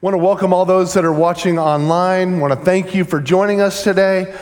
want 0.00 0.14
to 0.14 0.18
welcome 0.18 0.52
all 0.52 0.64
those 0.64 0.94
that 0.94 1.04
are 1.04 1.12
watching 1.12 1.58
online. 1.58 2.38
want 2.38 2.56
to 2.56 2.64
thank 2.64 2.94
you 2.94 3.02
for 3.02 3.20
joining 3.20 3.60
us 3.60 3.82
today. 3.82 4.32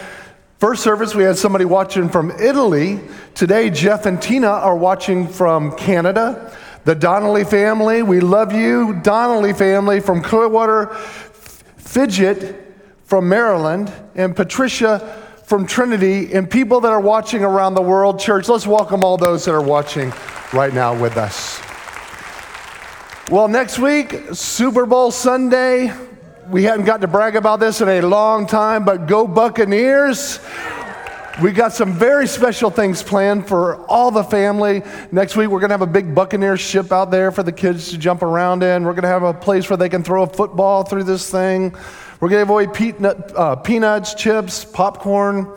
First 0.59 0.83
service, 0.83 1.15
we 1.15 1.23
had 1.23 1.39
somebody 1.39 1.65
watching 1.65 2.11
from 2.11 2.31
Italy. 2.33 3.01
Today, 3.34 3.71
Jeff 3.71 4.05
and 4.05 4.21
Tina 4.21 4.49
are 4.49 4.77
watching 4.77 5.27
from 5.27 5.75
Canada. 5.75 6.55
The 6.84 6.95
Donnelly 6.95 7.45
family, 7.45 8.03
we 8.03 8.21
love 8.21 8.53
you. 8.53 9.00
Donnelly 9.03 9.55
family 9.55 10.00
from 10.00 10.23
Clearwater, 10.23 10.89
Fidget 11.79 12.62
from 13.04 13.27
Maryland, 13.27 13.91
and 14.14 14.36
Patricia 14.36 15.23
from 15.45 15.66
Trinity, 15.66 16.34
and 16.34 16.50
people 16.50 16.82
that 16.82 16.93
are 16.93 17.00
watching 17.00 17.43
around 17.43 17.75
the 17.75 17.82
world. 17.82 18.20
Church, 18.20 18.46
let's 18.48 18.66
welcome 18.66 19.02
all 19.02 19.16
those 19.16 19.46
that 19.46 19.54
are 19.54 19.62
watching 19.62 20.12
right 20.52 20.75
now 20.75 21.00
with 21.00 21.16
us. 21.16 21.66
Well, 23.29 23.49
next 23.49 23.81
week, 23.81 24.15
Super 24.35 24.87
Bowl 24.87 25.11
Sunday. 25.11 25.93
We 26.49 26.63
hadn't 26.63 26.85
got 26.85 27.01
to 27.01 27.09
brag 27.09 27.34
about 27.34 27.59
this 27.59 27.80
in 27.80 27.89
a 27.89 28.01
long 28.03 28.47
time, 28.47 28.84
but 28.84 29.09
go 29.09 29.27
Buccaneers. 29.27 30.39
We 31.43 31.51
got 31.51 31.73
some 31.73 31.93
very 31.93 32.29
special 32.29 32.70
things 32.70 33.03
planned 33.03 33.48
for 33.48 33.84
all 33.87 34.12
the 34.12 34.23
family. 34.23 34.84
Next 35.11 35.34
week, 35.34 35.48
we're 35.48 35.59
going 35.59 35.70
to 35.70 35.75
have 35.75 35.83
a 35.83 35.89
big 35.89 36.15
Buccaneer 36.15 36.57
ship 36.57 36.93
out 36.93 37.11
there 37.11 37.33
for 37.33 37.43
the 37.43 37.51
kids 37.51 37.91
to 37.91 37.98
jump 37.98 38.23
around 38.23 38.62
in. 38.62 38.84
We're 38.84 38.93
going 38.93 39.03
to 39.03 39.09
have 39.09 39.25
a 39.25 39.34
place 39.34 39.69
where 39.69 39.77
they 39.77 39.89
can 39.89 40.05
throw 40.05 40.23
a 40.23 40.29
football 40.29 40.84
through 40.84 41.03
this 41.03 41.29
thing. 41.29 41.75
We're 42.20 42.29
going 42.29 42.47
to 42.47 42.69
give 42.69 42.79
away 42.79 43.25
uh, 43.34 43.56
peanuts, 43.56 44.15
chips, 44.15 44.65
popcorn, 44.65 45.48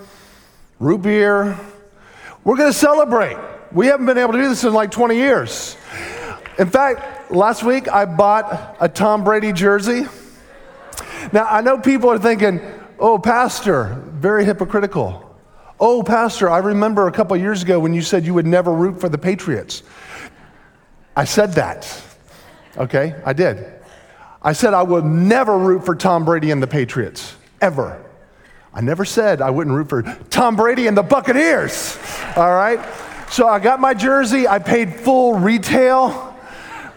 root 0.79 1.03
beer. 1.03 1.55
We're 2.43 2.57
going 2.57 2.71
to 2.71 2.77
celebrate. 2.77 3.37
We 3.71 3.85
haven't 3.85 4.07
been 4.07 4.17
able 4.17 4.33
to 4.33 4.39
do 4.39 4.49
this 4.49 4.63
in 4.63 4.73
like 4.73 4.89
20 4.89 5.15
years. 5.15 5.77
In 6.57 6.67
fact, 6.67 7.18
last 7.29 7.63
week 7.63 7.87
I 7.87 8.05
bought 8.05 8.77
a 8.79 8.89
Tom 8.89 9.23
Brady 9.23 9.51
jersey. 9.53 10.05
Now, 11.31 11.45
I 11.45 11.61
know 11.61 11.77
people 11.77 12.09
are 12.09 12.19
thinking, 12.19 12.61
oh, 12.97 13.19
Pastor, 13.19 14.01
very 14.09 14.45
hypocritical. 14.45 15.25
Oh, 15.79 16.03
Pastor, 16.03 16.49
I 16.49 16.57
remember 16.57 17.07
a 17.07 17.11
couple 17.11 17.37
years 17.37 17.63
ago 17.63 17.79
when 17.79 17.93
you 17.93 18.01
said 18.01 18.25
you 18.25 18.33
would 18.33 18.47
never 18.47 18.73
root 18.73 18.99
for 18.99 19.09
the 19.09 19.17
Patriots. 19.17 19.83
I 21.15 21.23
said 21.25 21.53
that. 21.53 22.01
Okay, 22.77 23.15
I 23.25 23.33
did. 23.33 23.73
I 24.41 24.53
said 24.53 24.73
I 24.73 24.83
would 24.83 25.05
never 25.05 25.57
root 25.57 25.85
for 25.85 25.95
Tom 25.95 26.25
Brady 26.25 26.51
and 26.51 26.63
the 26.63 26.67
Patriots, 26.67 27.35
ever. 27.61 28.05
I 28.73 28.81
never 28.81 29.03
said 29.03 29.41
I 29.41 29.49
wouldn't 29.49 29.75
root 29.75 29.89
for 29.89 30.03
Tom 30.29 30.55
Brady 30.55 30.87
and 30.87 30.95
the 30.95 31.03
Buccaneers. 31.03 31.97
All 32.35 32.53
right? 32.53 32.79
So 33.29 33.47
I 33.47 33.59
got 33.59 33.79
my 33.79 33.93
jersey, 33.93 34.47
I 34.47 34.59
paid 34.59 34.93
full 34.93 35.35
retail 35.35 36.28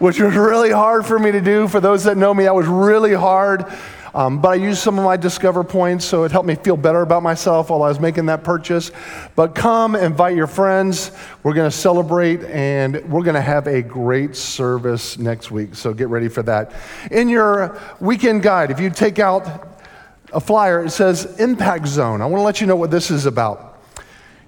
which 0.03 0.19
was 0.19 0.35
really 0.35 0.69
hard 0.69 1.05
for 1.05 1.17
me 1.17 1.31
to 1.31 1.39
do. 1.39 1.65
For 1.65 1.79
those 1.79 2.03
that 2.03 2.17
know 2.17 2.33
me, 2.33 2.43
that 2.43 2.53
was 2.53 2.67
really 2.67 3.13
hard. 3.13 3.65
Um, 4.13 4.41
but 4.41 4.49
I 4.49 4.55
used 4.55 4.79
some 4.79 4.99
of 4.99 5.05
my 5.05 5.15
Discover 5.15 5.63
points, 5.63 6.03
so 6.03 6.25
it 6.25 6.31
helped 6.33 6.45
me 6.45 6.55
feel 6.55 6.75
better 6.75 7.03
about 7.03 7.23
myself 7.23 7.69
while 7.69 7.83
I 7.83 7.87
was 7.87 8.01
making 8.01 8.25
that 8.25 8.43
purchase. 8.43 8.91
But 9.37 9.55
come, 9.55 9.95
invite 9.95 10.35
your 10.35 10.47
friends. 10.47 11.13
We're 11.41 11.53
going 11.53 11.71
to 11.71 11.75
celebrate, 11.75 12.43
and 12.43 12.95
we're 13.09 13.23
going 13.23 13.35
to 13.35 13.41
have 13.41 13.65
a 13.67 13.81
great 13.81 14.35
service 14.35 15.17
next 15.17 15.51
week. 15.51 15.73
So 15.73 15.93
get 15.93 16.09
ready 16.09 16.27
for 16.27 16.43
that. 16.43 16.73
In 17.09 17.29
your 17.29 17.79
weekend 18.01 18.41
guide, 18.43 18.71
if 18.71 18.81
you 18.81 18.89
take 18.89 19.19
out 19.19 19.79
a 20.33 20.41
flyer, 20.41 20.83
it 20.83 20.89
says 20.89 21.39
Impact 21.39 21.87
Zone. 21.87 22.21
I 22.21 22.25
want 22.25 22.41
to 22.41 22.45
let 22.45 22.59
you 22.59 22.67
know 22.67 22.75
what 22.75 22.91
this 22.91 23.09
is 23.09 23.25
about. 23.25 23.73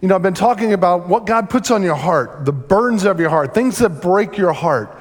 You 0.01 0.09
know, 0.09 0.15
I've 0.15 0.21
been 0.21 0.33
talking 0.33 0.73
about 0.73 1.07
what 1.07 1.25
God 1.25 1.49
puts 1.49 1.71
on 1.71 1.81
your 1.81 1.95
heart, 1.95 2.43
the 2.43 2.51
burdens 2.51 3.05
of 3.05 3.21
your 3.21 3.29
heart, 3.29 3.53
things 3.53 3.77
that 3.77 4.01
break 4.01 4.37
your 4.37 4.51
heart. 4.51 4.99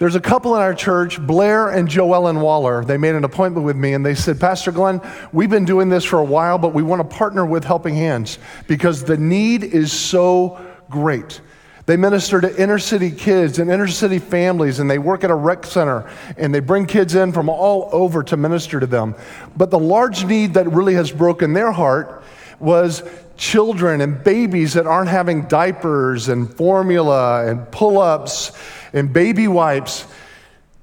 There's 0.00 0.14
a 0.14 0.20
couple 0.20 0.56
in 0.56 0.62
our 0.62 0.72
church, 0.72 1.20
Blair 1.20 1.68
and 1.68 1.86
Joellen 1.86 2.40
Waller. 2.40 2.82
They 2.82 2.96
made 2.96 3.16
an 3.16 3.24
appointment 3.24 3.66
with 3.66 3.76
me 3.76 3.92
and 3.92 4.04
they 4.04 4.14
said, 4.14 4.40
Pastor 4.40 4.72
Glenn, 4.72 5.02
we've 5.30 5.50
been 5.50 5.66
doing 5.66 5.90
this 5.90 6.06
for 6.06 6.18
a 6.18 6.24
while, 6.24 6.56
but 6.56 6.72
we 6.72 6.82
want 6.82 7.02
to 7.02 7.16
partner 7.16 7.44
with 7.44 7.64
Helping 7.64 7.94
Hands 7.94 8.38
because 8.66 9.04
the 9.04 9.18
need 9.18 9.62
is 9.62 9.92
so 9.92 10.58
great. 10.88 11.42
They 11.84 11.98
minister 11.98 12.40
to 12.40 12.62
inner 12.62 12.78
city 12.78 13.10
kids 13.10 13.58
and 13.58 13.70
inner 13.70 13.88
city 13.88 14.18
families, 14.18 14.78
and 14.78 14.90
they 14.90 14.98
work 14.98 15.22
at 15.22 15.30
a 15.30 15.34
rec 15.34 15.66
center, 15.66 16.10
and 16.38 16.54
they 16.54 16.60
bring 16.60 16.86
kids 16.86 17.14
in 17.14 17.30
from 17.30 17.50
all 17.50 17.90
over 17.92 18.22
to 18.22 18.38
minister 18.38 18.80
to 18.80 18.86
them. 18.86 19.14
But 19.54 19.70
the 19.70 19.78
large 19.78 20.24
need 20.24 20.54
that 20.54 20.66
really 20.72 20.94
has 20.94 21.12
broken 21.12 21.52
their 21.52 21.72
heart 21.72 22.22
was 22.58 23.02
children 23.40 24.02
and 24.02 24.22
babies 24.22 24.74
that 24.74 24.86
aren't 24.86 25.08
having 25.08 25.46
diapers 25.46 26.28
and 26.28 26.52
formula 26.54 27.46
and 27.46 27.72
pull 27.72 27.98
ups 27.98 28.52
and 28.92 29.12
baby 29.12 29.48
wipes. 29.48 30.06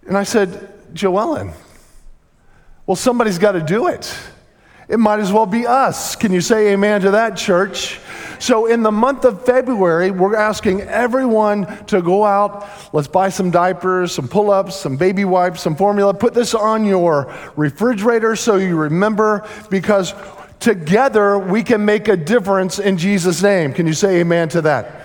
And 0.08 0.18
I 0.18 0.24
said, 0.24 0.74
Joellen, 0.92 1.54
well, 2.88 2.96
somebody's 2.96 3.38
got 3.38 3.52
to 3.52 3.62
do 3.62 3.88
it. 3.88 4.12
It 4.90 4.98
might 4.98 5.20
as 5.20 5.32
well 5.32 5.46
be 5.46 5.68
us. 5.68 6.16
Can 6.16 6.32
you 6.32 6.42
say 6.42 6.74
amen 6.74 7.02
to 7.02 7.12
that, 7.12 7.38
church? 7.38 8.00
So, 8.40 8.68
in 8.68 8.84
the 8.84 8.92
month 8.92 9.26
of 9.26 9.46
February, 9.46 10.12
we're 10.12 10.36
asking 10.36 10.82
everyone 10.82 11.86
to 11.88 12.02
go 12.02 12.24
out. 12.24 12.68
Let's 12.94 13.08
buy 13.08 13.30
some 13.30 13.52
diapers, 13.52 14.14
some 14.14 14.28
pull 14.28 14.50
ups, 14.52 14.76
some 14.76 14.96
baby 14.96 15.26
wipes, 15.26 15.62
some 15.62 15.76
formula. 15.76 16.14
Put 16.14 16.34
this 16.34 16.54
on 16.54 16.86
your 16.86 17.34
refrigerator 17.56 18.36
so 18.36 18.56
you 18.56 18.78
remember 18.78 19.48
because 19.70 20.14
together 20.60 21.38
we 21.38 21.64
can 21.64 21.86
make 21.86 22.08
a 22.08 22.18
difference 22.18 22.80
in 22.80 22.98
Jesus' 22.98 23.42
name. 23.42 23.74
Can 23.74 23.88
you 23.88 23.94
say 23.94 24.20
amen 24.20 24.50
to 24.50 24.62
that? 24.62 25.04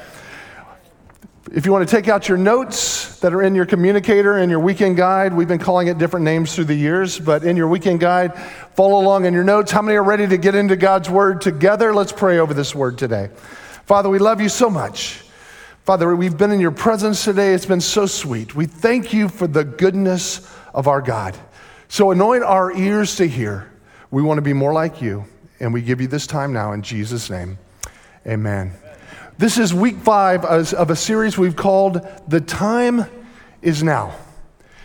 If 1.55 1.67
you 1.67 1.73
want 1.73 1.87
to 1.87 1.97
take 1.97 2.09
out 2.09 2.29
your 2.29 2.39
notes 2.39 3.21
that 3.21 3.35
are 3.35 3.43
in 3.43 3.55
your 3.55 3.67
communicator 3.67 4.39
and 4.39 4.51
your 4.51 4.61
weekend 4.61 4.97
guide, 4.97 5.35
we've 5.35 5.49
been 5.49 5.59
calling 5.59 5.89
it 5.89 5.99
different 5.99 6.25
names 6.25 6.55
through 6.55 6.65
the 6.65 6.75
years, 6.75 7.19
but 7.19 7.45
in 7.45 7.57
your 7.57 7.69
weekend 7.69 8.01
guide, 8.01 8.35
follow 8.75 8.99
along 8.99 9.27
in 9.27 9.35
your 9.35 9.45
notes. 9.45 9.71
How 9.71 9.83
many 9.83 9.97
are 9.97 10.03
ready 10.03 10.27
to 10.27 10.39
get 10.39 10.55
into 10.55 10.77
God's 10.77 11.11
word 11.11 11.43
together? 11.43 11.93
Let's 11.93 12.13
pray 12.13 12.39
over 12.39 12.55
this 12.55 12.75
word 12.75 12.97
today. 12.97 13.29
Father, 13.84 14.09
we 14.09 14.19
love 14.19 14.41
you 14.41 14.49
so 14.49 14.71
much. 14.71 15.23
Father, 15.84 16.15
we've 16.15 16.39
been 16.39 16.53
in 16.53 16.61
your 16.61 16.71
presence 16.71 17.25
today. 17.25 17.53
It's 17.53 17.67
been 17.67 17.81
so 17.81 18.07
sweet. 18.07 18.55
We 18.55 18.67
thank 18.67 19.13
you 19.13 19.29
for 19.29 19.47
the 19.47 19.65
goodness 19.65 20.49
of 20.73 20.89
our 20.89 21.03
God. 21.03 21.37
So 21.89 22.13
anoint 22.13 22.45
our 22.45 22.73
ears 22.75 23.17
to 23.17 23.27
hear. 23.27 23.71
We 24.11 24.23
want 24.23 24.39
to 24.39 24.43
be 24.43 24.53
more 24.53 24.73
like 24.73 25.03
you, 25.03 25.25
and 25.62 25.73
we 25.73 25.81
give 25.81 26.00
you 26.00 26.09
this 26.09 26.27
time 26.27 26.53
now 26.53 26.73
in 26.73 26.83
Jesus' 26.83 27.31
name. 27.31 27.56
Amen. 28.27 28.73
This 29.39 29.59
is 29.59 29.73
week 29.73 29.97
five 29.99 30.45
of 30.45 30.91
a 30.91 30.97
series 30.97 31.39
we've 31.39 31.55
called 31.55 32.05
The 32.27 32.41
Time 32.41 33.05
Is 33.62 33.81
Now. 33.83 34.17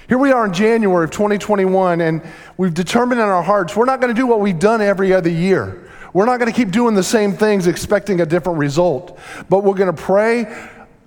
Here 0.08 0.20
we 0.20 0.32
are 0.32 0.46
in 0.46 0.54
January 0.54 1.04
of 1.04 1.12
2021, 1.12 2.00
and 2.00 2.22
we've 2.58 2.76
determined 2.76 3.20
in 3.20 3.28
our 3.28 3.42
hearts 3.42 3.76
we're 3.76 3.86
not 3.86 4.00
going 4.00 4.14
to 4.14 4.20
do 4.20 4.28
what 4.28 4.40
we've 4.40 4.60
done 4.60 4.80
every 4.80 5.14
other 5.14 5.32
year. 5.32 5.90
We're 6.14 6.28
not 6.28 6.40
going 6.40 6.52
to 6.52 6.56
keep 6.56 6.72
doing 6.72 6.94
the 6.94 7.04
same 7.04 7.34
things 7.34 7.66
expecting 7.66 8.22
a 8.22 8.26
different 8.26 8.60
result, 8.60 9.18
but 9.50 9.64
we're 9.64 9.74
going 9.74 9.94
to 9.94 10.02
pray, 10.02 10.46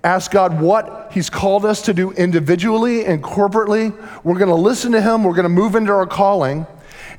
ask 0.03 0.31
God 0.31 0.59
what 0.59 1.11
He's 1.13 1.29
called 1.29 1.65
us 1.65 1.81
to 1.83 1.93
do 1.93 2.11
individually 2.11 3.05
and 3.05 3.23
corporately. 3.23 3.91
We're 4.25 4.37
going 4.37 4.49
to 4.49 4.55
listen 4.55 4.91
to 4.91 5.01
Him, 5.01 5.23
we're 5.23 5.33
going 5.33 5.43
to 5.43 5.49
move 5.49 5.75
into 5.75 5.93
our 5.93 6.05
calling. 6.05 6.67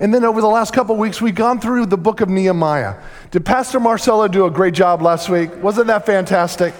And 0.00 0.12
then 0.12 0.24
over 0.24 0.40
the 0.40 0.48
last 0.48 0.72
couple 0.72 0.96
weeks, 0.96 1.20
we've 1.20 1.34
gone 1.34 1.60
through 1.60 1.86
the 1.86 1.98
book 1.98 2.20
of 2.20 2.28
Nehemiah. 2.28 2.96
Did 3.30 3.44
Pastor 3.44 3.80
Marcelo 3.80 4.28
do 4.28 4.46
a 4.46 4.50
great 4.50 4.74
job 4.74 5.02
last 5.02 5.28
week? 5.28 5.50
Wasn't 5.62 5.86
that 5.86 6.06
fantastic? 6.06 6.74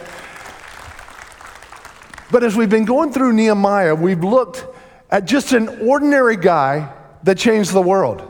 But 2.30 2.42
as 2.42 2.56
we've 2.56 2.70
been 2.70 2.86
going 2.86 3.12
through 3.12 3.34
Nehemiah, 3.34 3.94
we've 3.94 4.24
looked 4.24 4.64
at 5.10 5.26
just 5.26 5.52
an 5.52 5.68
ordinary 5.86 6.36
guy 6.36 6.92
that 7.24 7.36
changed 7.36 7.72
the 7.72 7.82
world. 7.82 8.28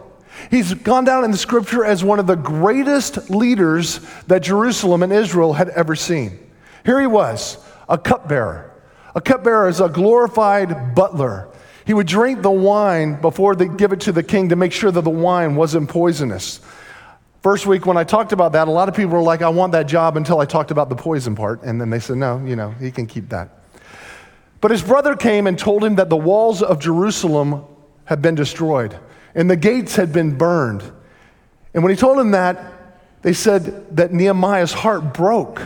He's 0.50 0.74
gone 0.74 1.04
down 1.04 1.24
in 1.24 1.30
the 1.30 1.36
scripture 1.36 1.84
as 1.84 2.02
one 2.02 2.18
of 2.18 2.26
the 2.26 2.34
greatest 2.34 3.30
leaders 3.30 4.00
that 4.26 4.42
Jerusalem 4.42 5.02
and 5.02 5.12
Israel 5.12 5.52
had 5.52 5.68
ever 5.70 5.94
seen. 5.94 6.38
Here 6.84 7.00
he 7.00 7.06
was, 7.06 7.58
a 7.88 7.96
cupbearer. 7.96 8.72
A 9.14 9.20
cupbearer 9.20 9.68
is 9.68 9.80
a 9.80 9.88
glorified 9.88 10.94
butler. 10.94 11.48
He 11.84 11.94
would 11.94 12.06
drink 12.06 12.42
the 12.42 12.50
wine 12.50 13.20
before 13.20 13.54
they 13.56 13.68
give 13.68 13.92
it 13.92 14.00
to 14.02 14.12
the 14.12 14.22
king 14.22 14.50
to 14.50 14.56
make 14.56 14.72
sure 14.72 14.90
that 14.90 15.02
the 15.02 15.10
wine 15.10 15.56
wasn't 15.56 15.88
poisonous. 15.88 16.60
First 17.42 17.66
week, 17.66 17.86
when 17.86 17.96
I 17.96 18.04
talked 18.04 18.32
about 18.32 18.52
that, 18.52 18.68
a 18.68 18.70
lot 18.70 18.88
of 18.88 18.94
people 18.94 19.14
were 19.14 19.22
like, 19.22 19.42
I 19.42 19.48
want 19.48 19.72
that 19.72 19.88
job 19.88 20.16
until 20.16 20.38
I 20.38 20.44
talked 20.44 20.70
about 20.70 20.88
the 20.88 20.94
poison 20.94 21.34
part. 21.34 21.62
And 21.62 21.80
then 21.80 21.90
they 21.90 21.98
said, 21.98 22.18
no, 22.18 22.38
you 22.44 22.54
know, 22.54 22.70
he 22.72 22.92
can 22.92 23.06
keep 23.06 23.30
that. 23.30 23.48
But 24.60 24.70
his 24.70 24.82
brother 24.82 25.16
came 25.16 25.48
and 25.48 25.58
told 25.58 25.82
him 25.82 25.96
that 25.96 26.08
the 26.08 26.16
walls 26.16 26.62
of 26.62 26.78
Jerusalem 26.78 27.64
had 28.04 28.22
been 28.22 28.36
destroyed 28.36 28.96
and 29.34 29.50
the 29.50 29.56
gates 29.56 29.96
had 29.96 30.12
been 30.12 30.36
burned. 30.38 30.82
And 31.74 31.82
when 31.82 31.90
he 31.90 31.96
told 31.96 32.18
him 32.18 32.32
that, 32.32 32.72
they 33.22 33.32
said 33.32 33.96
that 33.96 34.12
Nehemiah's 34.12 34.72
heart 34.72 35.14
broke. 35.14 35.62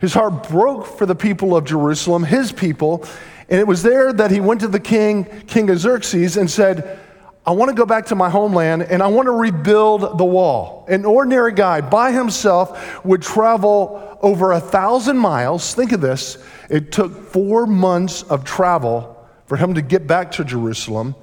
His 0.00 0.12
heart 0.12 0.48
broke 0.48 0.86
for 0.86 1.06
the 1.06 1.14
people 1.14 1.56
of 1.56 1.64
Jerusalem, 1.64 2.24
his 2.24 2.52
people, 2.52 3.06
and 3.48 3.60
it 3.60 3.66
was 3.66 3.82
there 3.82 4.12
that 4.12 4.30
he 4.30 4.40
went 4.40 4.60
to 4.60 4.68
the 4.68 4.80
king, 4.80 5.24
King 5.46 5.74
Xerxes, 5.76 6.36
and 6.36 6.50
said, 6.50 6.98
I 7.46 7.50
want 7.50 7.68
to 7.68 7.74
go 7.74 7.84
back 7.84 8.06
to 8.06 8.14
my 8.14 8.30
homeland 8.30 8.84
and 8.84 9.02
I 9.02 9.06
want 9.08 9.26
to 9.26 9.32
rebuild 9.32 10.16
the 10.16 10.24
wall. 10.24 10.86
An 10.88 11.04
ordinary 11.04 11.52
guy 11.52 11.82
by 11.82 12.10
himself 12.10 13.04
would 13.04 13.20
travel 13.20 14.18
over 14.22 14.52
a 14.52 14.60
thousand 14.60 15.18
miles. 15.18 15.74
Think 15.74 15.92
of 15.92 16.00
this. 16.00 16.38
It 16.70 16.90
took 16.90 17.12
four 17.30 17.66
months 17.66 18.22
of 18.22 18.44
travel 18.44 19.14
for 19.44 19.56
him 19.56 19.74
to 19.74 19.82
get 19.82 20.06
back 20.06 20.32
to 20.32 20.44
Jerusalem. 20.44 21.14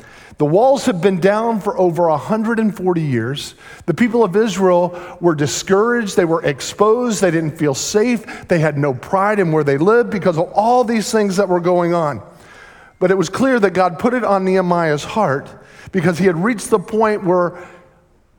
The 0.41 0.45
walls 0.45 0.87
had 0.87 1.01
been 1.01 1.19
down 1.19 1.61
for 1.61 1.77
over 1.77 2.09
140 2.09 2.99
years. 2.99 3.53
The 3.85 3.93
people 3.93 4.23
of 4.23 4.35
Israel 4.35 4.99
were 5.21 5.35
discouraged. 5.35 6.15
They 6.15 6.25
were 6.25 6.43
exposed. 6.43 7.21
They 7.21 7.29
didn't 7.29 7.59
feel 7.59 7.75
safe. 7.75 8.47
They 8.47 8.57
had 8.57 8.75
no 8.75 8.95
pride 8.95 9.37
in 9.37 9.51
where 9.51 9.63
they 9.63 9.77
lived 9.77 10.09
because 10.09 10.39
of 10.39 10.51
all 10.53 10.83
these 10.83 11.11
things 11.11 11.37
that 11.37 11.47
were 11.47 11.59
going 11.59 11.93
on. 11.93 12.23
But 12.97 13.11
it 13.11 13.19
was 13.19 13.29
clear 13.29 13.59
that 13.59 13.75
God 13.75 13.99
put 13.99 14.15
it 14.15 14.23
on 14.23 14.43
Nehemiah's 14.43 15.03
heart 15.03 15.47
because 15.91 16.17
he 16.17 16.25
had 16.25 16.43
reached 16.43 16.71
the 16.71 16.79
point 16.79 17.23
where 17.23 17.63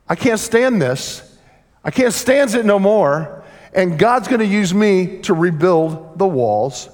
I 0.08 0.16
can't 0.16 0.40
stand 0.40 0.82
this. 0.82 1.38
I 1.84 1.92
can't 1.92 2.12
stand 2.12 2.52
it 2.54 2.66
no 2.66 2.80
more. 2.80 3.44
And 3.74 3.96
God's 3.96 4.26
going 4.26 4.40
to 4.40 4.44
use 4.44 4.74
me 4.74 5.18
to 5.20 5.34
rebuild 5.34 6.18
the 6.18 6.26
walls 6.26 6.88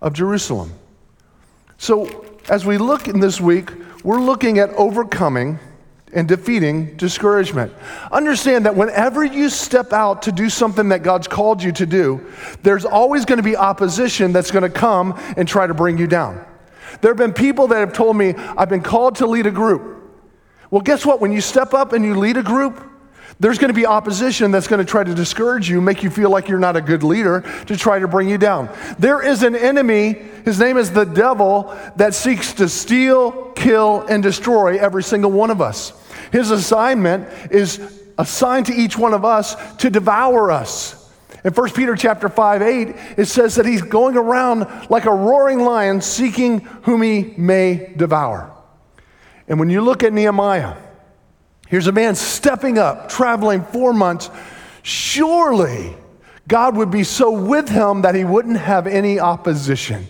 of 0.00 0.12
Jerusalem. 0.12 0.72
So, 1.78 2.26
as 2.48 2.64
we 2.64 2.78
look 2.78 3.08
in 3.08 3.18
this 3.18 3.40
week, 3.40 3.72
we're 4.02 4.20
looking 4.20 4.58
at 4.58 4.70
overcoming 4.70 5.58
and 6.12 6.26
defeating 6.26 6.96
discouragement. 6.96 7.72
Understand 8.10 8.66
that 8.66 8.74
whenever 8.74 9.24
you 9.24 9.48
step 9.48 9.92
out 9.92 10.22
to 10.22 10.32
do 10.32 10.50
something 10.50 10.88
that 10.88 11.02
God's 11.02 11.28
called 11.28 11.62
you 11.62 11.72
to 11.72 11.86
do, 11.86 12.26
there's 12.62 12.84
always 12.84 13.24
going 13.24 13.36
to 13.36 13.42
be 13.42 13.56
opposition 13.56 14.32
that's 14.32 14.50
going 14.50 14.64
to 14.64 14.70
come 14.70 15.18
and 15.36 15.46
try 15.46 15.66
to 15.66 15.74
bring 15.74 15.98
you 15.98 16.06
down. 16.06 16.44
There 17.00 17.10
have 17.10 17.18
been 17.18 17.32
people 17.32 17.68
that 17.68 17.78
have 17.78 17.92
told 17.92 18.16
me, 18.16 18.34
I've 18.34 18.68
been 18.68 18.82
called 18.82 19.16
to 19.16 19.26
lead 19.26 19.46
a 19.46 19.50
group. 19.50 19.98
Well, 20.70 20.82
guess 20.82 21.06
what? 21.06 21.20
When 21.20 21.32
you 21.32 21.40
step 21.40 21.74
up 21.74 21.92
and 21.92 22.04
you 22.04 22.16
lead 22.16 22.36
a 22.36 22.42
group, 22.42 22.89
there's 23.38 23.58
going 23.58 23.68
to 23.68 23.74
be 23.74 23.86
opposition 23.86 24.50
that's 24.50 24.66
going 24.66 24.84
to 24.84 24.90
try 24.90 25.04
to 25.04 25.14
discourage 25.14 25.68
you, 25.70 25.80
make 25.80 26.02
you 26.02 26.10
feel 26.10 26.30
like 26.30 26.48
you're 26.48 26.58
not 26.58 26.76
a 26.76 26.80
good 26.80 27.02
leader, 27.02 27.42
to 27.66 27.76
try 27.76 27.98
to 27.98 28.08
bring 28.08 28.28
you 28.28 28.38
down. 28.38 28.68
There 28.98 29.22
is 29.22 29.42
an 29.42 29.54
enemy, 29.54 30.14
his 30.44 30.58
name 30.58 30.76
is 30.76 30.90
the 30.90 31.04
devil, 31.04 31.76
that 31.96 32.14
seeks 32.14 32.54
to 32.54 32.68
steal, 32.68 33.52
kill, 33.52 34.02
and 34.08 34.22
destroy 34.22 34.78
every 34.78 35.02
single 35.02 35.30
one 35.30 35.50
of 35.50 35.60
us. 35.60 35.92
His 36.32 36.50
assignment 36.50 37.28
is 37.50 37.80
assigned 38.18 38.66
to 38.66 38.74
each 38.74 38.98
one 38.98 39.14
of 39.14 39.24
us 39.24 39.56
to 39.76 39.90
devour 39.90 40.50
us. 40.50 40.96
In 41.42 41.54
1 41.54 41.70
Peter 41.70 41.96
chapter 41.96 42.28
5, 42.28 42.62
8, 42.62 42.96
it 43.16 43.24
says 43.24 43.54
that 43.54 43.64
he's 43.64 43.80
going 43.80 44.16
around 44.16 44.66
like 44.90 45.06
a 45.06 45.14
roaring 45.14 45.60
lion 45.60 46.02
seeking 46.02 46.60
whom 46.82 47.00
he 47.00 47.32
may 47.38 47.94
devour. 47.96 48.54
And 49.48 49.58
when 49.58 49.70
you 49.70 49.80
look 49.80 50.02
at 50.02 50.12
Nehemiah, 50.12 50.76
Here's 51.70 51.86
a 51.86 51.92
man 51.92 52.16
stepping 52.16 52.78
up, 52.78 53.08
traveling 53.08 53.62
four 53.62 53.92
months. 53.92 54.28
Surely 54.82 55.94
God 56.48 56.76
would 56.76 56.90
be 56.90 57.04
so 57.04 57.30
with 57.30 57.68
him 57.68 58.02
that 58.02 58.16
he 58.16 58.24
wouldn't 58.24 58.56
have 58.56 58.88
any 58.88 59.20
opposition. 59.20 60.08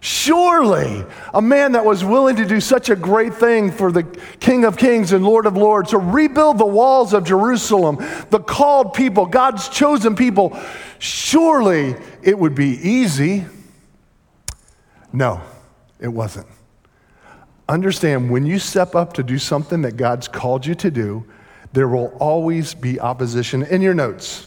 Surely, 0.00 1.04
a 1.34 1.42
man 1.42 1.72
that 1.72 1.84
was 1.84 2.02
willing 2.02 2.36
to 2.36 2.46
do 2.46 2.58
such 2.58 2.88
a 2.88 2.96
great 2.96 3.34
thing 3.34 3.70
for 3.70 3.92
the 3.92 4.02
King 4.40 4.64
of 4.64 4.78
Kings 4.78 5.12
and 5.12 5.22
Lord 5.22 5.44
of 5.44 5.58
Lords, 5.58 5.90
to 5.90 5.98
rebuild 5.98 6.56
the 6.56 6.66
walls 6.66 7.12
of 7.12 7.24
Jerusalem, 7.24 7.98
the 8.30 8.38
called 8.38 8.94
people, 8.94 9.26
God's 9.26 9.68
chosen 9.68 10.16
people, 10.16 10.58
surely 10.98 11.96
it 12.22 12.38
would 12.38 12.54
be 12.54 12.78
easy. 12.80 13.44
No, 15.12 15.42
it 16.00 16.08
wasn't. 16.08 16.46
Understand 17.68 18.30
when 18.30 18.44
you 18.44 18.58
step 18.58 18.94
up 18.94 19.14
to 19.14 19.22
do 19.22 19.38
something 19.38 19.82
that 19.82 19.96
God's 19.96 20.28
called 20.28 20.66
you 20.66 20.74
to 20.76 20.90
do, 20.90 21.24
there 21.72 21.88
will 21.88 22.08
always 22.20 22.74
be 22.74 23.00
opposition 23.00 23.62
in 23.62 23.80
your 23.80 23.94
notes. 23.94 24.46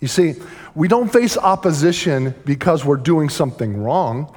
You 0.00 0.08
see, 0.08 0.34
we 0.74 0.88
don't 0.88 1.12
face 1.12 1.36
opposition 1.36 2.34
because 2.44 2.84
we're 2.84 2.96
doing 2.96 3.28
something 3.28 3.82
wrong. 3.82 4.34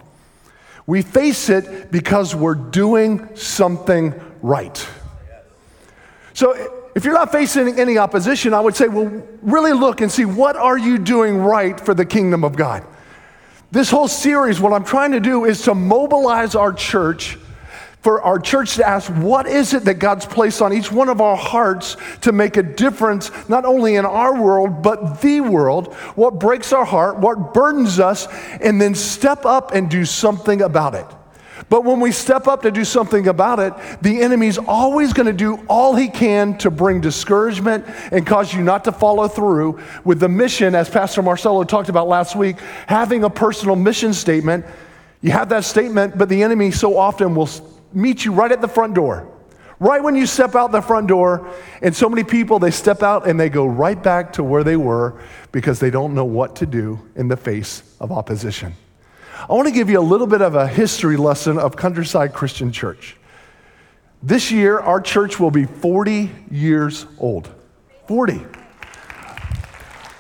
We 0.86 1.02
face 1.02 1.50
it 1.50 1.92
because 1.92 2.36
we're 2.36 2.56
doing 2.56 3.36
something 3.36 4.20
right. 4.42 4.88
So 6.34 6.90
if 6.96 7.06
you're 7.06 7.14
not 7.14 7.32
facing 7.32 7.80
any 7.80 7.98
opposition, 7.98 8.54
I 8.54 8.60
would 8.60 8.76
say, 8.76 8.88
well, 8.88 9.24
really 9.42 9.74
look 9.74 10.02
and 10.02 10.12
see 10.12 10.26
what 10.26 10.56
are 10.56 10.78
you 10.78 10.98
doing 10.98 11.38
right 11.38 11.80
for 11.80 11.94
the 11.94 12.06
kingdom 12.06 12.44
of 12.44 12.56
God. 12.56 12.84
This 13.72 13.90
whole 13.90 14.08
series, 14.08 14.60
what 14.60 14.74
I'm 14.74 14.84
trying 14.84 15.12
to 15.14 15.20
do 15.20 15.46
is 15.46 15.62
to 15.64 15.76
mobilize 15.76 16.56
our 16.56 16.74
church 16.74 17.38
for 18.02 18.22
our 18.22 18.40
church 18.40 18.76
to 18.76 18.88
ask, 18.88 19.12
what 19.12 19.48
is 19.48 19.74
it 19.74 19.86
that 19.86 19.96
God's 19.96 20.26
placed 20.26 20.62
on 20.62 20.74
each 20.74 20.92
one 20.92 21.08
of 21.08 21.22
our 21.22 21.36
hearts 21.36 21.98
to 22.22 22.32
make 22.32 22.58
a 22.58 22.64
difference, 22.64 23.32
not 23.48 23.64
only 23.64 23.96
in 23.96 24.06
our 24.06 24.42
world, 24.42 24.82
but 24.82 25.22
the 25.22 25.42
world? 25.42 25.94
What 26.16 26.40
breaks 26.40 26.74
our 26.74 26.86
heart, 26.86 27.20
what 27.20 27.54
burdens 27.54 28.00
us, 28.00 28.28
and 28.60 28.82
then 28.82 28.96
step 28.96 29.46
up 29.46 29.74
and 29.74 29.90
do 29.90 30.04
something 30.06 30.62
about 30.62 30.96
it. 30.96 31.06
But 31.70 31.86
when 31.86 32.00
we 32.00 32.12
step 32.12 32.48
up 32.48 32.64
to 32.64 32.72
do 32.72 32.84
something 32.84 33.28
about 33.28 33.60
it, 33.60 33.74
the 34.02 34.22
enemy's 34.24 34.58
always 34.58 35.14
going 35.14 35.28
to 35.28 35.34
do 35.34 35.64
all 35.70 35.96
he 35.96 36.10
can 36.10 36.58
to 36.58 36.72
bring 36.72 37.02
discouragement 37.02 37.86
and 38.12 38.26
cause 38.26 38.52
you 38.52 38.64
not 38.64 38.84
to 38.86 38.92
follow 38.92 39.28
through 39.28 39.80
with 40.04 40.20
the 40.20 40.28
mission, 40.28 40.74
as 40.74 40.90
Pastor 40.90 41.22
Marcelo 41.22 41.64
talked 41.64 41.88
about 41.88 42.08
last 42.08 42.36
week, 42.36 42.58
having 42.88 43.24
a 43.24 43.30
personal 43.30 43.76
mission 43.76 44.12
statement. 44.12 44.66
You 45.22 45.32
have 45.32 45.50
that 45.50 45.66
statement, 45.66 46.18
but 46.18 46.30
the 46.30 46.42
enemy 46.42 46.72
so 46.72 46.98
often 46.98 47.36
will 47.36 47.48
meet 47.94 48.26
you 48.26 48.32
right 48.32 48.52
at 48.52 48.62
the 48.62 48.68
front 48.68 48.94
door. 48.94 49.28
Right 49.80 50.04
when 50.04 50.16
you 50.16 50.28
step 50.28 50.56
out 50.56 50.72
the 50.72 50.82
front 50.82 51.08
door, 51.08 51.52
and 51.82 51.96
so 51.96 52.08
many 52.08 52.24
people, 52.24 52.60
they 52.60 52.70
step 52.70 53.02
out 53.02 53.28
and 53.28 53.40
they 53.40 53.50
go 53.50 53.66
right 53.66 54.02
back 54.02 54.34
to 54.34 54.44
where 54.44 54.64
they 54.64 54.78
were 54.78 55.20
because 55.52 55.80
they 55.80 55.90
don't 55.90 56.14
know 56.14 56.26
what 56.26 56.58
to 56.58 56.68
do 56.68 57.00
in 57.16 57.28
the 57.28 57.38
face 57.38 57.82
of 58.00 58.12
opposition. 58.12 58.76
I 59.50 59.54
want 59.54 59.68
to 59.68 59.74
give 59.74 59.90
you 59.90 60.00
a 60.00 60.02
little 60.02 60.28
bit 60.28 60.42
of 60.42 60.54
a 60.54 60.68
history 60.68 61.18
lesson 61.18 61.58
of 61.58 61.76
Countryside 61.76 62.32
Christian 62.32 62.72
Church. 62.72 63.18
This 64.22 64.52
year, 64.52 64.80
our 64.80 65.02
church 65.02 65.40
will 65.40 65.50
be 65.50 65.66
40 65.66 66.30
years 66.52 67.08
old. 67.18 67.50
40. 68.08 68.46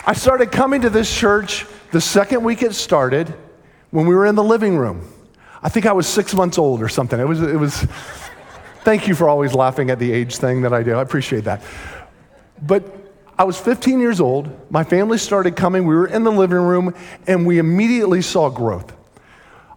I 0.07 0.13
started 0.13 0.51
coming 0.51 0.81
to 0.81 0.89
this 0.89 1.15
church 1.15 1.67
the 1.91 2.01
second 2.01 2.43
week 2.43 2.63
it 2.63 2.73
started 2.73 3.31
when 3.91 4.07
we 4.07 4.15
were 4.15 4.25
in 4.25 4.33
the 4.33 4.43
living 4.43 4.75
room. 4.75 5.07
I 5.63 5.69
think 5.69 5.85
I 5.85 5.91
was 5.91 6.07
six 6.07 6.33
months 6.33 6.57
old 6.57 6.81
or 6.81 6.89
something. 6.89 7.19
It 7.19 7.27
was, 7.27 7.41
it 7.41 7.59
was, 7.59 7.85
thank 8.83 9.07
you 9.07 9.15
for 9.15 9.29
always 9.29 9.53
laughing 9.53 9.89
at 9.89 9.99
the 9.99 10.11
age 10.11 10.37
thing 10.37 10.61
that 10.61 10.73
I 10.73 10.83
do. 10.83 10.93
I 10.95 11.01
appreciate 11.01 11.43
that. 11.43 11.61
But 12.61 12.83
I 13.37 13.43
was 13.43 13.59
15 13.59 13.99
years 13.99 14.21
old. 14.21 14.71
My 14.71 14.83
family 14.83 15.17
started 15.17 15.55
coming. 15.55 15.85
We 15.85 15.95
were 15.95 16.07
in 16.07 16.23
the 16.23 16.31
living 16.31 16.59
room, 16.59 16.95
and 17.27 17.45
we 17.45 17.57
immediately 17.57 18.21
saw 18.21 18.49
growth 18.49 18.93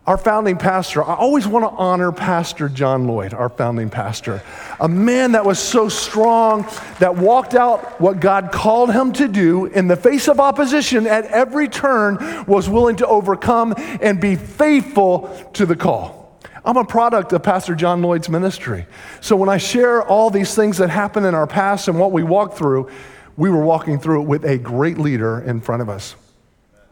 our 0.07 0.19
founding 0.19 0.59
pastor, 0.59 1.03
I 1.03 1.15
always 1.15 1.47
want 1.47 1.65
to 1.65 1.71
honor 1.71 2.13
Pastor 2.13 2.69
John 2.69 3.07
Lloyd, 3.07 3.33
our 3.33 3.49
founding 3.49 3.89
pastor, 3.89 4.43
a 4.79 4.89
man 4.89 5.33
that 5.33 5.47
was 5.47 5.59
so 5.59 5.89
strong, 5.89 6.67
that 6.99 7.17
walked 7.17 7.55
out 7.55 7.99
what 8.03 8.21
God 8.21 8.53
called 8.53 8.93
him 8.93 9.15
to 9.15 9.27
do 9.29 9.65
in 9.65 9.89
the 9.89 9.97
face 9.97 10.29
of 10.29 10.41
opposition 10.41 11.07
at 11.07 11.25
every 11.27 11.69
turn, 11.69 12.45
was 12.47 12.69
willing 12.69 12.97
to 12.97 13.07
overcome 13.07 13.75
and 13.79 14.21
be 14.21 14.37
faithful 14.37 15.51
to 15.55 15.65
the 15.65 15.77
call. 15.77 16.39
I'm 16.67 16.77
a 16.77 16.85
product 16.85 17.33
of 17.33 17.43
Pastor 17.43 17.75
John 17.75 18.03
Lloyd's 18.03 18.29
ministry. 18.29 18.87
So 19.23 19.37
when 19.37 19.49
I 19.49 19.57
share 19.57 20.03
all 20.03 20.29
these 20.29 20.55
things 20.55 20.79
that 20.79 20.91
happened 20.91 21.25
in 21.25 21.35
our 21.35 21.47
past 21.47 21.89
and 21.89 21.99
what 21.99 22.13
we 22.13 22.23
walked 22.23 22.59
through, 22.59 22.91
we 23.39 23.49
were 23.49 23.63
walking 23.63 23.99
through 23.99 24.23
it 24.23 24.27
with 24.27 24.45
a 24.45 24.59
great 24.59 24.99
leader 24.99 25.41
in 25.41 25.63
front 25.63 25.81
of 25.81 25.89
us. 25.89 26.15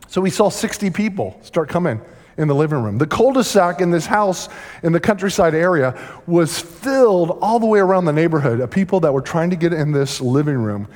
So 0.09 0.23
we 0.23 0.31
saw 0.31 0.49
60 0.49 0.90
people 0.90 1.38
start 1.42 1.69
coming 1.69 2.00
in 2.42 2.49
the 2.49 2.54
living 2.54 2.82
room. 2.82 2.99
The 2.99 3.06
cul 3.06 3.32
de 3.32 3.42
sac 3.42 3.80
in 3.80 3.90
this 3.90 4.04
house 4.04 4.49
in 4.82 4.92
the 4.92 5.00
countryside 5.00 5.54
area 5.54 5.99
was 6.26 6.58
filled 6.58 7.38
all 7.40 7.58
the 7.58 7.66
way 7.66 7.78
around 7.78 8.04
the 8.04 8.12
neighborhood 8.12 8.61
of 8.61 8.70
people 8.70 9.00
that 9.00 9.12
were 9.12 9.22
trying 9.22 9.50
to 9.50 9.56
get 9.56 9.72
in 9.72 9.92
this 9.92 10.20
living 10.20 10.58
room 10.58 10.88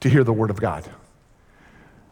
to 0.00 0.10
hear 0.10 0.24
the 0.24 0.32
Word 0.32 0.50
of 0.50 0.60
God. 0.60 0.84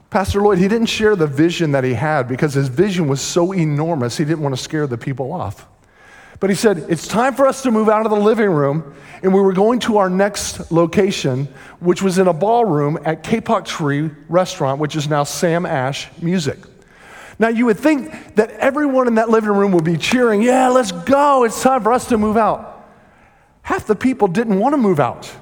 Pastor 0.09 0.41
Lloyd, 0.41 0.59
he 0.59 0.67
didn't 0.67 0.87
share 0.87 1.15
the 1.15 1.27
vision 1.27 1.73
that 1.73 1.85
he 1.85 1.95
had 1.95 2.27
because 2.27 2.55
his 2.55 2.69
vision 2.69 3.07
was 3.07 3.21
so 3.21 3.53
enormous, 3.53 4.17
he 4.17 4.25
didn't 4.25 4.41
want 4.41 4.57
to 4.57 4.63
scare 4.63 4.87
the 4.87 4.99
people 4.99 5.33
off. 5.33 5.67
But 6.41 6.49
he 6.49 6.57
said, 6.57 6.87
It's 6.89 7.07
time 7.07 7.35
for 7.35 7.47
us 7.47 7.63
to 7.63 7.71
move 7.71 7.89
out 7.89 8.07
of 8.07 8.11
the 8.11 8.19
living 8.19 8.51
room. 8.51 8.95
And 9.23 9.35
we 9.35 9.41
were 9.41 9.53
going 9.53 9.79
to 9.81 9.99
our 9.99 10.09
next 10.09 10.73
location, 10.73 11.47
which 11.81 12.03
was 12.03 12.19
in 12.19 12.27
a 12.27 12.33
ballroom 12.33 12.99
at 13.05 13.23
Kapok 13.23 13.67
Tree 13.67 14.11
Restaurant, 14.31 14.81
which 14.81 14.97
is 14.97 15.07
now 15.07 15.25
Sam 15.25 15.67
Ash 15.67 16.09
Music. 16.23 16.59
Now, 17.41 17.49
you 17.49 17.65
would 17.65 17.79
think 17.79 18.35
that 18.35 18.51
everyone 18.51 19.09
in 19.09 19.15
that 19.15 19.31
living 19.31 19.49
room 19.49 19.73
would 19.73 19.83
be 19.83 19.97
cheering, 19.97 20.43
Yeah, 20.43 20.69
let's 20.69 20.93
go. 20.93 21.45
It's 21.45 21.63
time 21.63 21.83
for 21.83 21.91
us 21.91 22.07
to 22.09 22.19
move 22.19 22.37
out. 22.37 22.87
Half 23.63 23.87
the 23.87 23.97
people 23.97 24.29
didn't 24.29 24.59
want 24.59 24.75
to 24.75 24.77
move 24.77 25.01
out. 25.01 25.35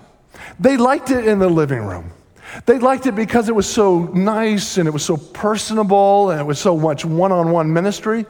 They 0.60 0.76
liked 0.76 1.10
it 1.10 1.26
in 1.26 1.40
the 1.40 1.48
living 1.48 1.82
room. 1.82 2.12
They 2.66 2.78
liked 2.78 3.06
it 3.06 3.16
because 3.16 3.48
it 3.48 3.54
was 3.54 3.68
so 3.68 4.04
nice 4.04 4.78
and 4.78 4.86
it 4.86 4.92
was 4.92 5.04
so 5.04 5.16
personable 5.16 6.30
and 6.30 6.40
it 6.40 6.44
was 6.44 6.60
so 6.60 6.76
much 6.76 7.04
one 7.04 7.32
on 7.32 7.50
one 7.50 7.72
ministry. 7.72 8.26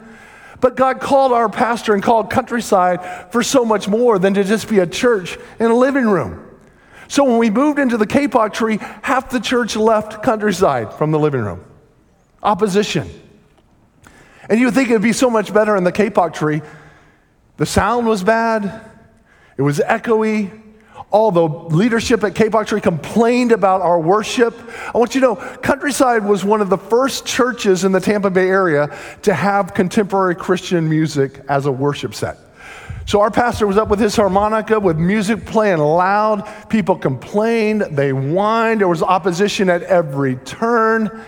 But 0.61 0.75
God 0.75 0.99
called 0.99 1.31
our 1.31 1.47
pastor 1.47 1.93
and 1.93 2.01
called 2.01 2.31
Countryside 2.31 3.31
for 3.31 3.43
so 3.43 3.63
much 3.63 3.87
more 3.87 4.17
than 4.17 4.33
to 4.33 4.43
just 4.43 4.67
be 4.67 4.79
a 4.79 4.87
church 4.87 5.37
in 5.59 5.67
a 5.67 5.75
living 5.75 6.07
room. 6.07 6.43
So 7.07 7.23
when 7.23 7.37
we 7.37 7.51
moved 7.51 7.77
into 7.77 7.97
the 7.97 8.07
Kapok 8.07 8.51
tree, 8.51 8.79
half 9.03 9.29
the 9.29 9.39
church 9.39 9.75
left 9.75 10.23
Countryside 10.23 10.91
from 10.95 11.11
the 11.11 11.19
living 11.19 11.41
room. 11.41 11.63
Opposition. 12.41 13.28
And 14.49 14.59
you 14.59 14.65
would 14.65 14.73
think 14.73 14.89
it 14.89 14.93
would 14.93 15.01
be 15.01 15.13
so 15.13 15.29
much 15.29 15.53
better 15.53 15.77
in 15.77 15.83
the 15.83 15.91
kapok 15.91 16.33
tree. 16.33 16.61
The 17.57 17.65
sound 17.65 18.07
was 18.07 18.23
bad. 18.23 18.81
It 19.57 19.61
was 19.61 19.79
echoey. 19.79 20.49
All 21.11 21.31
the 21.31 21.43
leadership 21.43 22.23
at 22.23 22.33
Kapok 22.35 22.67
Tree 22.67 22.81
complained 22.81 23.51
about 23.51 23.81
our 23.81 23.99
worship. 23.99 24.53
I 24.93 24.97
want 24.97 25.15
you 25.15 25.21
to 25.21 25.27
know, 25.27 25.35
Countryside 25.35 26.23
was 26.23 26.45
one 26.45 26.61
of 26.61 26.69
the 26.69 26.77
first 26.77 27.25
churches 27.25 27.83
in 27.83 27.91
the 27.91 27.99
Tampa 27.99 28.29
Bay 28.29 28.47
area 28.47 28.95
to 29.23 29.33
have 29.33 29.73
contemporary 29.73 30.35
Christian 30.35 30.87
music 30.87 31.41
as 31.49 31.65
a 31.65 31.71
worship 31.71 32.13
set. 32.13 32.37
So 33.07 33.21
our 33.21 33.31
pastor 33.31 33.65
was 33.65 33.75
up 33.75 33.89
with 33.89 33.99
his 33.99 34.15
harmonica 34.15 34.79
with 34.79 34.99
music 34.99 35.47
playing 35.47 35.79
loud. 35.79 36.47
People 36.69 36.95
complained, 36.95 37.81
they 37.81 38.11
whined, 38.11 38.81
there 38.81 38.87
was 38.87 39.01
opposition 39.01 39.67
at 39.67 39.81
every 39.81 40.35
turn. 40.35 41.25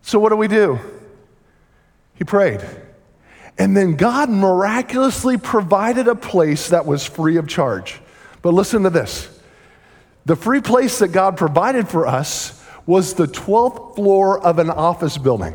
So 0.00 0.18
what 0.18 0.30
do 0.30 0.36
we 0.36 0.48
do? 0.48 0.80
He 2.22 2.24
prayed. 2.24 2.64
And 3.58 3.76
then 3.76 3.96
God 3.96 4.30
miraculously 4.30 5.38
provided 5.38 6.06
a 6.06 6.14
place 6.14 6.68
that 6.68 6.86
was 6.86 7.04
free 7.04 7.36
of 7.36 7.48
charge. 7.48 8.00
But 8.42 8.54
listen 8.54 8.84
to 8.84 8.90
this 8.90 9.28
the 10.24 10.36
free 10.36 10.60
place 10.60 11.00
that 11.00 11.08
God 11.08 11.36
provided 11.36 11.88
for 11.88 12.06
us 12.06 12.64
was 12.86 13.14
the 13.14 13.26
12th 13.26 13.96
floor 13.96 14.38
of 14.38 14.60
an 14.60 14.70
office 14.70 15.18
building. 15.18 15.52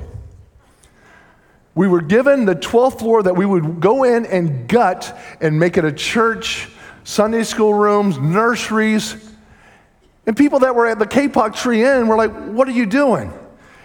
We 1.73 1.87
were 1.87 2.01
given 2.01 2.43
the 2.43 2.55
12th 2.55 2.99
floor 2.99 3.23
that 3.23 3.37
we 3.37 3.45
would 3.45 3.79
go 3.79 4.03
in 4.03 4.25
and 4.25 4.67
gut 4.67 5.17
and 5.39 5.57
make 5.57 5.77
it 5.77 5.85
a 5.85 5.93
church, 5.93 6.67
Sunday 7.05 7.43
school 7.43 7.73
rooms, 7.73 8.17
nurseries. 8.17 9.15
And 10.25 10.35
people 10.35 10.59
that 10.59 10.75
were 10.75 10.85
at 10.85 10.99
the 10.99 11.07
Kapok 11.07 11.55
Tree 11.55 11.85
Inn 11.85 12.09
were 12.09 12.17
like, 12.17 12.33
What 12.33 12.67
are 12.67 12.71
you 12.71 12.87
doing? 12.87 13.31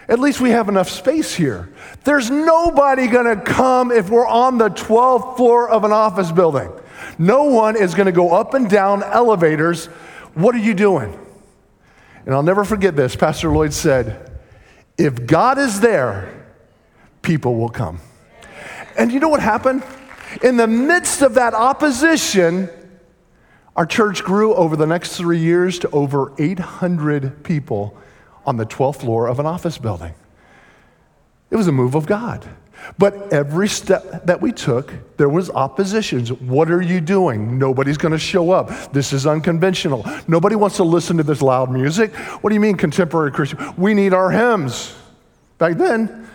At 0.07 0.19
least 0.19 0.41
we 0.41 0.49
have 0.49 0.67
enough 0.67 0.89
space 0.89 1.33
here. 1.33 1.69
There's 2.03 2.29
nobody 2.29 3.07
gonna 3.07 3.39
come 3.39 3.91
if 3.91 4.09
we're 4.09 4.27
on 4.27 4.57
the 4.57 4.69
12th 4.69 5.37
floor 5.37 5.69
of 5.69 5.85
an 5.85 5.91
office 5.93 6.31
building. 6.31 6.69
No 7.17 7.43
one 7.43 7.77
is 7.77 7.95
gonna 7.95 8.11
go 8.11 8.33
up 8.33 8.53
and 8.53 8.69
down 8.69 9.03
elevators. 9.03 9.85
What 10.33 10.55
are 10.55 10.59
you 10.59 10.73
doing? 10.73 11.17
And 12.25 12.35
I'll 12.35 12.43
never 12.43 12.63
forget 12.65 12.95
this. 12.95 13.15
Pastor 13.15 13.49
Lloyd 13.49 13.73
said, 13.73 14.31
If 14.97 15.25
God 15.25 15.57
is 15.57 15.79
there, 15.79 16.47
people 17.21 17.55
will 17.55 17.69
come. 17.69 17.99
And 18.97 19.11
you 19.11 19.19
know 19.19 19.29
what 19.29 19.39
happened? 19.39 19.83
In 20.43 20.57
the 20.57 20.67
midst 20.67 21.21
of 21.21 21.35
that 21.35 21.53
opposition, 21.53 22.69
our 23.75 23.85
church 23.85 24.23
grew 24.23 24.53
over 24.53 24.75
the 24.75 24.85
next 24.85 25.17
three 25.17 25.39
years 25.39 25.79
to 25.79 25.89
over 25.91 26.33
800 26.37 27.43
people 27.43 27.97
on 28.45 28.57
the 28.57 28.65
12th 28.65 29.01
floor 29.01 29.27
of 29.27 29.39
an 29.39 29.45
office 29.45 29.77
building. 29.77 30.13
It 31.49 31.55
was 31.55 31.67
a 31.67 31.71
move 31.71 31.95
of 31.95 32.05
God. 32.05 32.47
But 32.97 33.31
every 33.31 33.69
step 33.69 34.25
that 34.25 34.41
we 34.41 34.51
took, 34.51 34.93
there 35.17 35.29
was 35.29 35.49
oppositions. 35.49 36.31
What 36.31 36.69
are 36.69 36.81
you 36.81 36.99
doing? 36.99 37.57
Nobody's 37.57 37.97
going 37.97 38.11
to 38.11 38.17
show 38.17 38.51
up. 38.51 38.91
This 38.91 39.13
is 39.13 39.25
unconventional. 39.25 40.05
Nobody 40.27 40.55
wants 40.55 40.77
to 40.77 40.83
listen 40.83 41.17
to 41.17 41.23
this 41.23 41.41
loud 41.41 41.71
music. 41.71 42.13
What 42.13 42.49
do 42.49 42.53
you 42.55 42.59
mean 42.59 42.75
contemporary 42.75 43.31
Christian? 43.31 43.59
We 43.77 43.93
need 43.93 44.13
our 44.13 44.31
hymns. 44.31 44.95
Back 45.57 45.77
then, 45.77 46.27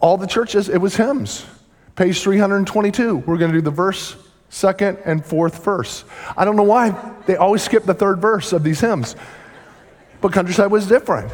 all 0.00 0.16
the 0.16 0.26
churches, 0.26 0.68
it 0.68 0.78
was 0.78 0.96
hymns. 0.96 1.46
Page 1.96 2.20
322, 2.20 3.16
we're 3.18 3.38
going 3.38 3.50
to 3.50 3.58
do 3.58 3.62
the 3.62 3.70
verse, 3.70 4.14
second, 4.50 4.98
and 5.04 5.24
fourth 5.24 5.64
verse. 5.64 6.04
I 6.36 6.44
don't 6.44 6.56
know 6.56 6.62
why 6.62 7.14
they 7.26 7.36
always 7.36 7.62
skip 7.62 7.84
the 7.84 7.94
third 7.94 8.20
verse 8.20 8.52
of 8.52 8.62
these 8.62 8.80
hymns, 8.80 9.16
but 10.20 10.32
Countryside 10.32 10.70
was 10.70 10.86
different. 10.86 11.32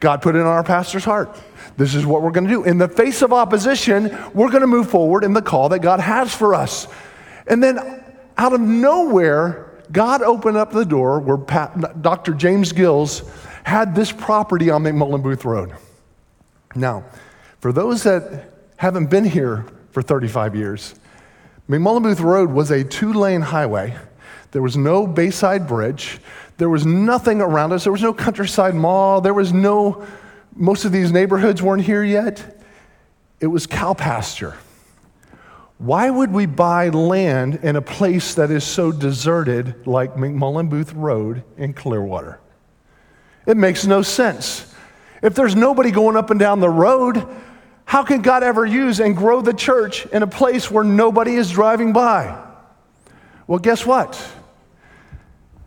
God 0.00 0.20
put 0.20 0.34
it 0.34 0.40
in 0.40 0.46
our 0.46 0.64
pastor's 0.64 1.04
heart. 1.04 1.38
This 1.76 1.94
is 1.94 2.04
what 2.04 2.22
we're 2.22 2.32
going 2.32 2.44
to 2.44 2.50
do. 2.50 2.64
In 2.64 2.78
the 2.78 2.88
face 2.88 3.22
of 3.22 3.32
opposition, 3.32 4.16
we're 4.34 4.50
going 4.50 4.62
to 4.62 4.66
move 4.66 4.90
forward 4.90 5.24
in 5.24 5.32
the 5.32 5.42
call 5.42 5.68
that 5.70 5.78
God 5.78 6.00
has 6.00 6.34
for 6.34 6.54
us. 6.54 6.88
And 7.46 7.62
then 7.62 7.78
out 8.36 8.52
of 8.52 8.60
nowhere, 8.60 9.70
God 9.92 10.22
opened 10.22 10.56
up 10.56 10.72
the 10.72 10.84
door 10.84 11.20
where 11.20 11.38
Pat, 11.38 12.02
Dr. 12.02 12.34
James 12.34 12.72
Gills 12.72 13.22
had 13.64 13.94
this 13.94 14.10
property 14.10 14.70
on 14.70 14.82
McMullen 14.82 15.22
Booth 15.22 15.44
Road. 15.44 15.72
Now, 16.74 17.04
for 17.60 17.72
those 17.72 18.02
that 18.02 18.50
haven't 18.76 19.06
been 19.06 19.24
here 19.24 19.66
for 19.92 20.02
35 20.02 20.56
years, 20.56 20.94
McMullen 21.68 22.02
Booth 22.02 22.20
Road 22.20 22.50
was 22.50 22.70
a 22.70 22.82
two 22.82 23.12
lane 23.12 23.40
highway. 23.40 23.96
There 24.50 24.62
was 24.62 24.76
no 24.76 25.06
Bayside 25.06 25.68
Bridge. 25.68 26.18
There 26.62 26.70
was 26.70 26.86
nothing 26.86 27.40
around 27.40 27.72
us. 27.72 27.82
There 27.82 27.92
was 27.92 28.02
no 28.02 28.14
countryside 28.14 28.76
mall. 28.76 29.20
There 29.20 29.34
was 29.34 29.52
no, 29.52 30.06
most 30.54 30.84
of 30.84 30.92
these 30.92 31.10
neighborhoods 31.10 31.60
weren't 31.60 31.82
here 31.82 32.04
yet. 32.04 32.62
It 33.40 33.48
was 33.48 33.66
cow 33.66 33.94
pasture. 33.94 34.56
Why 35.78 36.08
would 36.08 36.30
we 36.30 36.46
buy 36.46 36.90
land 36.90 37.56
in 37.64 37.74
a 37.74 37.82
place 37.82 38.36
that 38.36 38.52
is 38.52 38.62
so 38.62 38.92
deserted 38.92 39.88
like 39.88 40.14
McMullen 40.14 40.68
Booth 40.68 40.92
Road 40.92 41.42
in 41.56 41.72
Clearwater? 41.72 42.38
It 43.44 43.56
makes 43.56 43.84
no 43.84 44.02
sense. 44.02 44.72
If 45.20 45.34
there's 45.34 45.56
nobody 45.56 45.90
going 45.90 46.16
up 46.16 46.30
and 46.30 46.38
down 46.38 46.60
the 46.60 46.70
road, 46.70 47.26
how 47.86 48.04
can 48.04 48.22
God 48.22 48.44
ever 48.44 48.64
use 48.64 49.00
and 49.00 49.16
grow 49.16 49.40
the 49.40 49.52
church 49.52 50.06
in 50.06 50.22
a 50.22 50.28
place 50.28 50.70
where 50.70 50.84
nobody 50.84 51.34
is 51.34 51.50
driving 51.50 51.92
by? 51.92 52.40
Well, 53.48 53.58
guess 53.58 53.84
what? 53.84 54.14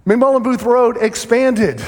McMullen 0.06 0.44
Booth 0.44 0.64
Road 0.64 0.98
expanded. 0.98 1.84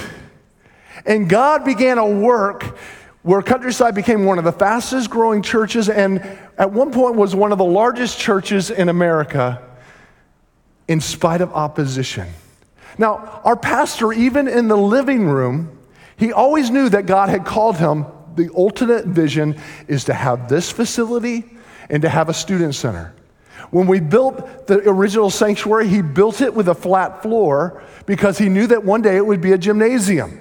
And 1.05 1.29
God 1.29 1.63
began 1.63 1.97
a 1.97 2.07
work 2.07 2.77
where 3.21 3.41
Countryside 3.41 3.93
became 3.93 4.25
one 4.25 4.37
of 4.37 4.43
the 4.43 4.51
fastest 4.51 5.09
growing 5.09 5.41
churches 5.41 5.89
and 5.89 6.19
at 6.57 6.71
one 6.71 6.91
point 6.91 7.15
was 7.15 7.35
one 7.35 7.51
of 7.51 7.57
the 7.57 7.65
largest 7.65 8.17
churches 8.17 8.71
in 8.71 8.89
America 8.89 9.61
in 10.87 11.01
spite 11.01 11.41
of 11.41 11.51
opposition. 11.53 12.27
Now, 12.97 13.41
our 13.43 13.55
pastor, 13.55 14.11
even 14.13 14.47
in 14.47 14.67
the 14.67 14.77
living 14.77 15.27
room, 15.27 15.77
he 16.15 16.31
always 16.31 16.71
knew 16.71 16.89
that 16.89 17.05
God 17.05 17.29
had 17.29 17.45
called 17.45 17.77
him 17.77 18.05
the 18.35 18.49
ultimate 18.55 19.05
vision 19.05 19.59
is 19.87 20.05
to 20.05 20.13
have 20.13 20.47
this 20.47 20.71
facility 20.71 21.43
and 21.89 22.01
to 22.03 22.09
have 22.09 22.29
a 22.29 22.33
student 22.33 22.75
center. 22.75 23.13
When 23.71 23.87
we 23.87 23.99
built 23.99 24.67
the 24.67 24.87
original 24.89 25.29
sanctuary, 25.29 25.87
he 25.87 26.01
built 26.01 26.41
it 26.41 26.53
with 26.53 26.69
a 26.69 26.75
flat 26.75 27.21
floor 27.21 27.83
because 28.05 28.37
he 28.37 28.49
knew 28.49 28.67
that 28.67 28.83
one 28.83 29.01
day 29.01 29.17
it 29.17 29.25
would 29.25 29.41
be 29.41 29.51
a 29.51 29.57
gymnasium. 29.57 30.39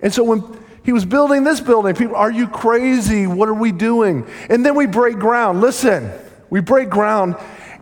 And 0.00 0.12
so 0.12 0.24
when 0.24 0.42
he 0.84 0.92
was 0.92 1.04
building 1.04 1.44
this 1.44 1.60
building, 1.60 1.94
people, 1.94 2.16
are 2.16 2.30
you 2.30 2.48
crazy? 2.48 3.26
What 3.26 3.48
are 3.48 3.54
we 3.54 3.70
doing? 3.70 4.26
And 4.50 4.66
then 4.66 4.74
we 4.74 4.86
break 4.86 5.18
ground. 5.18 5.60
Listen, 5.60 6.10
we 6.50 6.60
break 6.60 6.90
ground, 6.90 7.36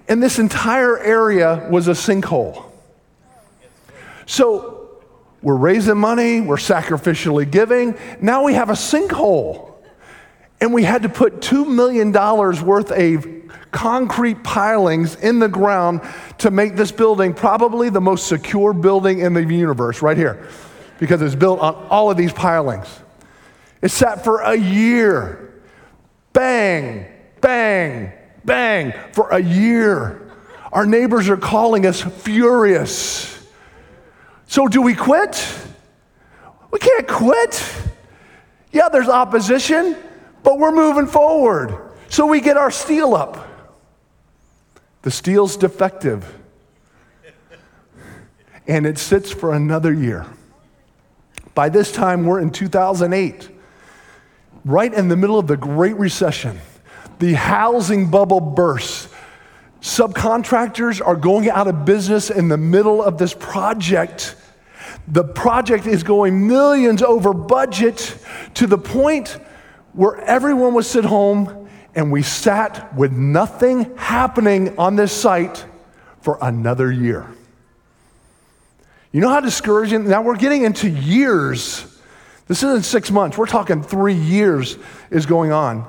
and 0.06 0.22
this 0.22 0.38
entire 0.38 0.98
area 0.98 1.66
was 1.70 1.88
a 1.88 1.92
sinkhole. 1.92 2.70
So 4.26 5.00
we're 5.42 5.56
raising 5.56 5.96
money, 5.96 6.42
we're 6.42 6.56
sacrificially 6.56 7.50
giving. 7.50 7.96
Now 8.20 8.44
we 8.44 8.52
have 8.52 8.68
a 8.68 8.74
sinkhole. 8.74 9.69
And 10.60 10.74
we 10.74 10.82
had 10.82 11.02
to 11.02 11.08
put 11.08 11.40
$2 11.40 11.66
million 11.66 12.12
worth 12.12 12.90
of 12.90 13.26
concrete 13.70 14.42
pilings 14.42 15.14
in 15.16 15.38
the 15.38 15.48
ground 15.48 16.02
to 16.38 16.50
make 16.50 16.76
this 16.76 16.92
building 16.92 17.32
probably 17.32 17.88
the 17.88 18.00
most 18.00 18.26
secure 18.26 18.72
building 18.72 19.20
in 19.20 19.32
the 19.32 19.44
universe, 19.44 20.02
right 20.02 20.16
here, 20.16 20.48
because 20.98 21.22
it's 21.22 21.34
built 21.34 21.60
on 21.60 21.74
all 21.88 22.10
of 22.10 22.16
these 22.16 22.32
pilings. 22.32 22.86
It 23.80 23.90
sat 23.90 24.24
for 24.24 24.40
a 24.40 24.56
year. 24.56 25.62
Bang, 26.32 27.06
bang, 27.40 28.12
bang, 28.44 28.94
for 29.12 29.30
a 29.30 29.40
year. 29.40 30.30
Our 30.72 30.86
neighbors 30.86 31.28
are 31.28 31.36
calling 31.36 31.86
us 31.86 32.00
furious. 32.00 33.26
So, 34.46 34.68
do 34.68 34.82
we 34.82 34.94
quit? 34.94 35.42
We 36.70 36.78
can't 36.78 37.08
quit. 37.08 37.64
Yeah, 38.72 38.88
there's 38.88 39.08
opposition, 39.08 39.96
but 40.42 40.58
we're 40.58 40.72
moving 40.72 41.06
forward. 41.06 41.76
So, 42.08 42.26
we 42.26 42.40
get 42.40 42.56
our 42.56 42.70
steel 42.70 43.14
up. 43.14 43.46
The 45.02 45.10
steel's 45.10 45.56
defective, 45.56 46.26
and 48.66 48.86
it 48.86 48.98
sits 48.98 49.30
for 49.30 49.54
another 49.54 49.92
year. 49.92 50.26
By 51.54 51.68
this 51.68 51.90
time, 51.90 52.24
we're 52.24 52.40
in 52.40 52.50
2008, 52.50 53.48
right 54.64 54.92
in 54.92 55.08
the 55.08 55.16
middle 55.16 55.38
of 55.38 55.46
the 55.46 55.56
Great 55.56 55.96
Recession. 55.96 56.60
The 57.18 57.34
housing 57.34 58.10
bubble 58.10 58.40
bursts. 58.40 59.08
Subcontractors 59.80 61.04
are 61.04 61.16
going 61.16 61.48
out 61.48 61.66
of 61.66 61.84
business 61.84 62.30
in 62.30 62.48
the 62.48 62.58
middle 62.58 63.02
of 63.02 63.16
this 63.16 63.32
project. 63.32 64.36
The 65.08 65.24
project 65.24 65.86
is 65.86 66.02
going 66.02 66.46
millions 66.46 67.02
over 67.02 67.32
budget 67.32 68.16
to 68.54 68.66
the 68.66 68.78
point 68.78 69.38
where 69.92 70.16
everyone 70.20 70.74
was 70.74 70.94
at 70.96 71.04
home 71.04 71.68
and 71.94 72.12
we 72.12 72.22
sat 72.22 72.94
with 72.94 73.12
nothing 73.12 73.96
happening 73.96 74.78
on 74.78 74.96
this 74.96 75.12
site 75.12 75.64
for 76.20 76.38
another 76.40 76.90
year. 76.90 77.26
You 79.12 79.20
know 79.20 79.28
how 79.28 79.40
discouraging? 79.40 80.08
Now 80.08 80.22
we're 80.22 80.36
getting 80.36 80.64
into 80.64 80.88
years. 80.88 81.84
This 82.46 82.62
isn't 82.62 82.84
six 82.84 83.10
months, 83.10 83.36
we're 83.36 83.46
talking 83.46 83.82
three 83.82 84.14
years 84.14 84.76
is 85.10 85.26
going 85.26 85.52
on. 85.52 85.86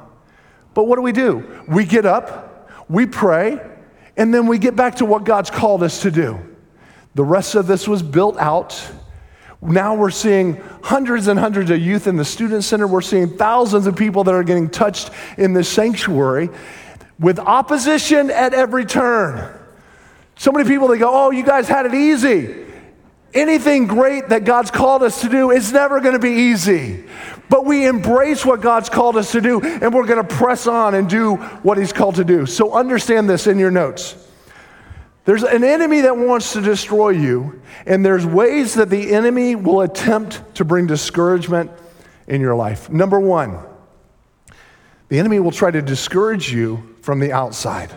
But 0.73 0.85
what 0.85 0.95
do 0.95 1.01
we 1.01 1.11
do? 1.11 1.63
We 1.67 1.85
get 1.85 2.05
up, 2.05 2.69
we 2.89 3.05
pray, 3.05 3.59
And 4.17 4.33
then 4.33 4.47
we 4.47 4.57
get 4.57 4.75
back 4.75 4.95
to 4.95 5.05
what 5.05 5.23
God's 5.23 5.49
called 5.49 5.83
us 5.83 6.01
to 6.01 6.11
do. 6.11 6.39
The 7.15 7.23
rest 7.23 7.55
of 7.55 7.67
this 7.67 7.87
was 7.87 8.03
built 8.03 8.37
out. 8.37 8.79
Now 9.61 9.93
we're 9.93 10.09
seeing 10.09 10.55
hundreds 10.81 11.27
and 11.27 11.39
hundreds 11.39 11.69
of 11.69 11.79
youth 11.79 12.07
in 12.07 12.15
the 12.15 12.25
student 12.25 12.63
center. 12.63 12.87
We're 12.87 13.01
seeing 13.01 13.37
thousands 13.37 13.85
of 13.85 13.95
people 13.95 14.23
that 14.23 14.33
are 14.33 14.43
getting 14.43 14.69
touched 14.69 15.11
in 15.37 15.53
this 15.53 15.69
sanctuary 15.69 16.49
with 17.19 17.37
opposition 17.37 18.31
at 18.31 18.53
every 18.55 18.85
turn. 18.85 19.57
So 20.35 20.51
many 20.51 20.67
people, 20.67 20.87
they 20.87 20.97
go, 20.97 21.11
Oh, 21.13 21.31
you 21.31 21.43
guys 21.43 21.67
had 21.67 21.85
it 21.85 21.93
easy. 21.93 22.65
Anything 23.33 23.87
great 23.87 24.29
that 24.29 24.43
God's 24.43 24.71
called 24.71 25.03
us 25.03 25.21
to 25.21 25.29
do 25.29 25.51
is 25.51 25.71
never 25.71 26.01
going 26.01 26.13
to 26.13 26.19
be 26.19 26.31
easy. 26.31 27.05
But 27.47 27.65
we 27.65 27.85
embrace 27.85 28.45
what 28.45 28.61
God's 28.61 28.89
called 28.89 29.15
us 29.15 29.31
to 29.33 29.41
do, 29.41 29.61
and 29.61 29.93
we're 29.93 30.05
going 30.05 30.25
to 30.25 30.35
press 30.35 30.67
on 30.67 30.95
and 30.95 31.07
do 31.09 31.35
what 31.35 31.77
He's 31.77 31.93
called 31.93 32.15
to 32.15 32.25
do. 32.25 32.45
So 32.45 32.73
understand 32.73 33.29
this 33.29 33.47
in 33.47 33.57
your 33.57 33.71
notes. 33.71 34.15
There's 35.23 35.43
an 35.43 35.63
enemy 35.63 36.01
that 36.01 36.17
wants 36.17 36.53
to 36.53 36.61
destroy 36.61 37.09
you, 37.09 37.61
and 37.85 38.03
there's 38.03 38.25
ways 38.25 38.73
that 38.73 38.89
the 38.89 39.13
enemy 39.13 39.55
will 39.55 39.81
attempt 39.81 40.55
to 40.55 40.65
bring 40.65 40.87
discouragement 40.87 41.71
in 42.27 42.41
your 42.41 42.55
life. 42.55 42.89
Number 42.89 43.19
one, 43.19 43.59
the 45.09 45.19
enemy 45.19 45.39
will 45.39 45.51
try 45.51 45.69
to 45.69 45.81
discourage 45.81 46.51
you 46.51 46.95
from 47.01 47.19
the 47.19 47.33
outside. 47.33 47.91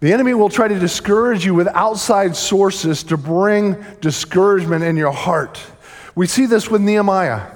The 0.00 0.12
enemy 0.12 0.34
will 0.34 0.48
try 0.48 0.68
to 0.68 0.78
discourage 0.78 1.44
you 1.44 1.54
with 1.54 1.68
outside 1.68 2.36
sources 2.36 3.02
to 3.04 3.16
bring 3.16 3.76
discouragement 4.00 4.84
in 4.84 4.96
your 4.96 5.12
heart. 5.12 5.60
We 6.14 6.26
see 6.26 6.46
this 6.46 6.70
with 6.70 6.80
Nehemiah. 6.80 7.50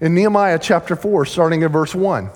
In 0.00 0.14
Nehemiah 0.14 0.58
chapter 0.60 0.94
4, 0.94 1.26
starting 1.26 1.62
in 1.62 1.72
verse 1.72 1.94
1, 1.94 2.30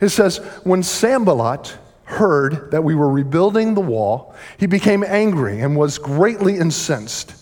it 0.00 0.10
says, 0.10 0.38
When 0.62 0.82
Sanballat 0.82 1.76
heard 2.08 2.70
that 2.70 2.82
we 2.82 2.94
were 2.94 3.10
rebuilding 3.10 3.74
the 3.74 3.82
wall, 3.82 4.34
he 4.56 4.66
became 4.66 5.04
angry 5.04 5.60
and 5.60 5.76
was 5.76 5.98
greatly 5.98 6.56
incensed. 6.56 7.34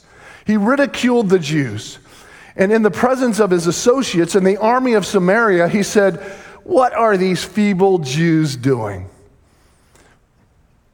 He 0.44 0.56
ridiculed 0.56 1.28
the 1.28 1.38
Jews. 1.38 1.99
And 2.56 2.73
in 2.73 2.82
the 2.82 2.90
presence 2.90 3.38
of 3.38 3.50
his 3.50 3.66
associates 3.66 4.35
in 4.35 4.42
the 4.42 4.56
army 4.56 4.94
of 4.94 5.06
Samaria, 5.06 5.68
he 5.68 5.82
said, 5.82 6.16
What 6.64 6.92
are 6.94 7.16
these 7.16 7.44
feeble 7.44 7.99
Jews 7.99 8.56
doing? 8.56 9.08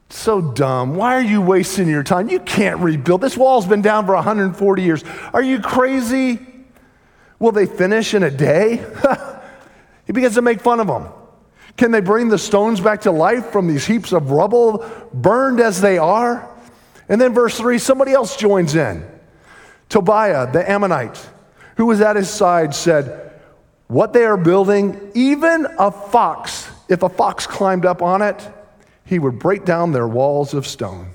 So 0.09 0.39
dumb. 0.39 0.95
Why 0.95 1.15
are 1.15 1.23
you 1.23 1.41
wasting 1.41 1.87
your 1.87 2.03
time? 2.03 2.29
You 2.29 2.41
can't 2.41 2.79
rebuild. 2.79 3.21
This 3.21 3.35
wall's 3.35 3.65
been 3.65 3.81
down 3.81 4.05
for 4.05 4.13
140 4.13 4.83
years. 4.83 5.03
Are 5.33 5.41
you 5.41 5.59
crazy? 5.59 6.39
Will 7.39 7.51
they 7.51 7.65
finish 7.65 8.13
in 8.13 8.21
a 8.21 8.29
day? 8.29 8.85
he 10.05 10.13
begins 10.13 10.35
to 10.35 10.43
make 10.43 10.61
fun 10.61 10.79
of 10.79 10.85
them. 10.85 11.07
Can 11.77 11.91
they 11.91 12.01
bring 12.01 12.29
the 12.29 12.37
stones 12.37 12.79
back 12.79 13.01
to 13.01 13.11
life 13.11 13.47
from 13.47 13.67
these 13.67 13.85
heaps 13.85 14.11
of 14.11 14.31
rubble, 14.31 14.85
burned 15.13 15.59
as 15.59 15.81
they 15.81 15.97
are? 15.97 16.49
And 17.09 17.19
then, 17.19 17.33
verse 17.33 17.57
3 17.57 17.77
somebody 17.77 18.11
else 18.11 18.37
joins 18.37 18.75
in. 18.75 19.05
Tobiah, 19.89 20.51
the 20.51 20.69
Ammonite, 20.69 21.29
who 21.77 21.85
was 21.85 22.01
at 22.01 22.15
his 22.15 22.29
side, 22.29 22.73
said, 22.73 23.31
What 23.87 24.13
they 24.13 24.23
are 24.23 24.37
building, 24.37 25.11
even 25.13 25.67
a 25.77 25.91
fox, 25.91 26.69
if 26.89 27.03
a 27.03 27.09
fox 27.09 27.45
climbed 27.45 27.85
up 27.85 28.01
on 28.01 28.21
it, 28.21 28.47
he 29.05 29.19
would 29.19 29.39
break 29.39 29.65
down 29.65 29.91
their 29.91 30.07
walls 30.07 30.53
of 30.53 30.65
stone. 30.65 31.09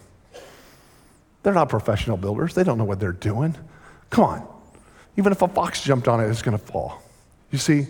They're 1.42 1.54
not 1.54 1.68
professional 1.68 2.16
builders, 2.16 2.54
they 2.54 2.64
don't 2.64 2.78
know 2.78 2.84
what 2.84 3.00
they're 3.00 3.12
doing. 3.12 3.56
Come 4.10 4.24
on. 4.24 4.48
Even 5.16 5.32
if 5.32 5.42
a 5.42 5.48
fox 5.48 5.82
jumped 5.82 6.06
on 6.06 6.20
it, 6.20 6.28
it's 6.28 6.42
going 6.42 6.56
to 6.56 6.64
fall. 6.64 7.02
You 7.50 7.58
see, 7.58 7.88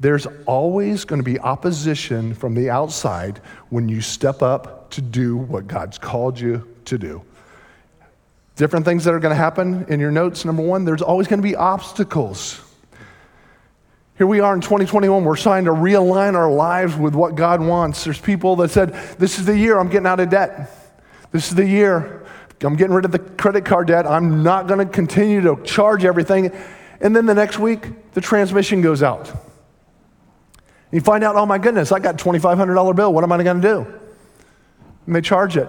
there's 0.00 0.26
always 0.46 1.04
going 1.04 1.18
to 1.18 1.24
be 1.24 1.38
opposition 1.38 2.32
from 2.32 2.54
the 2.54 2.70
outside 2.70 3.38
when 3.68 3.88
you 3.88 4.00
step 4.00 4.40
up 4.40 4.90
to 4.92 5.02
do 5.02 5.36
what 5.36 5.66
God's 5.66 5.98
called 5.98 6.40
you 6.40 6.66
to 6.86 6.96
do. 6.96 7.22
Different 8.56 8.86
things 8.86 9.04
that 9.04 9.14
are 9.14 9.20
going 9.20 9.32
to 9.32 9.36
happen 9.36 9.84
in 9.88 10.00
your 10.00 10.10
notes. 10.10 10.46
Number 10.46 10.62
one, 10.62 10.86
there's 10.86 11.02
always 11.02 11.28
going 11.28 11.40
to 11.40 11.46
be 11.46 11.54
obstacles. 11.54 12.62
Here 14.16 14.26
we 14.26 14.40
are 14.40 14.54
in 14.54 14.60
2021, 14.60 15.24
we're 15.24 15.36
trying 15.36 15.66
to 15.66 15.70
realign 15.70 16.34
our 16.34 16.50
lives 16.50 16.96
with 16.96 17.14
what 17.14 17.34
God 17.34 17.60
wants. 17.60 18.04
There's 18.04 18.20
people 18.20 18.56
that 18.56 18.70
said, 18.70 18.92
This 19.18 19.38
is 19.38 19.46
the 19.46 19.56
year 19.56 19.78
I'm 19.78 19.88
getting 19.88 20.06
out 20.06 20.20
of 20.20 20.30
debt. 20.30 20.70
This 21.30 21.48
is 21.48 21.54
the 21.54 21.66
year 21.66 22.26
I'm 22.62 22.76
getting 22.76 22.94
rid 22.94 23.04
of 23.04 23.12
the 23.12 23.18
credit 23.18 23.64
card 23.64 23.86
debt. 23.86 24.06
I'm 24.06 24.42
not 24.42 24.66
going 24.66 24.86
to 24.86 24.92
continue 24.92 25.40
to 25.42 25.62
charge 25.62 26.04
everything. 26.04 26.52
And 27.00 27.16
then 27.16 27.24
the 27.24 27.34
next 27.34 27.58
week, 27.58 28.12
the 28.12 28.20
transmission 28.20 28.82
goes 28.82 29.02
out. 29.02 29.30
You 30.92 31.00
find 31.00 31.22
out, 31.22 31.36
oh 31.36 31.46
my 31.46 31.58
goodness, 31.58 31.92
I 31.92 31.98
got 32.00 32.16
$2,500 32.16 32.96
bill. 32.96 33.12
What 33.12 33.24
am 33.24 33.32
I 33.32 33.42
going 33.42 33.60
to 33.60 33.68
do? 33.68 34.00
And 35.06 35.14
they 35.14 35.20
charge 35.20 35.56
it. 35.56 35.68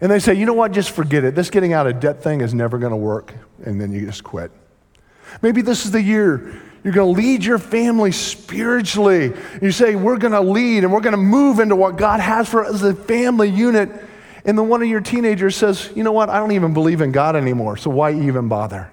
And 0.00 0.10
they 0.10 0.18
say, 0.18 0.34
you 0.34 0.46
know 0.46 0.54
what, 0.54 0.72
just 0.72 0.90
forget 0.90 1.24
it. 1.24 1.34
This 1.34 1.50
getting 1.50 1.72
out 1.72 1.86
of 1.86 2.00
debt 2.00 2.22
thing 2.22 2.40
is 2.40 2.52
never 2.52 2.78
going 2.78 2.90
to 2.90 2.96
work. 2.96 3.34
And 3.64 3.80
then 3.80 3.92
you 3.92 4.06
just 4.06 4.24
quit. 4.24 4.50
Maybe 5.42 5.62
this 5.62 5.84
is 5.84 5.90
the 5.90 6.02
year 6.02 6.60
you're 6.86 6.92
going 6.92 7.16
to 7.16 7.20
lead 7.20 7.44
your 7.44 7.58
family 7.58 8.12
spiritually. 8.12 9.32
You 9.60 9.72
say, 9.72 9.96
We're 9.96 10.18
going 10.18 10.34
to 10.34 10.40
lead 10.40 10.84
and 10.84 10.92
we're 10.92 11.00
going 11.00 11.14
to 11.14 11.20
move 11.20 11.58
into 11.58 11.74
what 11.74 11.96
God 11.96 12.20
has 12.20 12.48
for 12.48 12.64
us 12.64 12.74
as 12.74 12.82
a 12.84 12.94
family 12.94 13.50
unit. 13.50 13.90
And 14.44 14.56
then 14.56 14.68
one 14.68 14.82
of 14.82 14.88
your 14.88 15.00
teenagers 15.00 15.56
says, 15.56 15.90
You 15.96 16.04
know 16.04 16.12
what? 16.12 16.30
I 16.30 16.38
don't 16.38 16.52
even 16.52 16.74
believe 16.74 17.00
in 17.00 17.10
God 17.10 17.34
anymore, 17.34 17.76
so 17.76 17.90
why 17.90 18.12
even 18.12 18.46
bother? 18.46 18.92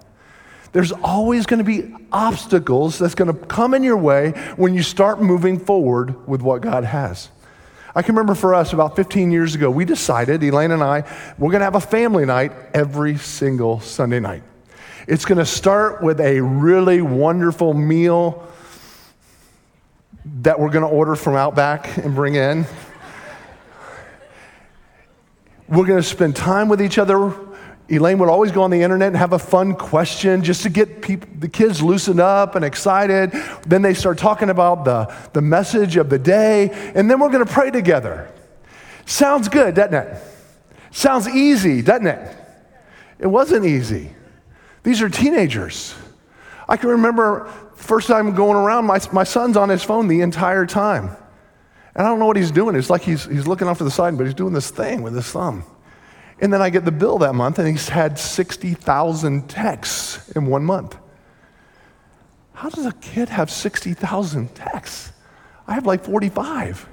There's 0.73 0.91
always 0.91 1.45
going 1.45 1.59
to 1.59 1.63
be 1.63 1.93
obstacles 2.11 2.97
that's 2.97 3.15
going 3.15 3.31
to 3.31 3.45
come 3.45 3.73
in 3.73 3.83
your 3.83 3.97
way 3.97 4.31
when 4.57 4.73
you 4.73 4.81
start 4.81 5.21
moving 5.21 5.59
forward 5.59 6.27
with 6.27 6.41
what 6.41 6.61
God 6.61 6.83
has. 6.83 7.29
I 7.95 8.01
can 8.01 8.15
remember 8.15 8.33
for 8.33 8.55
us 8.55 8.73
about 8.73 8.95
15 8.95 9.31
years 9.31 9.53
ago, 9.53 9.69
we 9.69 9.85
decided, 9.85 10.43
Elaine 10.43 10.71
and 10.71 10.81
I, 10.81 11.03
we're 11.37 11.51
going 11.51 11.59
to 11.59 11.65
have 11.65 11.75
a 11.75 11.79
family 11.79 12.25
night 12.25 12.51
every 12.73 13.17
single 13.17 13.81
Sunday 13.81 14.19
night. 14.19 14.41
It's 15.07 15.25
going 15.25 15.37
to 15.37 15.45
start 15.45 16.01
with 16.01 16.19
a 16.19 16.41
really 16.41 17.01
wonderful 17.01 17.75
meal 17.75 18.47
that 20.41 20.59
we're 20.59 20.71
going 20.71 20.85
to 20.85 20.89
order 20.89 21.15
from 21.15 21.35
Outback 21.35 21.97
and 21.97 22.15
bring 22.15 22.33
in. 22.33 22.65
We're 25.67 25.85
going 25.85 26.01
to 26.01 26.07
spend 26.07 26.35
time 26.35 26.67
with 26.67 26.81
each 26.81 26.97
other. 26.97 27.35
Elaine 27.89 28.17
would 28.19 28.29
always 28.29 28.51
go 28.51 28.63
on 28.63 28.71
the 28.71 28.81
internet 28.81 29.09
and 29.09 29.17
have 29.17 29.33
a 29.33 29.39
fun 29.39 29.75
question 29.75 30.43
just 30.43 30.63
to 30.63 30.69
get 30.69 31.01
the 31.39 31.49
kids 31.49 31.81
loosened 31.81 32.19
up 32.19 32.55
and 32.55 32.63
excited. 32.63 33.31
Then 33.67 33.81
they 33.81 33.93
start 33.93 34.17
talking 34.17 34.49
about 34.49 34.85
the, 34.85 35.13
the 35.33 35.41
message 35.41 35.97
of 35.97 36.09
the 36.09 36.17
day, 36.17 36.69
and 36.95 37.09
then 37.09 37.19
we're 37.19 37.29
going 37.29 37.45
to 37.45 37.51
pray 37.51 37.71
together. 37.71 38.31
Sounds 39.05 39.49
good, 39.49 39.75
doesn't 39.75 39.93
it? 39.93 40.23
Sounds 40.91 41.27
easy, 41.27 41.81
doesn't 41.81 42.07
it? 42.07 42.35
It 43.19 43.27
wasn't 43.27 43.65
easy. 43.65 44.11
These 44.83 45.01
are 45.01 45.09
teenagers. 45.09 45.93
I 46.69 46.77
can 46.77 46.89
remember 46.89 47.51
first 47.75 48.07
time 48.07 48.33
going 48.33 48.55
around, 48.55 48.85
my, 48.85 48.99
my 49.11 49.23
son's 49.25 49.57
on 49.57 49.67
his 49.69 49.83
phone 49.83 50.07
the 50.07 50.21
entire 50.21 50.65
time. 50.65 51.09
And 51.95 52.07
I 52.07 52.09
don't 52.09 52.19
know 52.19 52.25
what 52.25 52.37
he's 52.37 52.51
doing. 52.51 52.75
It's 52.75 52.89
like 52.89 53.01
he's, 53.01 53.25
he's 53.25 53.45
looking 53.45 53.67
off 53.67 53.77
to 53.79 53.83
the 53.83 53.91
side, 53.91 54.17
but 54.17 54.25
he's 54.25 54.33
doing 54.33 54.53
this 54.53 54.71
thing 54.71 55.01
with 55.01 55.13
his 55.15 55.29
thumb. 55.29 55.63
And 56.39 56.51
then 56.51 56.61
I 56.61 56.69
get 56.69 56.85
the 56.85 56.91
bill 56.91 57.19
that 57.19 57.33
month, 57.33 57.59
and 57.59 57.67
he's 57.67 57.89
had 57.89 58.17
60,000 58.19 59.47
texts 59.49 60.29
in 60.31 60.47
one 60.47 60.65
month. 60.65 60.97
How 62.53 62.69
does 62.69 62.85
a 62.85 62.91
kid 62.93 63.29
have 63.29 63.51
60,000 63.51 64.55
texts? 64.55 65.11
I 65.67 65.73
have 65.73 65.85
like 65.85 66.03
45. 66.03 66.87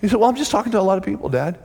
He 0.00 0.08
said, 0.08 0.18
Well, 0.18 0.28
I'm 0.28 0.36
just 0.36 0.50
talking 0.50 0.72
to 0.72 0.80
a 0.80 0.82
lot 0.82 0.98
of 0.98 1.04
people, 1.04 1.28
Dad. 1.28 1.58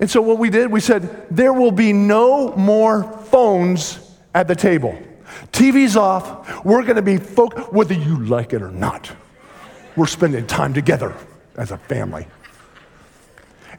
And 0.00 0.10
so 0.10 0.22
what 0.22 0.38
we 0.38 0.50
did, 0.50 0.70
we 0.70 0.80
said, 0.80 1.26
There 1.30 1.52
will 1.52 1.72
be 1.72 1.92
no 1.92 2.54
more 2.56 3.02
phones 3.02 3.98
at 4.34 4.48
the 4.48 4.54
table. 4.54 4.98
TV's 5.52 5.96
off. 5.96 6.64
We're 6.64 6.82
going 6.82 6.96
to 6.96 7.02
be 7.02 7.18
folk, 7.18 7.72
whether 7.72 7.94
you 7.94 8.24
like 8.24 8.52
it 8.52 8.62
or 8.62 8.70
not. 8.70 9.10
We're 9.96 10.06
spending 10.06 10.46
time 10.46 10.74
together 10.74 11.14
as 11.56 11.70
a 11.70 11.78
family. 11.78 12.26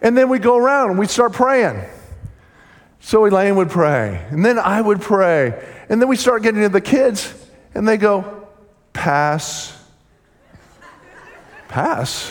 And 0.02 0.18
then 0.18 0.30
we 0.30 0.39
go 0.39 0.58
around 0.58 0.92
and 0.92 1.00
we 1.00 1.08
start 1.08 1.34
praying. 1.34 1.84
So 3.00 3.26
Elaine 3.26 3.56
would 3.56 3.70
pray, 3.70 4.26
and 4.30 4.46
then 4.46 4.60
I 4.60 4.82
would 4.82 5.02
pray. 5.02 5.66
And 5.90 6.02
then 6.02 6.10
we 6.10 6.16
start 6.16 6.44
getting 6.44 6.62
to 6.62 6.70
the 6.70 6.82
kids, 6.82 7.34
and 7.74 7.88
they 7.88 7.98
go, 7.98 8.48
Pass. 8.94 9.76
Pass? 11.70 12.30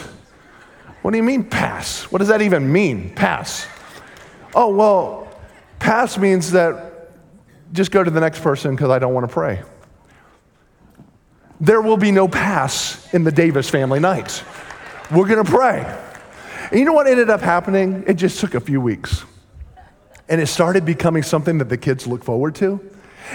What 1.02 1.12
do 1.12 1.16
you 1.16 1.22
mean, 1.22 1.44
pass? 1.44 2.02
What 2.12 2.18
does 2.18 2.28
that 2.28 2.42
even 2.42 2.70
mean, 2.70 3.14
pass? 3.14 3.66
Oh, 4.54 4.74
well, 4.74 5.28
pass 5.78 6.18
means 6.18 6.50
that 6.52 7.12
just 7.72 7.90
go 7.90 8.02
to 8.02 8.10
the 8.10 8.20
next 8.20 8.42
person 8.42 8.74
because 8.74 8.90
I 8.90 8.98
don't 8.98 9.14
want 9.14 9.28
to 9.28 9.32
pray. 9.32 9.62
There 11.60 11.80
will 11.80 11.96
be 11.96 12.10
no 12.10 12.28
pass 12.28 13.12
in 13.14 13.24
the 13.24 13.32
Davis 13.32 13.70
family 13.70 14.00
nights. 14.00 14.42
We're 15.10 15.26
going 15.26 15.44
to 15.44 15.50
pray. 15.50 15.80
And 16.70 16.78
you 16.78 16.84
know 16.84 16.92
what 16.92 17.06
ended 17.06 17.30
up 17.30 17.40
happening? 17.40 18.04
It 18.06 18.14
just 18.14 18.40
took 18.40 18.54
a 18.54 18.60
few 18.60 18.80
weeks. 18.80 19.24
And 20.28 20.40
it 20.40 20.46
started 20.46 20.84
becoming 20.84 21.22
something 21.22 21.58
that 21.58 21.68
the 21.68 21.78
kids 21.78 22.06
look 22.06 22.22
forward 22.22 22.54
to. 22.56 22.80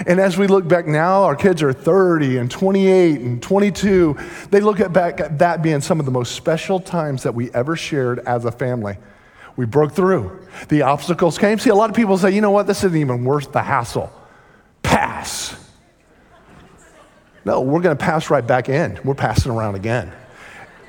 And 0.06 0.20
as 0.20 0.36
we 0.36 0.46
look 0.46 0.66
back 0.66 0.86
now, 0.86 1.22
our 1.22 1.36
kids 1.36 1.62
are 1.62 1.72
30 1.72 2.38
and 2.38 2.50
28 2.50 3.20
and 3.20 3.42
22. 3.42 4.16
They 4.50 4.60
look 4.60 4.80
at 4.80 4.92
back 4.92 5.20
at 5.20 5.38
that 5.38 5.62
being 5.62 5.80
some 5.80 6.00
of 6.00 6.06
the 6.06 6.12
most 6.12 6.34
special 6.34 6.80
times 6.80 7.22
that 7.22 7.34
we 7.34 7.52
ever 7.52 7.76
shared 7.76 8.18
as 8.20 8.44
a 8.44 8.50
family. 8.50 8.96
We 9.56 9.66
broke 9.66 9.92
through. 9.92 10.46
The 10.68 10.82
obstacles 10.82 11.38
came. 11.38 11.60
See, 11.60 11.70
a 11.70 11.76
lot 11.76 11.90
of 11.90 11.96
people 11.96 12.18
say, 12.18 12.32
you 12.32 12.40
know 12.40 12.50
what, 12.50 12.66
this 12.66 12.82
isn't 12.82 12.98
even 12.98 13.24
worth 13.24 13.52
the 13.52 13.62
hassle. 13.62 14.12
Pass. 14.82 15.54
No, 17.44 17.60
we're 17.60 17.80
going 17.80 17.96
to 17.96 18.04
pass 18.04 18.30
right 18.30 18.44
back 18.44 18.68
in. 18.68 18.98
We're 19.04 19.14
passing 19.14 19.52
around 19.52 19.76
again. 19.76 20.12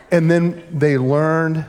And 0.10 0.32
then 0.32 0.65
they 0.72 0.98
learned 0.98 1.65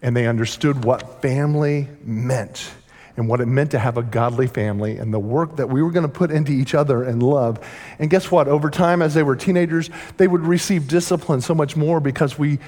and 0.00 0.16
they 0.16 0.26
understood 0.26 0.84
what 0.84 1.20
family 1.20 1.88
meant 2.02 2.72
and 3.16 3.28
what 3.28 3.40
it 3.40 3.46
meant 3.46 3.70
to 3.72 3.78
have 3.78 3.98
a 3.98 4.02
godly 4.02 4.46
family 4.46 4.96
and 4.96 5.12
the 5.12 5.18
work 5.18 5.56
that 5.56 5.68
we 5.68 5.82
were 5.82 5.90
going 5.90 6.06
to 6.06 6.12
put 6.12 6.30
into 6.30 6.52
each 6.52 6.74
other 6.74 7.02
and 7.02 7.22
love. 7.22 7.60
And 7.98 8.10
guess 8.10 8.30
what? 8.30 8.48
Over 8.48 8.70
time, 8.70 9.02
as 9.02 9.14
they 9.14 9.22
were 9.22 9.36
teenagers, 9.36 9.90
they 10.16 10.26
would 10.26 10.42
receive 10.42 10.88
discipline 10.88 11.40
so 11.40 11.54
much 11.54 11.76
more 11.76 12.00
because 12.00 12.38
we 12.38 12.58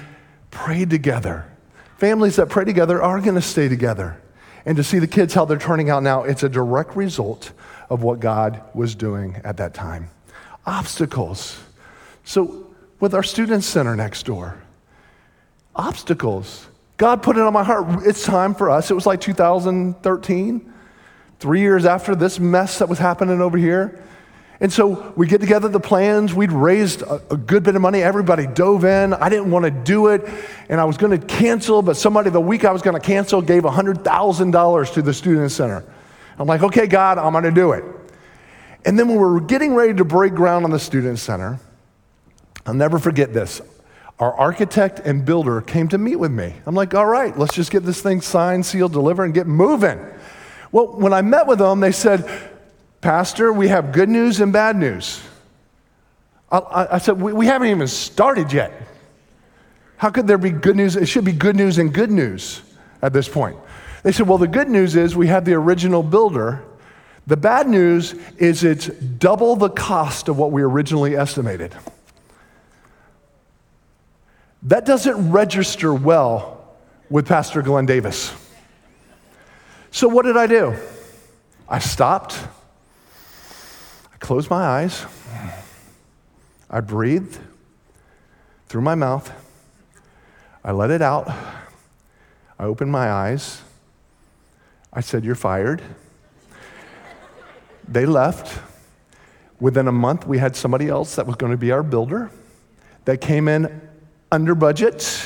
prayed 0.51 0.89
together. 0.89 1.45
Families 1.97 2.35
that 2.35 2.49
pray 2.49 2.65
together 2.65 3.01
are 3.01 3.19
going 3.19 3.35
to 3.35 3.41
stay 3.41 3.67
together. 3.67 4.21
And 4.65 4.77
to 4.77 4.83
see 4.83 4.99
the 4.99 5.07
kids, 5.07 5.33
how 5.33 5.45
they're 5.45 5.57
turning 5.57 5.89
out 5.89 6.03
now, 6.03 6.23
it's 6.23 6.43
a 6.43 6.49
direct 6.49 6.95
result 6.95 7.51
of 7.89 8.03
what 8.03 8.19
God 8.19 8.61
was 8.73 8.95
doing 8.95 9.39
at 9.43 9.57
that 9.57 9.73
time. 9.73 10.09
Obstacles. 10.65 11.59
So, 12.23 12.67
with 12.99 13.13
our 13.13 13.23
student 13.23 13.63
center 13.63 13.95
next 13.95 14.23
door, 14.25 14.57
obstacles. 15.75 16.67
God 16.97 17.23
put 17.23 17.37
it 17.37 17.41
on 17.43 17.51
my 17.51 17.63
heart. 17.63 18.05
It's 18.05 18.23
time 18.23 18.55
for 18.55 18.69
us. 18.69 18.89
It 18.89 18.93
was 18.93 19.05
like 19.05 19.19
2013, 19.21 20.73
three 21.39 21.59
years 21.59 21.85
after 21.85 22.15
this 22.15 22.39
mess 22.39 22.79
that 22.79 22.87
was 22.87 22.99
happening 22.99 23.41
over 23.41 23.57
here. 23.57 24.01
And 24.61 24.71
so 24.71 25.13
we 25.17 25.27
get 25.27 25.41
together 25.41 25.67
the 25.67 25.81
plans. 25.81 26.33
We'd 26.33 26.53
raised 26.53 27.01
a, 27.01 27.21
a, 27.29 27.35
good 27.35 27.63
bit 27.63 27.75
of 27.75 27.81
money. 27.81 28.01
Everybody 28.01 28.47
dove 28.47 28.85
in. 28.85 29.13
I 29.13 29.27
didn't 29.27 29.51
want 29.51 29.65
to 29.65 29.71
do 29.71 30.07
it. 30.07 30.27
And 30.69 30.79
I 30.79 30.85
was 30.85 30.95
going 30.95 31.19
to 31.19 31.25
cancel, 31.25 31.81
but 31.81 31.97
somebody 31.97 32.29
the 32.29 32.39
week 32.39 32.63
I 32.63 32.71
was 32.71 32.81
going 32.81 32.99
to 32.99 33.05
cancel 33.05 33.41
gave 33.41 33.63
$100,000 33.63 34.93
to 34.93 35.01
the 35.01 35.13
student 35.13 35.51
center. 35.51 35.83
I'm 36.39 36.47
like, 36.47 36.63
okay, 36.63 36.87
God, 36.87 37.17
I'm 37.17 37.33
going 37.33 37.43
to 37.43 37.51
do 37.51 37.73
it. 37.73 37.83
And 38.85 38.97
then 38.97 39.09
when 39.09 39.17
we 39.17 39.23
were 39.23 39.41
getting 39.41 39.73
ready 39.73 39.93
to 39.95 40.05
break 40.05 40.33
ground 40.33 40.63
on 40.63 40.71
the 40.71 40.79
student 40.79 41.19
center, 41.19 41.59
I'll 42.65 42.73
never 42.73 42.97
forget 42.97 43.33
this 43.33 43.61
our 44.19 44.33
architect 44.33 44.99
and 44.99 45.25
builder 45.25 45.61
came 45.61 45.87
to 45.89 45.97
meet 45.97 46.15
with 46.15 46.31
me. 46.31 46.53
I'm 46.65 46.75
like, 46.75 46.93
all 46.93 47.05
right, 47.05 47.37
let's 47.37 47.53
just 47.53 47.71
get 47.71 47.83
this 47.83 48.01
thing 48.01 48.21
signed, 48.21 48.65
sealed, 48.65 48.93
delivered, 48.93 49.25
and 49.25 49.33
get 49.33 49.45
moving. 49.45 49.99
Well, 50.71 50.87
when 50.87 51.13
I 51.13 51.21
met 51.21 51.47
with 51.47 51.59
them, 51.59 51.81
they 51.81 51.91
said, 51.91 52.27
Pastor, 53.01 53.51
we 53.51 53.67
have 53.67 53.91
good 53.91 54.09
news 54.09 54.39
and 54.39 54.53
bad 54.53 54.77
news. 54.77 55.21
I, 56.51 56.87
I 56.91 56.97
said, 56.97 57.21
we, 57.21 57.33
we 57.33 57.45
haven't 57.45 57.67
even 57.67 57.87
started 57.87 58.53
yet. 58.53 58.71
How 59.97 60.09
could 60.09 60.27
there 60.27 60.37
be 60.37 60.49
good 60.49 60.75
news? 60.75 60.95
It 60.95 61.07
should 61.07 61.25
be 61.25 61.31
good 61.31 61.55
news 61.55 61.77
and 61.77 61.93
good 61.93 62.11
news 62.11 62.61
at 63.01 63.13
this 63.13 63.27
point. 63.27 63.57
They 64.03 64.11
said, 64.11 64.27
well, 64.27 64.37
the 64.37 64.47
good 64.47 64.69
news 64.69 64.95
is 64.95 65.15
we 65.15 65.27
have 65.27 65.45
the 65.45 65.53
original 65.53 66.03
builder. 66.03 66.63
The 67.27 67.37
bad 67.37 67.67
news 67.67 68.13
is 68.37 68.63
it's 68.63 68.87
double 68.87 69.55
the 69.55 69.69
cost 69.69 70.29
of 70.29 70.37
what 70.37 70.51
we 70.51 70.61
originally 70.61 71.15
estimated. 71.15 71.75
That 74.65 74.83
doesn't 74.83 75.31
register 75.31 75.93
well 75.93 76.75
with 77.07 77.27
Pastor 77.27 77.61
Glenn 77.61 77.85
Davis. 77.85 78.33
So, 79.91 80.07
what 80.07 80.25
did 80.25 80.35
I 80.35 80.47
do? 80.47 80.75
I 81.69 81.77
stopped, 81.77 82.35
I 84.11 84.17
closed 84.17 84.49
my 84.49 84.63
eyes, 84.63 85.05
I 86.67 86.79
breathed 86.79 87.37
through 88.67 88.81
my 88.81 88.95
mouth, 88.95 89.31
I 90.63 90.71
let 90.71 90.89
it 90.89 91.01
out, 91.03 91.29
I 92.57 92.63
opened 92.63 92.91
my 92.91 93.11
eyes, 93.11 93.61
I 94.91 95.01
said, 95.01 95.23
You're 95.23 95.35
fired. 95.35 95.81
They 97.87 98.07
left. 98.07 98.61
Within 99.59 99.87
a 99.87 99.91
month, 99.91 100.25
we 100.25 100.39
had 100.39 100.55
somebody 100.55 100.89
else 100.89 101.15
that 101.15 101.27
was 101.27 101.35
going 101.35 101.51
to 101.51 101.57
be 101.57 101.71
our 101.71 101.83
builder 101.83 102.31
that 103.05 103.21
came 103.21 103.47
in 103.47 103.79
under 104.31 104.55
budget 104.55 105.25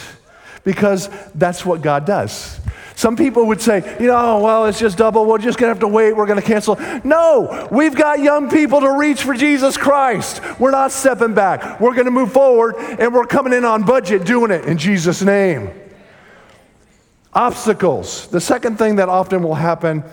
because 0.63 1.09
that's 1.33 1.65
what 1.65 1.81
God 1.81 2.05
does. 2.05 2.59
Some 2.95 3.15
people 3.15 3.45
would 3.47 3.61
say, 3.61 3.95
you 3.97 4.07
know, 4.07 4.39
well, 4.39 4.65
it's 4.65 4.77
just 4.77 4.97
double. 4.97 5.25
We're 5.25 5.37
just 5.37 5.57
going 5.57 5.69
to 5.69 5.73
have 5.73 5.79
to 5.79 5.87
wait. 5.87 6.11
We're 6.13 6.25
going 6.25 6.41
to 6.41 6.45
cancel. 6.45 6.75
No, 7.05 7.69
we've 7.71 7.95
got 7.95 8.19
young 8.19 8.49
people 8.49 8.81
to 8.81 8.91
reach 8.91 9.23
for 9.23 9.33
Jesus 9.33 9.77
Christ. 9.77 10.41
We're 10.59 10.71
not 10.71 10.91
stepping 10.91 11.33
back. 11.33 11.79
We're 11.79 11.93
going 11.93 12.07
to 12.07 12.11
move 12.11 12.33
forward 12.33 12.75
and 12.77 13.13
we're 13.13 13.23
coming 13.23 13.53
in 13.53 13.63
on 13.63 13.83
budget 13.83 14.25
doing 14.25 14.51
it 14.51 14.65
in 14.65 14.77
Jesus' 14.77 15.21
name. 15.21 15.71
Obstacles. 17.33 18.27
The 18.27 18.41
second 18.41 18.77
thing 18.77 18.97
that 18.97 19.07
often 19.07 19.43
will 19.43 19.55
happen 19.55 20.03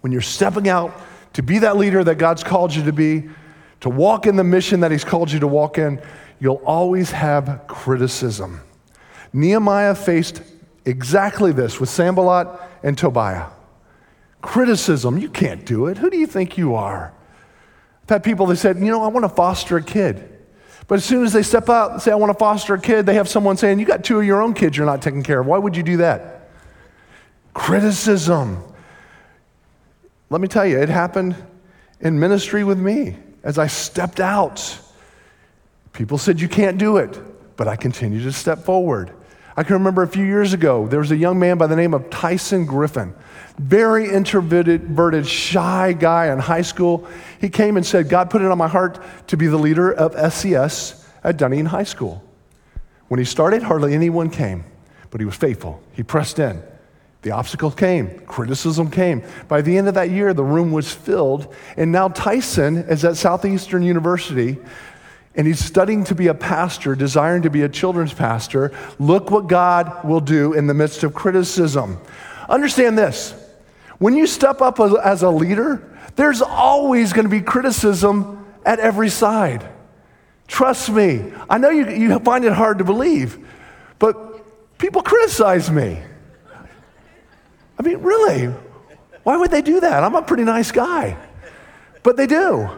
when 0.00 0.12
you're 0.12 0.20
stepping 0.20 0.68
out 0.68 0.94
to 1.32 1.42
be 1.42 1.58
that 1.58 1.76
leader 1.76 2.04
that 2.04 2.14
God's 2.14 2.44
called 2.44 2.72
you 2.74 2.84
to 2.84 2.92
be, 2.92 3.28
to 3.80 3.88
walk 3.88 4.26
in 4.26 4.36
the 4.36 4.44
mission 4.44 4.80
that 4.80 4.90
He's 4.90 5.04
called 5.04 5.30
you 5.30 5.40
to 5.40 5.46
walk 5.46 5.78
in, 5.78 6.00
you'll 6.40 6.62
always 6.64 7.10
have 7.10 7.64
criticism. 7.66 8.60
Nehemiah 9.32 9.94
faced 9.94 10.42
exactly 10.84 11.52
this 11.52 11.78
with 11.78 11.88
Sanballat 11.88 12.48
and 12.82 12.96
Tobiah. 12.96 13.46
Criticism, 14.40 15.18
you 15.18 15.28
can't 15.28 15.64
do 15.66 15.86
it. 15.86 15.98
Who 15.98 16.10
do 16.10 16.16
you 16.16 16.26
think 16.26 16.56
you 16.56 16.74
are? 16.74 17.12
I've 18.04 18.08
had 18.08 18.24
people 18.24 18.46
that 18.46 18.56
said, 18.56 18.78
you 18.78 18.86
know, 18.86 19.02
I 19.02 19.08
want 19.08 19.24
to 19.24 19.28
foster 19.28 19.76
a 19.76 19.82
kid. 19.82 20.36
But 20.86 20.96
as 20.96 21.04
soon 21.04 21.24
as 21.24 21.34
they 21.34 21.42
step 21.42 21.68
out 21.68 21.92
and 21.92 22.00
say, 22.00 22.10
I 22.10 22.14
want 22.14 22.32
to 22.32 22.38
foster 22.38 22.74
a 22.74 22.80
kid, 22.80 23.04
they 23.04 23.14
have 23.14 23.28
someone 23.28 23.58
saying, 23.58 23.78
You 23.78 23.84
got 23.84 24.04
two 24.04 24.18
of 24.20 24.24
your 24.24 24.40
own 24.40 24.54
kids 24.54 24.76
you're 24.76 24.86
not 24.86 25.02
taking 25.02 25.22
care 25.22 25.40
of. 25.40 25.46
Why 25.46 25.58
would 25.58 25.76
you 25.76 25.82
do 25.82 25.98
that? 25.98 26.48
Criticism. 27.52 28.62
Let 30.30 30.40
me 30.40 30.48
tell 30.48 30.64
you, 30.64 30.80
it 30.80 30.88
happened 30.88 31.36
in 32.00 32.18
ministry 32.18 32.64
with 32.64 32.78
me 32.78 33.16
as 33.48 33.58
I 33.58 33.66
stepped 33.66 34.20
out 34.20 34.78
People 35.98 36.16
said, 36.16 36.40
You 36.40 36.48
can't 36.48 36.78
do 36.78 36.98
it, 36.98 37.20
but 37.56 37.66
I 37.66 37.74
continued 37.74 38.22
to 38.22 38.32
step 38.32 38.60
forward. 38.60 39.12
I 39.56 39.64
can 39.64 39.74
remember 39.74 40.04
a 40.04 40.06
few 40.06 40.24
years 40.24 40.52
ago, 40.52 40.86
there 40.86 41.00
was 41.00 41.10
a 41.10 41.16
young 41.16 41.40
man 41.40 41.58
by 41.58 41.66
the 41.66 41.74
name 41.74 41.92
of 41.92 42.08
Tyson 42.08 42.64
Griffin, 42.64 43.12
very 43.58 44.08
introverted, 44.08 45.26
shy 45.26 45.92
guy 45.92 46.32
in 46.32 46.38
high 46.38 46.62
school. 46.62 47.08
He 47.40 47.48
came 47.48 47.76
and 47.76 47.84
said, 47.84 48.08
God 48.08 48.30
put 48.30 48.42
it 48.42 48.48
on 48.48 48.56
my 48.58 48.68
heart 48.68 49.02
to 49.26 49.36
be 49.36 49.48
the 49.48 49.56
leader 49.56 49.90
of 49.92 50.14
SCS 50.14 51.04
at 51.24 51.36
Dunedin 51.36 51.66
High 51.66 51.82
School. 51.82 52.22
When 53.08 53.18
he 53.18 53.24
started, 53.24 53.64
hardly 53.64 53.92
anyone 53.92 54.30
came, 54.30 54.64
but 55.10 55.20
he 55.20 55.24
was 55.24 55.34
faithful. 55.34 55.82
He 55.94 56.04
pressed 56.04 56.38
in. 56.38 56.62
The 57.22 57.32
obstacles 57.32 57.74
came, 57.74 58.20
criticism 58.20 58.90
came. 58.90 59.24
By 59.48 59.60
the 59.60 59.76
end 59.76 59.88
of 59.88 59.94
that 59.94 60.10
year, 60.10 60.32
the 60.32 60.44
room 60.44 60.70
was 60.70 60.92
filled, 60.92 61.52
and 61.76 61.90
now 61.90 62.08
Tyson 62.08 62.76
is 62.76 63.04
at 63.04 63.16
Southeastern 63.16 63.82
University 63.82 64.58
and 65.38 65.46
he's 65.46 65.64
studying 65.64 66.02
to 66.02 66.16
be 66.16 66.26
a 66.26 66.34
pastor, 66.34 66.96
desiring 66.96 67.42
to 67.42 67.50
be 67.50 67.62
a 67.62 67.68
children's 67.68 68.12
pastor, 68.12 68.72
look 68.98 69.30
what 69.30 69.46
God 69.46 70.04
will 70.04 70.20
do 70.20 70.52
in 70.52 70.66
the 70.66 70.74
midst 70.74 71.04
of 71.04 71.14
criticism. 71.14 71.98
Understand 72.48 72.98
this 72.98 73.34
when 73.98 74.16
you 74.16 74.26
step 74.26 74.60
up 74.60 74.80
as 74.80 75.22
a 75.22 75.30
leader, 75.30 75.96
there's 76.16 76.42
always 76.42 77.12
going 77.12 77.24
to 77.24 77.30
be 77.30 77.40
criticism 77.40 78.46
at 78.66 78.80
every 78.80 79.08
side. 79.08 79.64
Trust 80.48 80.90
me. 80.90 81.32
I 81.48 81.58
know 81.58 81.70
you, 81.70 81.88
you 81.88 82.18
find 82.20 82.44
it 82.44 82.52
hard 82.52 82.78
to 82.78 82.84
believe, 82.84 83.38
but 84.00 84.78
people 84.78 85.02
criticize 85.02 85.70
me. 85.70 86.00
I 87.78 87.82
mean, 87.82 87.98
really? 87.98 88.46
Why 89.22 89.36
would 89.36 89.50
they 89.50 89.62
do 89.62 89.80
that? 89.80 90.02
I'm 90.02 90.14
a 90.14 90.22
pretty 90.22 90.44
nice 90.44 90.72
guy. 90.72 91.16
But 92.02 92.16
they 92.16 92.26
do. 92.26 92.68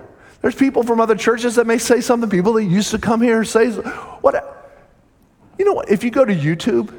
There's 0.42 0.54
people 0.54 0.82
from 0.82 1.00
other 1.00 1.14
churches 1.14 1.56
that 1.56 1.66
may 1.66 1.78
say 1.78 2.00
something. 2.00 2.28
People 2.28 2.54
that 2.54 2.64
used 2.64 2.90
to 2.90 2.98
come 2.98 3.20
here 3.20 3.44
say, 3.44 3.70
what? 3.70 4.78
You 5.58 5.64
know 5.64 5.74
what? 5.74 5.90
If 5.90 6.02
you 6.02 6.10
go 6.10 6.24
to 6.24 6.34
YouTube, 6.34 6.92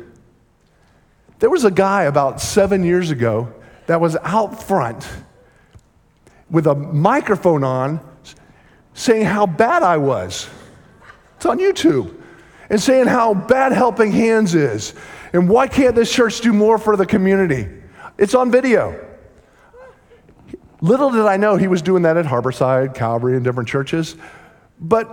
there 1.39 1.49
was 1.49 1.65
a 1.65 1.71
guy 1.71 2.03
about 2.03 2.39
seven 2.39 2.83
years 2.83 3.09
ago 3.09 3.53
that 3.87 3.99
was 3.99 4.15
out 4.17 4.63
front 4.63 5.07
with 6.49 6.67
a 6.67 6.75
microphone 6.75 7.63
on 7.63 7.99
saying 8.93 9.25
how 9.25 9.47
bad 9.47 9.83
I 9.83 9.97
was. 9.97 10.47
It's 11.37 11.45
on 11.45 11.57
YouTube. 11.57 12.15
And 12.69 12.79
saying 12.79 13.07
how 13.07 13.33
bad 13.33 13.73
Helping 13.73 14.11
Hands 14.11 14.55
is. 14.55 14.93
And 15.33 15.49
why 15.49 15.67
can't 15.67 15.93
this 15.93 16.13
church 16.13 16.39
do 16.39 16.53
more 16.53 16.77
for 16.77 16.95
the 16.95 17.05
community? 17.05 17.67
It's 18.17 18.35
on 18.35 18.51
video. 18.51 19.07
Little 20.81 21.11
did 21.11 21.25
I 21.25 21.37
know 21.37 21.57
he 21.57 21.67
was 21.67 21.81
doing 21.81 22.03
that 22.03 22.17
at 22.17 22.25
Harborside, 22.25 22.95
Calvary, 22.95 23.35
and 23.35 23.43
different 23.43 23.69
churches. 23.69 24.15
But 24.79 25.07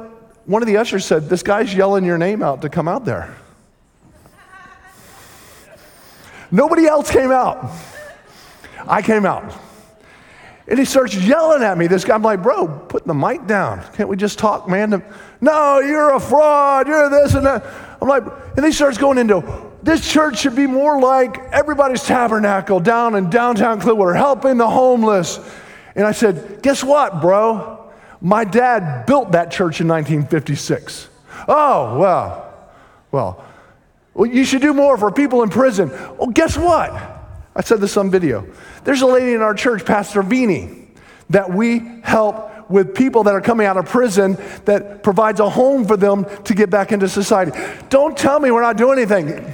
one 0.46 0.62
of 0.62 0.66
the 0.66 0.78
ushers 0.78 1.04
said, 1.04 1.28
This 1.28 1.42
guy's 1.42 1.74
yelling 1.74 2.04
your 2.04 2.16
name 2.16 2.42
out 2.42 2.62
to 2.62 2.70
come 2.70 2.88
out 2.88 3.04
there. 3.04 3.34
Nobody 6.50 6.86
else 6.86 7.10
came 7.10 7.30
out. 7.30 7.70
I 8.86 9.02
came 9.02 9.26
out. 9.26 9.52
And 10.66 10.78
he 10.78 10.86
starts 10.86 11.14
yelling 11.14 11.62
at 11.62 11.76
me. 11.76 11.86
This 11.86 12.04
guy, 12.04 12.14
I'm 12.14 12.22
like, 12.22 12.42
bro, 12.42 12.68
put 12.68 13.06
the 13.06 13.14
mic 13.14 13.46
down. 13.46 13.82
Can't 13.94 14.08
we 14.08 14.16
just 14.16 14.38
talk, 14.38 14.68
man? 14.68 15.02
No, 15.40 15.80
you're 15.80 16.14
a 16.14 16.20
fraud. 16.20 16.86
You're 16.86 17.08
this 17.10 17.34
and 17.34 17.44
that. 17.44 17.64
I'm 18.00 18.08
like, 18.08 18.24
and 18.56 18.64
he 18.64 18.72
starts 18.72 18.96
going 18.98 19.18
into 19.18 19.40
this 19.88 20.06
church 20.06 20.40
should 20.40 20.54
be 20.54 20.66
more 20.66 21.00
like 21.00 21.38
everybody's 21.50 22.02
tabernacle 22.02 22.78
down 22.78 23.14
in 23.14 23.30
downtown 23.30 23.80
Clearwater, 23.80 24.12
helping 24.12 24.58
the 24.58 24.68
homeless. 24.68 25.40
And 25.94 26.06
I 26.06 26.12
said, 26.12 26.60
Guess 26.62 26.84
what, 26.84 27.22
bro? 27.22 27.90
My 28.20 28.44
dad 28.44 29.06
built 29.06 29.32
that 29.32 29.50
church 29.50 29.80
in 29.80 29.88
1956. 29.88 31.08
Oh, 31.48 31.98
well, 31.98 32.68
well, 33.10 33.44
well, 34.12 34.26
you 34.28 34.44
should 34.44 34.60
do 34.60 34.74
more 34.74 34.98
for 34.98 35.10
people 35.10 35.42
in 35.42 35.48
prison. 35.48 35.88
Well, 36.18 36.28
guess 36.28 36.58
what? 36.58 36.92
I 37.56 37.62
said 37.62 37.80
this 37.80 37.96
on 37.96 38.10
video. 38.10 38.46
There's 38.84 39.00
a 39.00 39.06
lady 39.06 39.32
in 39.32 39.40
our 39.40 39.54
church, 39.54 39.86
Pastor 39.86 40.22
Vini, 40.22 40.88
that 41.30 41.50
we 41.50 41.78
help 42.02 42.68
with 42.68 42.94
people 42.94 43.22
that 43.22 43.34
are 43.34 43.40
coming 43.40 43.66
out 43.66 43.78
of 43.78 43.86
prison 43.86 44.36
that 44.66 45.02
provides 45.02 45.40
a 45.40 45.48
home 45.48 45.86
for 45.86 45.96
them 45.96 46.26
to 46.44 46.54
get 46.54 46.68
back 46.68 46.92
into 46.92 47.08
society. 47.08 47.52
Don't 47.88 48.18
tell 48.18 48.38
me 48.38 48.50
we're 48.50 48.60
not 48.60 48.76
doing 48.76 48.98
anything. 48.98 49.50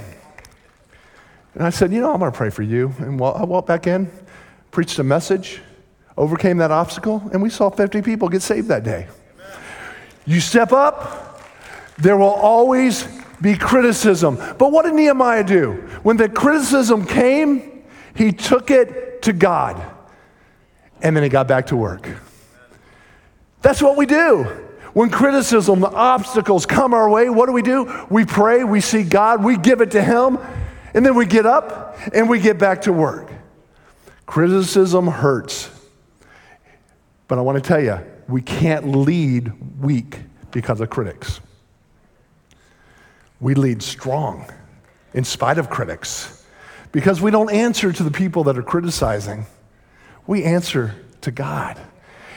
And 1.55 1.63
I 1.63 1.69
said, 1.69 1.91
You 1.91 2.01
know, 2.01 2.13
I'm 2.13 2.19
going 2.19 2.31
to 2.31 2.37
pray 2.37 2.49
for 2.49 2.63
you. 2.63 2.93
And 2.99 3.19
I 3.21 3.43
walked 3.43 3.67
back 3.67 3.87
in, 3.87 4.11
preached 4.71 4.99
a 4.99 5.03
message, 5.03 5.61
overcame 6.17 6.57
that 6.57 6.71
obstacle, 6.71 7.27
and 7.33 7.41
we 7.41 7.49
saw 7.49 7.69
50 7.69 8.01
people 8.01 8.29
get 8.29 8.41
saved 8.41 8.67
that 8.67 8.83
day. 8.83 9.07
You 10.25 10.39
step 10.39 10.71
up, 10.71 11.41
there 11.97 12.17
will 12.17 12.27
always 12.27 13.07
be 13.41 13.55
criticism. 13.55 14.37
But 14.57 14.71
what 14.71 14.85
did 14.85 14.95
Nehemiah 14.95 15.43
do? 15.43 15.73
When 16.03 16.17
the 16.17 16.29
criticism 16.29 17.05
came, 17.05 17.83
he 18.15 18.31
took 18.31 18.71
it 18.71 19.21
to 19.23 19.33
God 19.33 19.81
and 21.01 21.15
then 21.15 21.23
he 21.23 21.29
got 21.29 21.47
back 21.47 21.67
to 21.67 21.75
work. 21.75 22.07
That's 23.61 23.81
what 23.81 23.97
we 23.97 24.05
do. 24.05 24.43
When 24.93 25.09
criticism, 25.09 25.81
the 25.81 25.89
obstacles 25.89 26.65
come 26.65 26.93
our 26.93 27.09
way, 27.09 27.29
what 27.29 27.47
do 27.47 27.51
we 27.51 27.61
do? 27.61 28.05
We 28.09 28.25
pray, 28.25 28.63
we 28.63 28.79
seek 28.79 29.09
God, 29.09 29.43
we 29.43 29.57
give 29.57 29.81
it 29.81 29.91
to 29.91 30.01
Him, 30.01 30.39
and 30.95 31.05
then 31.05 31.13
we 31.13 31.25
get 31.25 31.45
up 31.45 31.97
and 32.13 32.29
we 32.29 32.39
get 32.39 32.57
back 32.57 32.83
to 32.83 32.93
work. 32.93 33.29
Criticism 34.25 35.07
hurts. 35.07 35.69
But 37.27 37.37
I 37.37 37.41
want 37.41 37.61
to 37.61 37.67
tell 37.67 37.83
you, 37.83 37.99
we 38.29 38.41
can't 38.41 38.87
lead 38.95 39.51
weak 39.81 40.19
because 40.51 40.79
of 40.79 40.89
critics. 40.89 41.41
We 43.41 43.55
lead 43.55 43.83
strong 43.83 44.49
in 45.13 45.25
spite 45.25 45.57
of 45.57 45.69
critics 45.69 46.45
because 46.93 47.19
we 47.19 47.29
don't 47.29 47.51
answer 47.51 47.91
to 47.91 48.03
the 48.03 48.09
people 48.09 48.45
that 48.45 48.57
are 48.57 48.63
criticizing. 48.63 49.47
We 50.25 50.45
answer 50.45 50.95
to 51.21 51.31
God. 51.31 51.77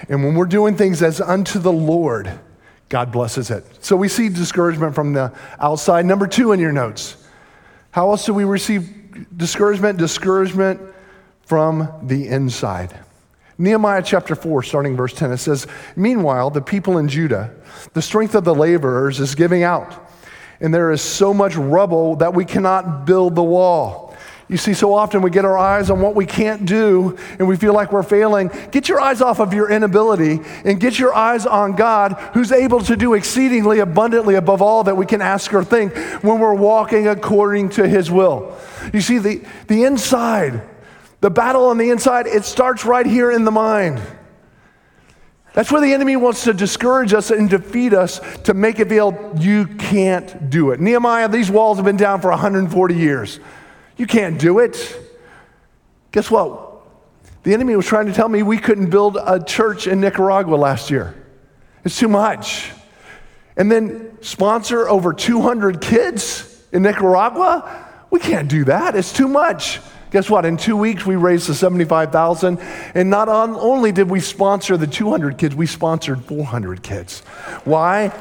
And 0.08 0.24
when 0.24 0.34
we're 0.34 0.46
doing 0.46 0.76
things 0.76 1.00
as 1.00 1.20
unto 1.20 1.60
the 1.60 1.72
Lord, 1.72 2.40
God 2.88 3.12
blesses 3.12 3.52
it. 3.52 3.64
So 3.84 3.94
we 3.94 4.08
see 4.08 4.28
discouragement 4.28 4.96
from 4.96 5.12
the 5.12 5.32
outside. 5.60 6.06
Number 6.06 6.26
two 6.26 6.50
in 6.50 6.58
your 6.58 6.72
notes. 6.72 7.16
How 7.90 8.11
else 8.11 8.27
do 8.27 8.35
we 8.35 8.44
receive 8.44 9.27
discouragement? 9.37 9.98
Discouragement 9.98 10.81
from 11.42 11.88
the 12.03 12.29
inside. 12.29 12.98
Nehemiah 13.57 14.03
chapter 14.03 14.37
4, 14.37 14.62
starting 14.62 14.96
verse 14.96 15.12
10, 15.14 15.33
it 15.33 15.38
says, 15.38 15.66
Meanwhile, 15.96 16.51
the 16.51 16.62
people 16.62 16.98
in 16.98 17.09
Judah, 17.09 17.53
the 17.92 18.03
strength 18.03 18.35
of 18.35 18.44
the 18.44 18.55
laborers 18.55 19.18
is 19.18 19.35
giving 19.35 19.64
out 19.64 20.09
and 20.61 20.74
there 20.74 20.90
is 20.90 21.01
so 21.01 21.33
much 21.33 21.57
rubble 21.57 22.16
that 22.16 22.35
we 22.35 22.44
cannot 22.44 23.07
build 23.07 23.35
the 23.35 23.42
wall. 23.42 24.07
You 24.48 24.56
see, 24.56 24.72
so 24.72 24.94
often 24.94 25.20
we 25.20 25.30
get 25.30 25.44
our 25.44 25.58
eyes 25.58 25.90
on 25.90 26.00
what 26.00 26.14
we 26.14 26.24
can't 26.24 26.64
do 26.64 27.18
and 27.38 27.46
we 27.46 27.56
feel 27.56 27.74
like 27.74 27.92
we're 27.92 28.02
failing. 28.02 28.50
Get 28.70 28.88
your 28.88 28.98
eyes 28.98 29.20
off 29.20 29.40
of 29.40 29.52
your 29.52 29.70
inability 29.70 30.40
and 30.64 30.80
get 30.80 30.98
your 30.98 31.14
eyes 31.14 31.44
on 31.44 31.76
God, 31.76 32.14
who's 32.32 32.50
able 32.50 32.80
to 32.80 32.96
do 32.96 33.12
exceedingly 33.12 33.80
abundantly 33.80 34.37
above 34.37 34.62
all 34.62 34.84
that 34.84 34.96
we 34.96 35.04
can 35.04 35.20
ask 35.20 35.52
or 35.52 35.62
think 35.62 35.94
when 36.22 36.40
we're 36.40 36.54
walking 36.54 37.08
according 37.08 37.68
to 37.70 37.87
His 37.87 38.11
will. 38.11 38.56
You 38.94 39.02
see, 39.02 39.18
the, 39.18 39.44
the 39.66 39.84
inside, 39.84 40.62
the 41.20 41.30
battle 41.30 41.66
on 41.66 41.76
the 41.76 41.90
inside, 41.90 42.26
it 42.26 42.46
starts 42.46 42.87
right 42.87 43.04
here 43.06 43.30
in 43.30 43.44
the 43.44 43.50
mind. 43.50 44.00
That's 45.52 45.70
where 45.70 45.82
the 45.82 45.92
enemy 45.92 46.16
wants 46.16 46.44
to 46.44 46.54
discourage 46.54 47.12
us 47.12 47.30
and 47.30 47.50
defeat 47.50 47.92
us 47.92 48.20
to 48.44 48.54
make 48.54 48.78
it 48.78 48.88
feel 48.88 49.34
you 49.38 49.66
can't 49.66 50.48
do 50.48 50.70
it. 50.70 50.80
Nehemiah, 50.80 51.28
these 51.28 51.50
walls 51.50 51.76
have 51.76 51.84
been 51.84 51.96
down 51.98 52.22
for 52.22 52.30
140 52.30 52.94
years. 52.94 53.40
You 53.98 54.06
can't 54.06 54.40
do 54.40 54.61
it. 54.61 54.98
Guess 56.12 56.30
what? 56.30 56.66
The 57.42 57.52
enemy 57.52 57.76
was 57.76 57.87
trying 57.87 58.06
to 58.06 58.12
tell 58.12 58.28
me 58.28 58.42
we 58.42 58.58
couldn't 58.58 58.90
build 58.90 59.18
a 59.20 59.42
church 59.42 59.87
in 59.87 60.00
Nicaragua 60.00 60.54
last 60.54 60.90
year. 60.90 61.14
It's 61.84 61.98
too 61.98 62.08
much. 62.08 62.70
And 63.56 63.70
then 63.70 64.16
sponsor 64.22 64.88
over 64.88 65.12
200 65.12 65.80
kids 65.80 66.64
in 66.72 66.82
Nicaragua? 66.82 67.87
We 68.11 68.20
can't 68.20 68.48
do 68.48 68.64
that. 68.64 68.94
It's 68.94 69.12
too 69.12 69.28
much. 69.28 69.80
Guess 70.11 70.30
what? 70.30 70.46
In 70.46 70.56
two 70.56 70.76
weeks, 70.76 71.04
we 71.04 71.16
raised 71.16 71.48
the 71.48 71.54
75,000. 71.54 72.58
And 72.94 73.11
not 73.11 73.28
on, 73.28 73.54
only 73.56 73.92
did 73.92 74.08
we 74.08 74.20
sponsor 74.20 74.76
the 74.76 74.87
200 74.87 75.37
kids, 75.37 75.54
we 75.54 75.66
sponsored 75.66 76.24
400 76.24 76.82
kids. 76.82 77.20
Why? 77.64 78.12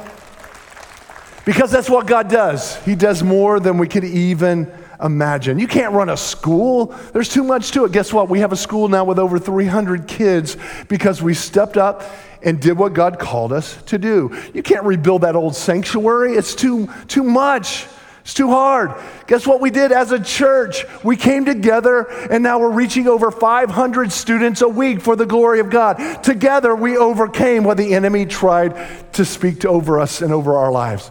Because 1.45 1.71
that's 1.71 1.89
what 1.89 2.07
God 2.07 2.29
does. 2.29 2.75
He 2.83 2.95
does 2.95 3.23
more 3.23 3.59
than 3.59 3.77
we 3.77 3.87
could 3.87 4.03
even 4.03 4.71
imagine. 5.01 5.59
You 5.59 5.67
can't 5.67 5.93
run 5.93 6.09
a 6.09 6.17
school, 6.17 6.87
there's 7.13 7.29
too 7.29 7.43
much 7.43 7.71
to 7.71 7.85
it. 7.85 7.91
Guess 7.91 8.13
what? 8.13 8.29
We 8.29 8.39
have 8.39 8.51
a 8.51 8.57
school 8.57 8.87
now 8.87 9.03
with 9.03 9.19
over 9.19 9.39
300 9.39 10.07
kids 10.07 10.57
because 10.87 11.21
we 11.21 11.33
stepped 11.33 11.77
up 11.77 12.03
and 12.41 12.61
did 12.61 12.77
what 12.77 12.93
God 12.93 13.19
called 13.19 13.51
us 13.51 13.81
to 13.83 13.97
do. 13.97 14.35
You 14.53 14.63
can't 14.63 14.85
rebuild 14.85 15.21
that 15.21 15.35
old 15.35 15.55
sanctuary, 15.55 16.33
it's 16.33 16.55
too, 16.55 16.87
too 17.07 17.23
much. 17.23 17.87
It's 18.27 18.33
too 18.33 18.49
hard. 18.49 18.93
Guess 19.27 19.47
what 19.47 19.61
we 19.61 19.69
did 19.69 19.93
as 19.93 20.11
a 20.11 20.21
church? 20.21 20.83
We 21.01 21.15
came 21.15 21.45
together 21.45 22.01
and 22.29 22.43
now 22.43 22.59
we're 22.59 22.71
reaching 22.71 23.07
over 23.07 23.31
500 23.31 24.11
students 24.11 24.61
a 24.61 24.67
week 24.67 24.99
for 24.99 25.15
the 25.15 25.25
glory 25.25 25.61
of 25.61 25.69
God. 25.69 26.21
Together 26.23 26.75
we 26.75 26.97
overcame 26.97 27.63
what 27.63 27.77
the 27.77 27.93
enemy 27.93 28.25
tried 28.25 29.13
to 29.13 29.23
speak 29.23 29.61
to 29.61 29.69
over 29.69 30.01
us 30.01 30.21
and 30.21 30.33
over 30.33 30.57
our 30.57 30.73
lives. 30.73 31.09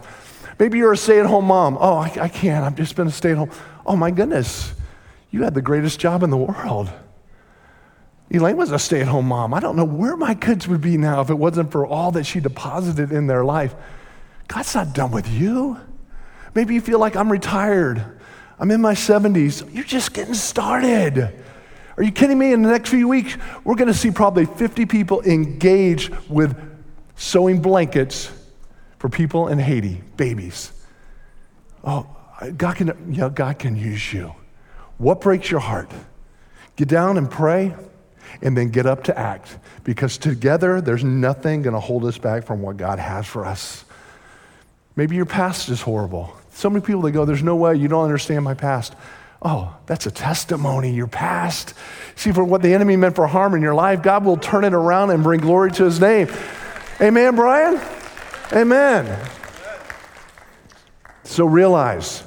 Maybe 0.59 0.77
you're 0.77 0.93
a 0.93 0.97
stay 0.97 1.19
at 1.19 1.25
home 1.25 1.45
mom. 1.45 1.77
Oh, 1.79 1.95
I, 1.95 2.15
I 2.21 2.29
can't. 2.29 2.63
I've 2.63 2.75
just 2.75 2.95
been 2.95 3.07
a 3.07 3.11
stay 3.11 3.31
at 3.31 3.37
home. 3.37 3.51
Oh 3.87 3.95
my 3.95 4.11
goodness. 4.11 4.73
You 5.31 5.43
had 5.43 5.53
the 5.53 5.61
greatest 5.61 5.99
job 5.99 6.23
in 6.23 6.29
the 6.29 6.37
world. 6.37 6.91
Elaine 8.29 8.57
was 8.57 8.71
a 8.71 8.79
stay 8.79 8.99
at 8.99 9.07
home 9.07 9.27
mom. 9.27 9.53
I 9.53 9.59
don't 9.59 9.77
know 9.77 9.85
where 9.85 10.17
my 10.17 10.35
kids 10.35 10.67
would 10.67 10.81
be 10.81 10.97
now 10.97 11.21
if 11.21 11.29
it 11.29 11.35
wasn't 11.35 11.71
for 11.71 11.85
all 11.85 12.11
that 12.11 12.25
she 12.25 12.41
deposited 12.41 13.11
in 13.11 13.27
their 13.27 13.45
life. 13.45 13.73
God's 14.47 14.75
not 14.75 14.93
done 14.93 15.11
with 15.11 15.29
you. 15.29 15.79
Maybe 16.53 16.73
you 16.73 16.81
feel 16.81 16.99
like 16.99 17.15
I'm 17.15 17.31
retired. 17.31 18.03
I'm 18.59 18.71
in 18.71 18.81
my 18.81 18.93
70s. 18.93 19.73
You're 19.73 19.85
just 19.85 20.13
getting 20.13 20.33
started. 20.33 21.33
Are 21.95 22.03
you 22.03 22.11
kidding 22.11 22.37
me? 22.37 22.51
In 22.51 22.63
the 22.63 22.69
next 22.69 22.89
few 22.89 23.07
weeks, 23.07 23.37
we're 23.63 23.75
going 23.75 23.87
to 23.87 23.93
see 23.93 24.11
probably 24.11 24.45
50 24.45 24.85
people 24.85 25.21
engaged 25.21 26.13
with 26.27 26.55
sewing 27.15 27.61
blankets 27.61 28.31
for 28.99 29.09
people 29.09 29.47
in 29.47 29.59
Haiti, 29.59 30.01
babies. 30.17 30.71
Oh, 31.83 32.16
God 32.55 32.75
can, 32.75 33.13
yeah, 33.13 33.29
God 33.29 33.59
can 33.59 33.75
use 33.75 34.13
you. 34.13 34.33
What 34.97 35.21
breaks 35.21 35.49
your 35.49 35.59
heart? 35.59 35.91
Get 36.75 36.87
down 36.87 37.17
and 37.17 37.29
pray 37.29 37.75
and 38.41 38.55
then 38.55 38.69
get 38.69 38.85
up 38.85 39.05
to 39.05 39.17
act 39.17 39.57
because 39.83 40.17
together 40.17 40.81
there's 40.81 41.03
nothing 41.03 41.63
going 41.63 41.73
to 41.73 41.79
hold 41.79 42.05
us 42.05 42.17
back 42.17 42.45
from 42.45 42.61
what 42.61 42.77
God 42.77 42.99
has 42.99 43.25
for 43.25 43.45
us. 43.45 43.85
Maybe 44.95 45.15
your 45.15 45.25
past 45.25 45.69
is 45.69 45.81
horrible. 45.81 46.35
So 46.51 46.69
many 46.69 46.83
people, 46.83 47.01
they 47.01 47.11
go, 47.11 47.25
There's 47.25 47.43
no 47.43 47.55
way 47.55 47.75
you 47.75 47.87
don't 47.87 48.03
understand 48.03 48.43
my 48.43 48.53
past. 48.53 48.95
Oh, 49.41 49.75
that's 49.85 50.07
a 50.07 50.11
testimony, 50.11 50.91
your 50.91 51.07
past. 51.07 51.75
See, 52.15 52.31
for 52.31 52.43
what 52.43 52.63
the 52.63 52.73
enemy 52.73 52.95
meant 52.95 53.15
for 53.15 53.27
harm 53.27 53.53
in 53.53 53.61
your 53.61 53.75
life, 53.75 54.01
God 54.01 54.25
will 54.25 54.37
turn 54.37 54.63
it 54.63 54.73
around 54.73 55.11
and 55.11 55.21
bring 55.21 55.39
glory 55.39 55.71
to 55.73 55.83
his 55.83 55.99
name. 55.99 56.27
Amen, 56.99 57.35
Brian? 57.35 57.79
Amen. 58.51 59.29
So 61.23 61.45
realize 61.45 62.23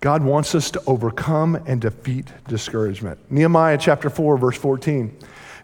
God 0.00 0.22
wants 0.22 0.54
us 0.54 0.70
to 0.72 0.82
overcome 0.86 1.62
and 1.66 1.80
defeat 1.80 2.26
discouragement. 2.48 3.18
Nehemiah 3.30 3.76
chapter 3.78 4.08
4, 4.08 4.38
verse 4.38 4.56
14 4.56 5.14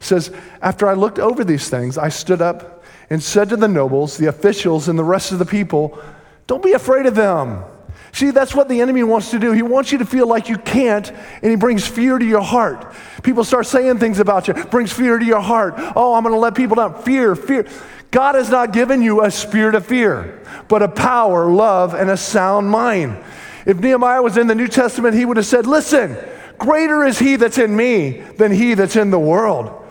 says, 0.01 0.31
After 0.61 0.87
I 0.87 0.93
looked 0.93 1.19
over 1.19 1.43
these 1.43 1.71
things, 1.71 1.97
I 1.97 2.11
stood 2.11 2.43
up 2.43 2.85
and 3.09 3.23
said 3.23 3.49
to 3.49 3.57
the 3.57 3.69
nobles, 3.69 4.19
the 4.19 4.27
officials, 4.27 4.89
and 4.89 4.99
the 4.99 5.05
rest 5.05 5.33
of 5.33 5.39
the 5.39 5.47
people, 5.47 5.99
Don't 6.47 6.63
be 6.63 6.73
afraid 6.73 7.07
of 7.07 7.15
them. 7.15 7.65
See, 8.13 8.31
that's 8.31 8.55
what 8.55 8.69
the 8.69 8.81
enemy 8.81 9.03
wants 9.03 9.31
to 9.31 9.39
do. 9.39 9.53
He 9.53 9.63
wants 9.63 9.93
you 9.93 9.99
to 9.99 10.07
feel 10.07 10.27
like 10.27 10.49
you 10.49 10.57
can't, 10.57 11.11
and 11.11 11.51
he 11.51 11.57
brings 11.57 11.87
fear 11.87 12.19
to 12.19 12.25
your 12.25 12.43
heart. 12.43 12.95
People 13.23 13.45
start 13.45 13.67
saying 13.67 13.99
things 13.99 14.21
about 14.21 14.49
you, 14.49 14.55
brings 14.55 14.93
fear 14.93 15.19
to 15.19 15.25
your 15.25 15.41
heart. 15.41 15.75
Oh, 15.95 16.15
I'm 16.15 16.23
going 16.23 16.35
to 16.35 16.39
let 16.39 16.55
people 16.55 16.77
down. 16.77 17.03
Fear, 17.03 17.37
fear. 17.37 17.67
God 18.11 18.35
has 18.35 18.49
not 18.49 18.73
given 18.73 19.03
you 19.03 19.23
a 19.23 19.31
spirit 19.31 19.75
of 19.75 19.85
fear, 19.85 20.43
but 20.69 20.83
a 20.83 20.89
power, 20.89 21.51
love, 21.51 21.93
and 21.95 22.09
a 22.09 22.17
sound 22.17 22.71
mind. 22.71 23.23
If 23.67 23.81
Nehemiah 23.81 24.23
was 24.23 24.37
in 24.37 24.47
the 24.47 24.55
New 24.55 24.69
Testament, 24.69 25.17
he 25.17 25.25
would 25.25 25.37
have 25.37 25.47
said, 25.47 25.67
Listen, 25.67 26.17
greater 26.57 27.05
is 27.05 27.19
he 27.19 27.35
that's 27.37 27.59
in 27.59 27.77
me 27.77 28.21
than 28.39 28.53
he 28.53 28.75
that's 28.75 28.97
in 28.97 29.11
the 29.11 29.19
world. 29.19 29.85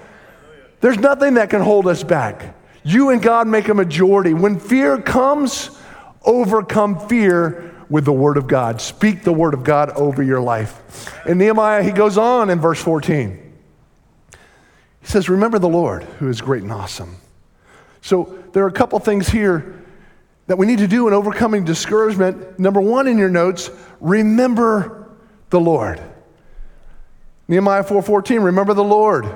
There's 0.80 0.98
nothing 0.98 1.36
that 1.36 1.50
can 1.50 1.62
hold 1.62 1.86
us 1.88 2.02
back. 2.02 2.56
You 2.84 3.10
and 3.10 3.22
God 3.22 3.48
make 3.48 3.68
a 3.68 3.74
majority. 3.74 4.34
When 4.34 4.60
fear 4.60 5.02
comes, 5.02 5.72
overcome 6.24 7.08
fear 7.08 7.76
with 7.90 8.06
the 8.06 8.14
Word 8.14 8.38
of 8.38 8.48
God. 8.48 8.80
Speak 8.80 9.24
the 9.24 9.34
Word 9.34 9.54
of 9.54 9.64
God 9.64 9.90
over 9.92 10.24
your 10.24 10.40
life. 10.40 11.12
In 11.26 11.38
Nehemiah, 11.38 11.84
he 11.84 11.92
goes 11.92 12.18
on 12.18 12.50
in 12.50 12.60
verse 12.60 12.82
14. 12.82 13.54
He 15.02 15.08
says, 15.08 15.28
Remember 15.28 15.60
the 15.60 15.70
Lord, 15.70 16.04
who 16.04 16.30
is 16.30 16.40
great 16.40 16.64
and 16.64 16.72
awesome. 16.72 17.18
So 18.02 18.44
there 18.54 18.64
are 18.64 18.68
a 18.68 18.72
couple 18.72 18.98
things 19.00 19.28
here 19.28 19.85
that 20.48 20.58
we 20.58 20.66
need 20.66 20.80
to 20.80 20.88
do 20.88 21.08
in 21.08 21.14
overcoming 21.14 21.64
discouragement. 21.64 22.60
Number 22.60 22.82
one 22.82 23.08
in 23.08 23.18
your 23.18 23.30
notes, 23.30 23.70
remember 24.00 25.10
the 25.50 25.60
Lord. 25.60 26.02
Nehemiah 27.48 27.84
4:14, 27.84 28.44
remember 28.44 28.74
the 28.74 28.84
Lord, 28.84 29.28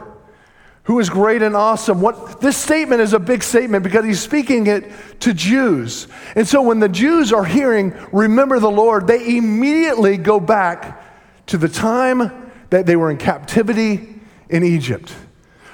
who 0.84 1.00
is 1.00 1.10
great 1.10 1.42
and 1.42 1.56
awesome. 1.56 2.02
What 2.02 2.42
this 2.42 2.58
statement 2.58 3.02
is 3.02 3.14
a 3.14 3.20
big 3.20 3.44
statement 3.44 3.84
because 3.84 4.06
he's 4.06 4.20
speaking 4.20 4.68
it 4.68 4.92
to 5.22 5.34
Jews. 5.34 6.08
And 6.36 6.48
so 6.48 6.62
when 6.62 6.80
the 6.80 6.90
Jews 6.90 7.32
are 7.32 7.46
hearing 7.46 7.94
remember 8.12 8.60
the 8.60 8.72
Lord, 8.72 9.08
they 9.08 9.38
immediately 9.38 10.18
go 10.18 10.40
back 10.40 11.04
to 11.48 11.58
the 11.58 11.70
time 11.70 12.52
that 12.70 12.86
they 12.86 12.96
were 12.96 13.10
in 13.12 13.18
captivity 13.18 14.16
in 14.50 14.64
Egypt. 14.64 15.14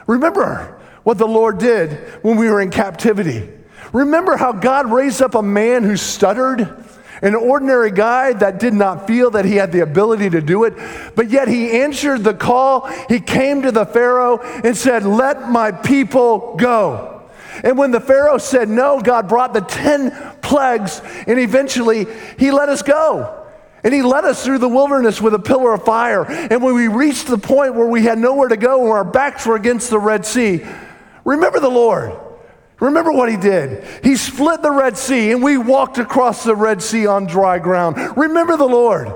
Remember 0.08 0.80
what 1.04 1.18
the 1.18 1.28
Lord 1.28 1.58
did 1.58 1.92
when 2.24 2.38
we 2.38 2.50
were 2.50 2.62
in 2.62 2.70
captivity. 2.70 3.50
Remember 3.94 4.38
how 4.38 4.52
God 4.52 4.92
raised 4.92 5.22
up 5.22 5.36
a 5.36 5.44
man 5.44 5.84
who 5.84 5.98
stuttered? 5.98 6.84
An 7.22 7.34
ordinary 7.34 7.92
guy 7.92 8.34
that 8.34 8.60
did 8.60 8.74
not 8.74 9.08
feel 9.08 9.32
that 9.32 9.46
he 9.46 9.56
had 9.56 9.72
the 9.72 9.80
ability 9.80 10.30
to 10.32 10.42
do 10.42 10.66
it, 10.66 10.74
but 11.16 11.30
yet 11.30 11.48
he 11.48 11.72
answered 11.80 12.24
the 12.24 12.34
call. 12.34 12.88
He 13.08 13.22
came 13.22 13.62
to 13.62 13.72
the 13.72 13.86
Pharaoh 13.86 14.40
and 14.40 14.76
said, 14.76 15.04
Let 15.04 15.50
my 15.50 15.72
people 15.72 16.56
go. 16.58 17.16
And 17.64 17.78
when 17.78 17.92
the 17.92 18.02
Pharaoh 18.02 18.38
said 18.38 18.68
no, 18.70 19.00
God 19.00 19.30
brought 19.30 19.54
the 19.54 19.62
10 19.62 20.40
plagues, 20.42 21.02
and 21.26 21.40
eventually 21.40 22.06
he 22.38 22.52
let 22.52 22.70
us 22.70 22.82
go. 22.82 23.44
And 23.84 23.94
he 23.94 24.02
led 24.02 24.26
us 24.26 24.44
through 24.44 24.58
the 24.58 24.68
wilderness 24.68 25.22
with 25.22 25.36
a 25.36 25.40
pillar 25.40 25.74
of 25.74 25.86
fire. 25.86 26.26
And 26.26 26.62
when 26.64 26.74
we 26.74 26.88
reached 26.88 27.28
the 27.28 27.38
point 27.38 27.76
where 27.76 27.88
we 27.88 28.04
had 28.04 28.18
nowhere 28.18 28.50
to 28.50 28.58
go 28.58 28.82
and 28.84 28.92
our 28.92 29.04
backs 29.04 29.46
were 29.46 29.56
against 29.56 29.92
the 29.92 30.00
Red 30.00 30.26
Sea, 30.26 30.66
remember 31.24 31.60
the 31.60 31.70
Lord. 31.70 32.20
Remember 32.80 33.12
what 33.12 33.30
he 33.30 33.38
did. 33.38 33.84
He 34.04 34.16
split 34.16 34.62
the 34.62 34.72
Red 34.72 34.98
Sea 34.98 35.32
and 35.32 35.42
we 35.42 35.58
walked 35.58 35.98
across 35.98 36.44
the 36.44 36.56
Red 36.56 36.82
Sea 36.82 37.08
on 37.08 37.26
dry 37.26 37.60
ground. 37.60 38.18
Remember 38.18 38.58
the 38.58 38.68
Lord. 38.68 39.14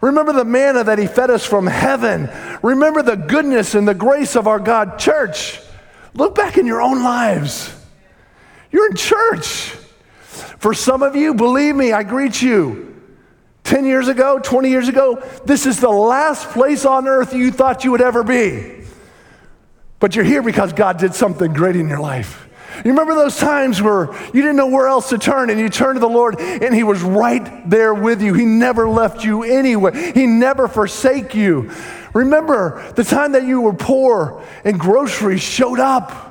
Remember 0.00 0.32
the 0.32 0.44
manna 0.44 0.84
that 0.84 0.98
he 0.98 1.06
fed 1.06 1.30
us 1.30 1.44
from 1.44 1.66
heaven. 1.66 2.30
Remember 2.62 3.02
the 3.02 3.16
goodness 3.16 3.74
and 3.74 3.86
the 3.86 3.94
grace 3.94 4.36
of 4.36 4.46
our 4.46 4.58
God. 4.58 4.98
Church, 4.98 5.60
look 6.14 6.34
back 6.34 6.56
in 6.56 6.66
your 6.66 6.80
own 6.80 7.02
lives. 7.02 7.74
You're 8.70 8.90
in 8.90 8.96
church. 8.96 9.76
For 10.60 10.72
some 10.72 11.02
of 11.02 11.16
you, 11.16 11.34
believe 11.34 11.74
me, 11.74 11.92
I 11.92 12.02
greet 12.02 12.40
you. 12.40 12.86
10 13.64 13.84
years 13.84 14.08
ago, 14.08 14.38
20 14.38 14.68
years 14.70 14.88
ago, 14.88 15.22
this 15.44 15.66
is 15.66 15.80
the 15.80 15.90
last 15.90 16.48
place 16.50 16.84
on 16.84 17.06
earth 17.06 17.34
you 17.34 17.50
thought 17.50 17.84
you 17.84 17.90
would 17.90 18.00
ever 18.00 18.22
be. 18.22 18.84
But 19.98 20.16
you're 20.16 20.24
here 20.24 20.42
because 20.42 20.72
God 20.72 20.98
did 20.98 21.14
something 21.14 21.52
great 21.52 21.76
in 21.76 21.88
your 21.88 22.00
life. 22.00 22.48
You 22.84 22.90
remember 22.92 23.14
those 23.14 23.36
times 23.36 23.82
where 23.82 24.12
you 24.26 24.42
didn't 24.42 24.56
know 24.56 24.68
where 24.68 24.86
else 24.86 25.10
to 25.10 25.18
turn 25.18 25.50
and 25.50 25.60
you 25.60 25.68
turned 25.68 25.96
to 25.96 26.00
the 26.00 26.08
Lord 26.08 26.40
and 26.40 26.74
He 26.74 26.82
was 26.82 27.02
right 27.02 27.68
there 27.68 27.92
with 27.92 28.22
you. 28.22 28.34
He 28.34 28.44
never 28.44 28.88
left 28.88 29.24
you 29.24 29.42
anyway, 29.42 30.12
He 30.12 30.26
never 30.26 30.68
forsake 30.68 31.34
you. 31.34 31.70
Remember 32.14 32.92
the 32.92 33.04
time 33.04 33.32
that 33.32 33.44
you 33.44 33.60
were 33.60 33.72
poor 33.72 34.44
and 34.64 34.78
groceries 34.78 35.42
showed 35.42 35.78
up 35.78 36.30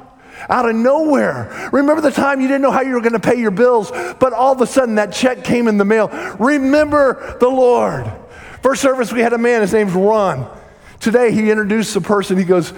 out 0.50 0.68
of 0.68 0.76
nowhere. 0.76 1.70
Remember 1.72 2.02
the 2.02 2.12
time 2.12 2.42
you 2.42 2.48
didn't 2.48 2.62
know 2.62 2.72
how 2.72 2.82
you 2.82 2.94
were 2.94 3.02
going 3.02 3.14
to 3.14 3.20
pay 3.20 3.40
your 3.40 3.52
bills, 3.52 3.92
but 3.92 4.34
all 4.34 4.54
of 4.54 4.62
a 4.62 4.68
sudden 4.68 4.96
that 4.96 5.14
check 5.14 5.44
came 5.44 5.68
in 5.68 5.78
the 5.78 5.86
mail. 5.86 6.08
Remember 6.40 7.38
the 7.40 7.50
Lord. 7.50 8.12
First 8.62 8.82
service, 8.82 9.14
we 9.14 9.22
had 9.22 9.34
a 9.34 9.38
man, 9.38 9.62
his 9.62 9.74
name's 9.74 9.94
Ron. 9.94 10.50
Today, 11.00 11.32
he 11.32 11.50
introduced 11.50 11.94
the 11.94 12.02
person. 12.02 12.38
He 12.38 12.44
goes, 12.44 12.74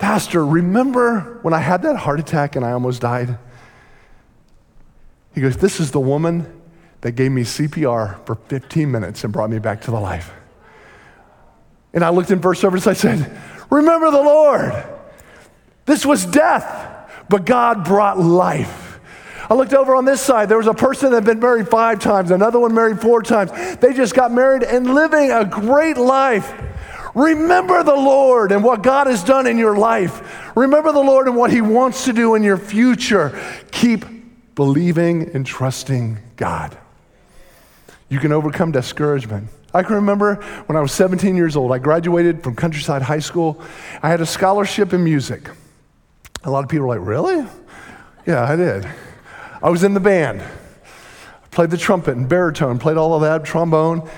Pastor, 0.00 0.44
remember 0.44 1.38
when 1.42 1.54
I 1.54 1.60
had 1.60 1.82
that 1.82 1.96
heart 1.96 2.18
attack 2.18 2.56
and 2.56 2.64
I 2.64 2.72
almost 2.72 3.00
died? 3.00 3.38
He 5.34 5.40
goes, 5.40 5.56
This 5.56 5.78
is 5.78 5.92
the 5.92 6.00
woman 6.00 6.60
that 7.02 7.12
gave 7.12 7.30
me 7.30 7.42
CPR 7.42 8.26
for 8.26 8.34
15 8.34 8.90
minutes 8.90 9.22
and 9.22 9.32
brought 9.32 9.50
me 9.50 9.60
back 9.60 9.82
to 9.82 9.92
the 9.92 10.00
life. 10.00 10.32
And 11.92 12.02
I 12.04 12.08
looked 12.08 12.32
in 12.32 12.40
first 12.40 12.60
service, 12.60 12.88
I 12.88 12.94
said, 12.94 13.40
Remember 13.70 14.10
the 14.10 14.22
Lord. 14.22 14.72
This 15.86 16.04
was 16.04 16.26
death 16.26 16.90
but 17.30 17.46
God 17.46 17.84
brought 17.84 18.18
life. 18.18 18.98
I 19.48 19.54
looked 19.54 19.72
over 19.72 19.94
on 19.94 20.04
this 20.04 20.20
side. 20.20 20.48
There 20.48 20.58
was 20.58 20.66
a 20.66 20.74
person 20.74 21.10
that 21.10 21.18
had 21.18 21.24
been 21.24 21.40
married 21.40 21.68
five 21.68 22.00
times, 22.00 22.30
another 22.30 22.58
one 22.58 22.74
married 22.74 23.00
four 23.00 23.22
times. 23.22 23.52
They 23.78 23.94
just 23.94 24.14
got 24.14 24.32
married 24.32 24.64
and 24.64 24.94
living 24.94 25.30
a 25.30 25.44
great 25.44 25.96
life. 25.96 26.52
Remember 27.14 27.82
the 27.82 27.94
Lord 27.94 28.52
and 28.52 28.62
what 28.62 28.82
God 28.82 29.06
has 29.06 29.24
done 29.24 29.46
in 29.46 29.58
your 29.58 29.76
life. 29.76 30.52
Remember 30.56 30.92
the 30.92 31.00
Lord 31.00 31.26
and 31.26 31.36
what 31.36 31.50
He 31.50 31.60
wants 31.60 32.04
to 32.04 32.12
do 32.12 32.34
in 32.34 32.42
your 32.42 32.56
future. 32.56 33.38
Keep 33.70 34.04
believing 34.54 35.30
and 35.34 35.44
trusting 35.44 36.18
God. 36.36 36.76
You 38.08 38.18
can 38.18 38.32
overcome 38.32 38.72
discouragement. 38.72 39.48
I 39.72 39.82
can 39.82 39.96
remember 39.96 40.36
when 40.66 40.76
I 40.76 40.80
was 40.80 40.92
17 40.92 41.36
years 41.36 41.56
old, 41.56 41.72
I 41.72 41.78
graduated 41.78 42.42
from 42.42 42.56
Countryside 42.56 43.02
High 43.02 43.20
School. 43.20 43.62
I 44.02 44.10
had 44.10 44.20
a 44.20 44.26
scholarship 44.26 44.92
in 44.92 45.04
music. 45.04 45.48
A 46.42 46.50
lot 46.50 46.64
of 46.64 46.70
people 46.70 46.86
were 46.86 46.98
like, 46.98 47.06
Really? 47.06 47.46
Yeah, 48.26 48.44
I 48.44 48.56
did. 48.56 48.88
I 49.62 49.70
was 49.70 49.82
in 49.82 49.94
the 49.94 50.00
band. 50.00 50.42
I 50.42 51.46
played 51.50 51.70
the 51.70 51.78
trumpet 51.78 52.16
and 52.16 52.28
baritone, 52.28 52.78
played 52.78 52.96
all 52.96 53.14
of 53.14 53.22
that, 53.22 53.44
trombone. 53.44 54.08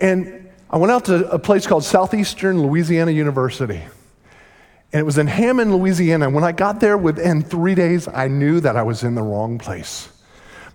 And 0.00 0.39
I 0.72 0.76
went 0.76 0.92
out 0.92 1.06
to 1.06 1.28
a 1.28 1.38
place 1.38 1.66
called 1.66 1.82
Southeastern 1.82 2.62
Louisiana 2.62 3.10
University. 3.10 3.82
And 4.92 5.00
it 5.00 5.02
was 5.02 5.18
in 5.18 5.26
Hammond, 5.26 5.74
Louisiana. 5.74 6.30
When 6.30 6.44
I 6.44 6.52
got 6.52 6.78
there 6.78 6.96
within 6.96 7.42
three 7.42 7.74
days, 7.74 8.06
I 8.06 8.28
knew 8.28 8.60
that 8.60 8.76
I 8.76 8.82
was 8.84 9.02
in 9.02 9.16
the 9.16 9.22
wrong 9.22 9.58
place. 9.58 10.08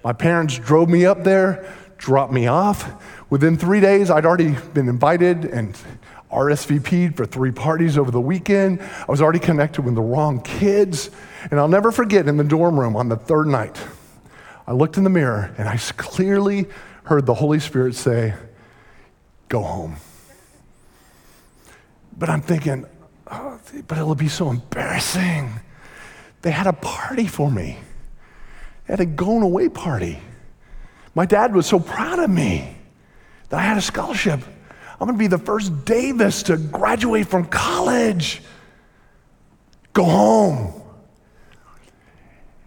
My 0.04 0.12
parents 0.12 0.60
drove 0.60 0.90
me 0.90 1.06
up 1.06 1.24
there, 1.24 1.74
dropped 1.98 2.34
me 2.34 2.48
off. 2.48 2.92
Within 3.30 3.58
three 3.58 3.80
days, 3.80 4.12
I'd 4.12 4.26
already 4.26 4.58
been 4.74 4.90
invited 4.90 5.46
and 5.46 5.78
RSVP'd 6.30 7.16
for 7.16 7.26
three 7.26 7.52
parties 7.52 7.98
over 7.98 8.12
the 8.12 8.20
weekend. 8.20 8.82
I 8.82 9.06
was 9.08 9.22
already 9.22 9.40
connected 9.40 9.84
with 9.84 9.96
the 9.96 10.02
wrong 10.02 10.42
kids. 10.42 11.10
And 11.52 11.58
I'll 11.58 11.70
never 11.70 11.94
forget 11.94 12.28
in 12.28 12.36
the 12.36 12.44
dorm 12.44 12.78
room 12.78 12.98
on 12.98 13.08
the 13.08 13.16
third 13.16 13.48
night, 13.48 13.82
I 14.68 14.74
looked 14.74 14.98
in 14.98 15.06
the 15.06 15.10
mirror 15.10 15.56
and 15.58 15.70
I 15.70 15.78
clearly 15.78 16.66
heard 17.06 17.26
the 17.26 17.36
Holy 17.36 17.62
Spirit 17.62 17.96
say, 17.96 18.34
Go 19.50 19.62
home. 19.62 19.96
But 22.18 22.30
I'm 22.30 22.42
thinking, 22.42 22.86
oh, 23.30 23.60
but 23.88 23.98
it'll 23.98 24.16
be 24.16 24.30
so 24.30 24.50
embarrassing. 24.50 25.52
They 26.42 26.52
had 26.52 26.68
a 26.68 26.74
party 26.74 27.28
for 27.28 27.50
me, 27.50 27.78
they 28.88 28.94
had 28.94 29.00
a 29.00 29.06
going 29.06 29.44
away 29.44 29.70
party. 29.70 30.20
My 31.14 31.26
dad 31.26 31.56
was 31.56 31.66
so 31.66 31.80
proud 31.80 32.20
of 32.20 32.30
me 32.30 32.76
that 33.50 33.60
I 33.60 33.64
had 33.64 33.78
a 33.78 33.82
scholarship. 33.82 34.42
I'm 35.00 35.08
going 35.08 35.14
to 35.14 35.20
be 35.20 35.28
the 35.28 35.38
first 35.38 35.86
Davis 35.86 36.44
to 36.44 36.58
graduate 36.58 37.28
from 37.28 37.46
college. 37.46 38.42
Go 39.94 40.04
home. 40.04 40.82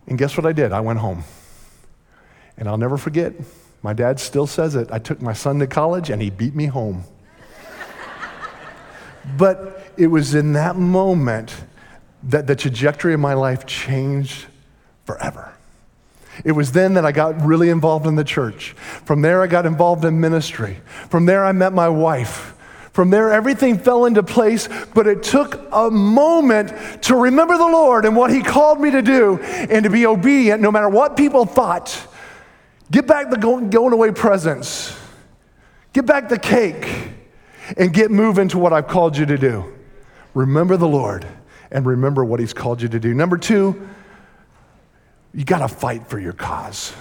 And 0.06 0.18
guess 0.18 0.36
what 0.36 0.46
I 0.46 0.52
did? 0.52 0.72
I 0.72 0.80
went 0.80 0.98
home. 0.98 1.24
And 2.56 2.68
I'll 2.68 2.78
never 2.78 2.96
forget, 2.96 3.34
my 3.82 3.92
dad 3.92 4.18
still 4.18 4.46
says 4.46 4.74
it. 4.74 4.88
I 4.90 4.98
took 4.98 5.22
my 5.22 5.32
son 5.32 5.58
to 5.60 5.66
college 5.66 6.10
and 6.10 6.20
he 6.20 6.30
beat 6.30 6.54
me 6.54 6.66
home. 6.66 7.04
but 9.36 9.92
it 9.96 10.08
was 10.08 10.34
in 10.34 10.52
that 10.54 10.76
moment 10.76 11.54
that 12.24 12.46
the 12.46 12.56
trajectory 12.56 13.14
of 13.14 13.20
my 13.20 13.34
life 13.34 13.66
changed 13.66 14.46
forever. 15.04 15.52
It 16.44 16.52
was 16.52 16.72
then 16.72 16.94
that 16.94 17.04
I 17.04 17.12
got 17.12 17.40
really 17.44 17.68
involved 17.68 18.06
in 18.06 18.14
the 18.14 18.24
church. 18.24 18.70
From 19.04 19.22
there, 19.22 19.42
I 19.42 19.46
got 19.46 19.66
involved 19.66 20.04
in 20.04 20.20
ministry. 20.20 20.78
From 21.10 21.26
there, 21.26 21.44
I 21.44 21.52
met 21.52 21.72
my 21.72 21.88
wife. 21.88 22.54
From 22.92 23.10
there, 23.10 23.32
everything 23.32 23.78
fell 23.78 24.06
into 24.06 24.22
place, 24.22 24.68
but 24.94 25.06
it 25.06 25.22
took 25.22 25.60
a 25.72 25.90
moment 25.90 27.02
to 27.04 27.16
remember 27.16 27.56
the 27.56 27.66
Lord 27.66 28.04
and 28.04 28.16
what 28.16 28.32
He 28.32 28.42
called 28.42 28.80
me 28.80 28.90
to 28.90 29.02
do 29.02 29.38
and 29.38 29.84
to 29.84 29.90
be 29.90 30.06
obedient 30.06 30.60
no 30.60 30.72
matter 30.72 30.88
what 30.88 31.16
people 31.16 31.44
thought. 31.44 32.07
Get 32.90 33.06
back 33.06 33.30
the 33.30 33.36
going 33.36 33.92
away 33.92 34.12
presents, 34.12 34.98
get 35.92 36.06
back 36.06 36.28
the 36.28 36.38
cake, 36.38 37.10
and 37.76 37.92
get 37.92 38.10
moving 38.10 38.48
to 38.48 38.58
what 38.58 38.72
I've 38.72 38.88
called 38.88 39.16
you 39.16 39.26
to 39.26 39.36
do. 39.36 39.74
Remember 40.34 40.76
the 40.76 40.88
Lord 40.88 41.26
and 41.70 41.84
remember 41.84 42.24
what 42.24 42.40
He's 42.40 42.54
called 42.54 42.80
you 42.80 42.88
to 42.88 42.98
do. 42.98 43.12
Number 43.12 43.36
two, 43.36 43.88
you 45.34 45.44
got 45.44 45.58
to 45.58 45.68
fight 45.68 46.06
for 46.06 46.18
your 46.18 46.32
cause. 46.32 46.94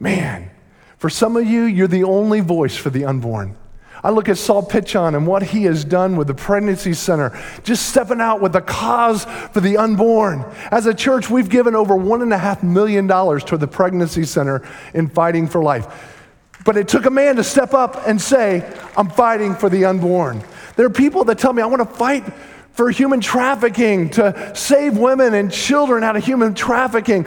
Man, 0.00 0.50
for 0.96 1.10
some 1.10 1.36
of 1.36 1.46
you, 1.46 1.64
you're 1.64 1.86
the 1.86 2.04
only 2.04 2.40
voice 2.40 2.76
for 2.76 2.88
the 2.88 3.04
unborn. 3.04 3.56
I 4.04 4.10
look 4.10 4.28
at 4.28 4.36
Saul 4.36 4.62
Pitchon 4.62 5.16
and 5.16 5.26
what 5.26 5.42
he 5.42 5.64
has 5.64 5.82
done 5.82 6.16
with 6.16 6.26
the 6.26 6.34
pregnancy 6.34 6.92
center, 6.92 7.36
just 7.62 7.88
stepping 7.88 8.20
out 8.20 8.42
with 8.42 8.52
the 8.52 8.60
cause 8.60 9.24
for 9.24 9.60
the 9.60 9.78
unborn. 9.78 10.44
As 10.70 10.84
a 10.84 10.92
church, 10.92 11.30
we've 11.30 11.48
given 11.48 11.74
over 11.74 11.94
$1.5 11.94 12.62
million 12.62 13.08
toward 13.08 13.60
the 13.60 13.66
pregnancy 13.66 14.24
center 14.24 14.62
in 14.92 15.08
fighting 15.08 15.48
for 15.48 15.62
life. 15.62 16.20
But 16.66 16.76
it 16.76 16.86
took 16.86 17.06
a 17.06 17.10
man 17.10 17.36
to 17.36 17.44
step 17.44 17.72
up 17.72 18.06
and 18.06 18.20
say, 18.20 18.70
I'm 18.94 19.08
fighting 19.08 19.54
for 19.54 19.70
the 19.70 19.86
unborn. 19.86 20.44
There 20.76 20.84
are 20.84 20.90
people 20.90 21.24
that 21.24 21.38
tell 21.38 21.54
me, 21.54 21.62
I 21.62 21.66
want 21.66 21.88
to 21.88 21.96
fight 21.96 22.30
for 22.72 22.90
human 22.90 23.22
trafficking, 23.22 24.10
to 24.10 24.52
save 24.54 24.98
women 24.98 25.32
and 25.32 25.50
children 25.50 26.04
out 26.04 26.16
of 26.16 26.24
human 26.24 26.54
trafficking. 26.54 27.26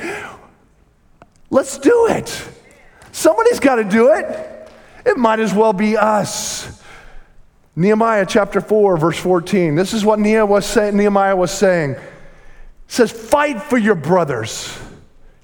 Let's 1.50 1.80
do 1.80 2.08
it. 2.08 2.50
Somebody's 3.14 3.60
got 3.60 3.76
to 3.76 3.84
do 3.84 4.14
it. 4.14 4.57
It 5.08 5.18
might 5.18 5.40
as 5.40 5.54
well 5.54 5.72
be 5.72 5.96
us. 5.96 6.84
Nehemiah 7.78 8.26
chapter 8.28 8.60
4, 8.60 8.98
verse 8.98 9.18
14. 9.18 9.74
This 9.76 9.94
is 9.94 10.04
what 10.04 10.20
Nehemiah 10.20 10.46
was 10.46 10.66
saying. 10.66 10.98
Nehemiah 10.98 11.36
was 11.36 11.50
saying. 11.50 11.92
It 11.92 12.02
says, 12.88 13.10
Fight 13.10 13.64
for 13.64 13.78
your 13.78 13.96
brothers, 13.96 14.78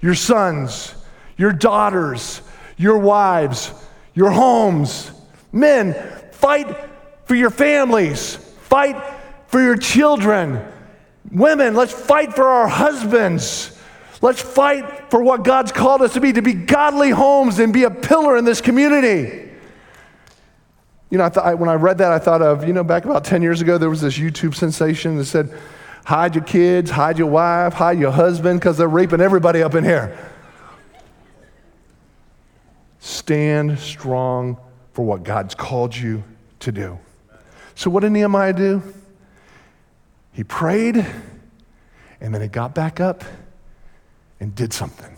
your 0.02 0.16
sons, 0.16 0.94
your 1.38 1.54
daughters, 1.54 2.42
your 2.76 2.98
wives, 2.98 3.72
your 4.14 4.32
homes. 4.32 5.12
Men, 5.54 5.94
fight 6.34 6.76
for 7.24 7.36
your 7.36 7.50
families, 7.50 8.36
fight 8.36 9.02
for 9.48 9.62
your 9.62 9.78
children. 9.78 10.60
Women, 11.32 11.74
let's 11.74 11.94
fight 11.94 12.34
for 12.34 12.44
our 12.44 12.68
husbands. 12.68 13.80
Let's 14.22 14.42
fight 14.42 15.10
for 15.10 15.24
what 15.24 15.44
God's 15.44 15.72
called 15.72 16.02
us 16.02 16.14
to 16.16 16.20
be, 16.20 16.34
to 16.34 16.42
be 16.42 16.54
godly 16.54 17.12
homes 17.12 17.60
and 17.60 17.72
be 17.72 17.84
a 17.84 17.92
pillar 17.92 18.36
in 18.36 18.44
this 18.44 18.60
community. 18.60 19.43
You 21.14 21.20
know, 21.20 21.26
I 21.26 21.30
thought, 21.30 21.60
when 21.60 21.70
I 21.70 21.76
read 21.76 22.00
that, 22.00 22.12
I 22.12 22.18
thought 22.18 22.42
of, 22.42 22.68
you 22.68 22.74
know, 22.74 22.84
back 22.84 23.06
about 23.06 23.24
10 23.24 23.44
years 23.44 23.62
ago, 23.62 23.78
there 23.78 23.88
was 23.88 24.02
this 24.02 24.18
YouTube 24.18 24.56
sensation 24.56 25.16
that 25.18 25.26
said, 25.26 25.56
hide 26.06 26.34
your 26.34 26.44
kids, 26.44 26.90
hide 26.90 27.20
your 27.20 27.28
wife, 27.28 27.74
hide 27.74 28.00
your 28.00 28.10
husband, 28.10 28.60
because 28.60 28.80
they're 28.80 28.88
raping 28.88 29.22
everybody 29.22 29.62
up 29.62 29.76
in 29.76 29.84
here. 29.84 30.18
Stand 32.98 33.78
strong 33.78 34.58
for 34.94 35.06
what 35.06 35.22
God's 35.22 35.54
called 35.54 35.96
you 35.96 36.24
to 36.62 36.72
do. 36.72 36.98
So, 37.76 37.92
what 37.92 38.00
did 38.00 38.12
Nehemiah 38.12 38.54
do? 38.54 38.82
He 40.32 40.44
prayed, 40.44 41.06
and 42.22 42.34
then 42.34 42.42
he 42.42 42.48
got 42.48 42.74
back 42.74 43.00
up 43.00 43.24
and 44.40 44.56
did 44.56 44.74
something. 44.74 45.16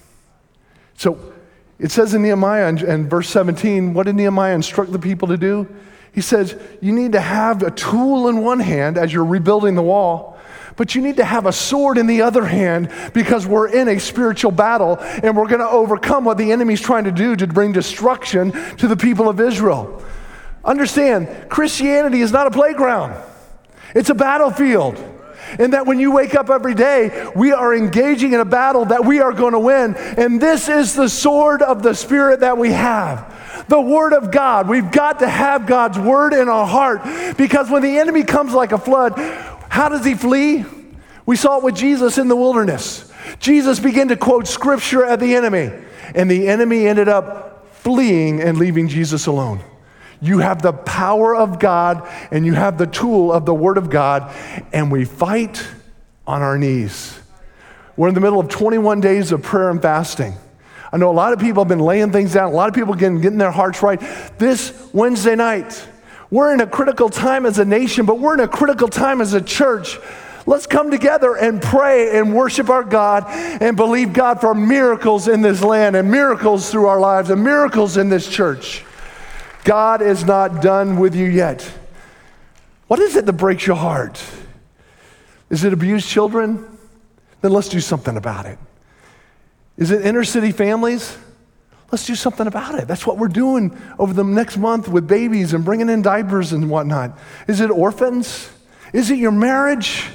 So, 0.97 1.34
it 1.77 1.91
says 1.91 2.13
in 2.13 2.21
Nehemiah 2.21 2.67
in 2.67 3.09
verse 3.09 3.29
17, 3.29 3.93
what 3.93 4.05
did 4.05 4.15
Nehemiah 4.15 4.55
instruct 4.55 4.91
the 4.91 4.99
people 4.99 5.27
to 5.29 5.37
do? 5.37 5.67
He 6.13 6.21
says, 6.21 6.57
You 6.81 6.93
need 6.93 7.11
to 7.11 7.19
have 7.19 7.61
a 7.61 7.71
tool 7.71 8.29
in 8.29 8.41
one 8.41 8.61
hand 8.61 8.97
as 8.97 9.11
you're 9.11 9.25
rebuilding 9.25 9.75
the 9.75 9.81
wall, 9.81 10.37
but 10.77 10.95
you 10.95 11.01
need 11.01 11.17
to 11.17 11.25
have 11.25 11.45
a 11.45 11.51
sword 11.51 11.97
in 11.97 12.07
the 12.07 12.21
other 12.21 12.45
hand 12.45 12.91
because 13.13 13.45
we're 13.45 13.67
in 13.67 13.89
a 13.89 13.99
spiritual 13.99 14.51
battle 14.51 14.97
and 14.99 15.35
we're 15.35 15.47
going 15.47 15.59
to 15.59 15.67
overcome 15.67 16.23
what 16.23 16.37
the 16.37 16.53
enemy's 16.53 16.81
trying 16.81 17.03
to 17.03 17.11
do 17.11 17.35
to 17.35 17.47
bring 17.47 17.73
destruction 17.73 18.53
to 18.77 18.87
the 18.87 18.95
people 18.95 19.27
of 19.27 19.41
Israel. 19.41 20.01
Understand, 20.63 21.49
Christianity 21.49 22.21
is 22.21 22.31
not 22.31 22.47
a 22.47 22.51
playground, 22.51 23.21
it's 23.93 24.09
a 24.09 24.15
battlefield. 24.15 25.11
And 25.59 25.73
that 25.73 25.85
when 25.85 25.99
you 25.99 26.11
wake 26.11 26.35
up 26.35 26.49
every 26.49 26.73
day, 26.73 27.29
we 27.35 27.51
are 27.51 27.73
engaging 27.73 28.33
in 28.33 28.39
a 28.39 28.45
battle 28.45 28.85
that 28.85 29.05
we 29.05 29.19
are 29.19 29.33
going 29.33 29.53
to 29.53 29.59
win. 29.59 29.95
And 29.95 30.41
this 30.41 30.69
is 30.69 30.93
the 30.95 31.09
sword 31.09 31.61
of 31.61 31.83
the 31.83 31.93
Spirit 31.93 32.41
that 32.41 32.57
we 32.57 32.71
have 32.71 33.33
the 33.67 33.81
Word 33.81 34.13
of 34.13 34.31
God. 34.31 34.67
We've 34.67 34.91
got 34.91 35.19
to 35.19 35.29
have 35.29 35.65
God's 35.65 35.97
Word 35.97 36.33
in 36.33 36.49
our 36.49 36.67
heart 36.67 37.01
because 37.37 37.69
when 37.69 37.81
the 37.81 37.97
enemy 37.97 38.23
comes 38.23 38.53
like 38.53 38.71
a 38.71 38.77
flood, 38.77 39.13
how 39.69 39.89
does 39.89 40.05
he 40.05 40.13
flee? 40.13 40.65
We 41.25 41.35
saw 41.35 41.57
it 41.57 41.63
with 41.63 41.75
Jesus 41.75 42.17
in 42.17 42.27
the 42.27 42.35
wilderness. 42.35 43.11
Jesus 43.39 43.79
began 43.79 44.09
to 44.09 44.17
quote 44.17 44.47
scripture 44.47 45.03
at 45.03 45.19
the 45.19 45.35
enemy, 45.35 45.71
and 46.13 46.29
the 46.29 46.47
enemy 46.47 46.87
ended 46.87 47.07
up 47.07 47.67
fleeing 47.77 48.41
and 48.41 48.57
leaving 48.57 48.87
Jesus 48.87 49.25
alone. 49.25 49.61
You 50.25 50.39
have 50.39 50.63
the 50.63 50.73
power 50.73 51.35
of 51.35 51.59
God 51.59 52.09
and 52.31 52.47
you 52.47 52.53
have 52.53 52.79
the 52.79 52.87
tool 52.87 53.31
of 53.31 53.45
the 53.45 53.53
Word 53.53 53.77
of 53.77 53.91
God, 53.91 54.33
and 54.73 54.91
we 54.91 55.05
fight 55.05 55.63
on 56.25 56.41
our 56.41 56.57
knees. 56.57 57.19
We're 57.95 58.07
in 58.07 58.15
the 58.15 58.21
middle 58.21 58.39
of 58.39 58.49
21 58.49 59.01
days 59.01 59.31
of 59.31 59.43
prayer 59.43 59.69
and 59.69 59.79
fasting. 59.79 60.33
I 60.91 60.97
know 60.97 61.11
a 61.11 61.13
lot 61.13 61.31
of 61.31 61.39
people 61.39 61.61
have 61.61 61.67
been 61.67 61.77
laying 61.77 62.11
things 62.11 62.33
down, 62.33 62.51
a 62.51 62.55
lot 62.55 62.69
of 62.69 62.73
people 62.73 62.95
getting, 62.95 63.21
getting 63.21 63.37
their 63.37 63.51
hearts 63.51 63.83
right. 63.83 64.01
This 64.39 64.89
Wednesday 64.93 65.35
night, 65.35 65.87
we're 66.31 66.51
in 66.55 66.59
a 66.59 66.67
critical 66.67 67.09
time 67.09 67.45
as 67.45 67.59
a 67.59 67.65
nation, 67.65 68.07
but 68.07 68.17
we're 68.17 68.33
in 68.33 68.39
a 68.39 68.47
critical 68.47 68.87
time 68.87 69.21
as 69.21 69.35
a 69.35 69.41
church. 69.41 69.99
Let's 70.47 70.65
come 70.65 70.89
together 70.89 71.35
and 71.35 71.61
pray 71.61 72.17
and 72.17 72.33
worship 72.33 72.71
our 72.71 72.83
God 72.83 73.25
and 73.27 73.77
believe 73.77 74.11
God 74.11 74.41
for 74.41 74.55
miracles 74.55 75.27
in 75.27 75.43
this 75.43 75.61
land 75.61 75.95
and 75.95 76.09
miracles 76.09 76.71
through 76.71 76.87
our 76.87 76.99
lives 76.99 77.29
and 77.29 77.43
miracles 77.43 77.97
in 77.97 78.09
this 78.09 78.27
church. 78.27 78.83
God 79.65 80.01
is 80.01 80.23
not 80.23 80.61
done 80.61 80.97
with 80.97 81.15
you 81.15 81.25
yet. 81.25 81.69
What 82.87 82.99
is 82.99 83.15
it 83.15 83.25
that 83.25 83.33
breaks 83.33 83.65
your 83.65 83.75
heart? 83.75 84.23
Is 85.49 85.63
it 85.63 85.73
abused 85.73 86.07
children? 86.07 86.77
Then 87.41 87.51
let's 87.51 87.67
do 87.67 87.79
something 87.79 88.15
about 88.15 88.45
it. 88.45 88.59
Is 89.77 89.91
it 89.91 90.05
inner 90.05 90.23
city 90.23 90.51
families? 90.51 91.17
Let's 91.91 92.05
do 92.05 92.15
something 92.15 92.47
about 92.47 92.75
it. 92.75 92.87
That's 92.87 93.05
what 93.05 93.17
we're 93.17 93.27
doing 93.27 93.75
over 93.97 94.13
the 94.13 94.23
next 94.23 94.57
month 94.57 94.87
with 94.87 95.07
babies 95.07 95.53
and 95.53 95.65
bringing 95.65 95.89
in 95.89 96.01
diapers 96.01 96.53
and 96.53 96.69
whatnot. 96.69 97.17
Is 97.47 97.59
it 97.59 97.71
orphans? 97.71 98.49
Is 98.93 99.09
it 99.09 99.17
your 99.17 99.31
marriage? 99.31 100.07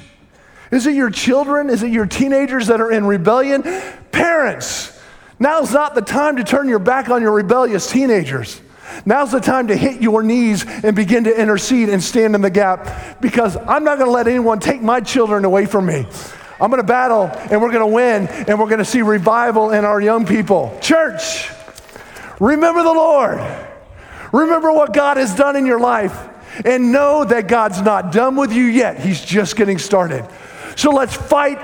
Is 0.71 0.87
it 0.87 0.95
your 0.95 1.09
children? 1.09 1.69
Is 1.69 1.83
it 1.83 1.91
your 1.91 2.05
teenagers 2.05 2.67
that 2.67 2.79
are 2.79 2.91
in 2.91 3.05
rebellion? 3.05 3.63
Parents, 4.11 4.97
now's 5.39 5.73
not 5.73 5.93
the 5.93 6.01
time 6.01 6.37
to 6.37 6.43
turn 6.43 6.69
your 6.69 6.79
back 6.79 7.09
on 7.09 7.21
your 7.21 7.33
rebellious 7.33 7.89
teenagers. 7.91 8.61
Now's 9.05 9.31
the 9.31 9.39
time 9.39 9.67
to 9.67 9.75
hit 9.75 10.01
your 10.01 10.23
knees 10.23 10.65
and 10.65 10.95
begin 10.95 11.23
to 11.25 11.41
intercede 11.41 11.89
and 11.89 12.03
stand 12.03 12.35
in 12.35 12.41
the 12.41 12.49
gap 12.49 13.21
because 13.21 13.57
I'm 13.57 13.83
not 13.83 13.97
going 13.97 14.07
to 14.07 14.13
let 14.13 14.27
anyone 14.27 14.59
take 14.59 14.81
my 14.81 14.99
children 15.01 15.45
away 15.45 15.65
from 15.65 15.85
me. 15.85 16.05
I'm 16.59 16.69
going 16.69 16.81
to 16.81 16.87
battle 16.87 17.23
and 17.23 17.61
we're 17.61 17.71
going 17.71 17.79
to 17.79 17.87
win 17.87 18.27
and 18.27 18.59
we're 18.59 18.67
going 18.67 18.79
to 18.79 18.85
see 18.85 19.01
revival 19.01 19.71
in 19.71 19.83
our 19.83 19.99
young 19.99 20.25
people. 20.25 20.77
Church, 20.81 21.49
remember 22.39 22.83
the 22.83 22.93
Lord. 22.93 23.39
Remember 24.31 24.71
what 24.71 24.93
God 24.93 25.17
has 25.17 25.35
done 25.35 25.55
in 25.55 25.65
your 25.65 25.79
life 25.79 26.29
and 26.63 26.91
know 26.91 27.23
that 27.23 27.47
God's 27.47 27.81
not 27.81 28.11
done 28.11 28.35
with 28.35 28.53
you 28.53 28.65
yet. 28.65 28.99
He's 28.99 29.23
just 29.23 29.55
getting 29.55 29.77
started. 29.77 30.27
So 30.75 30.91
let's 30.91 31.15
fight 31.15 31.59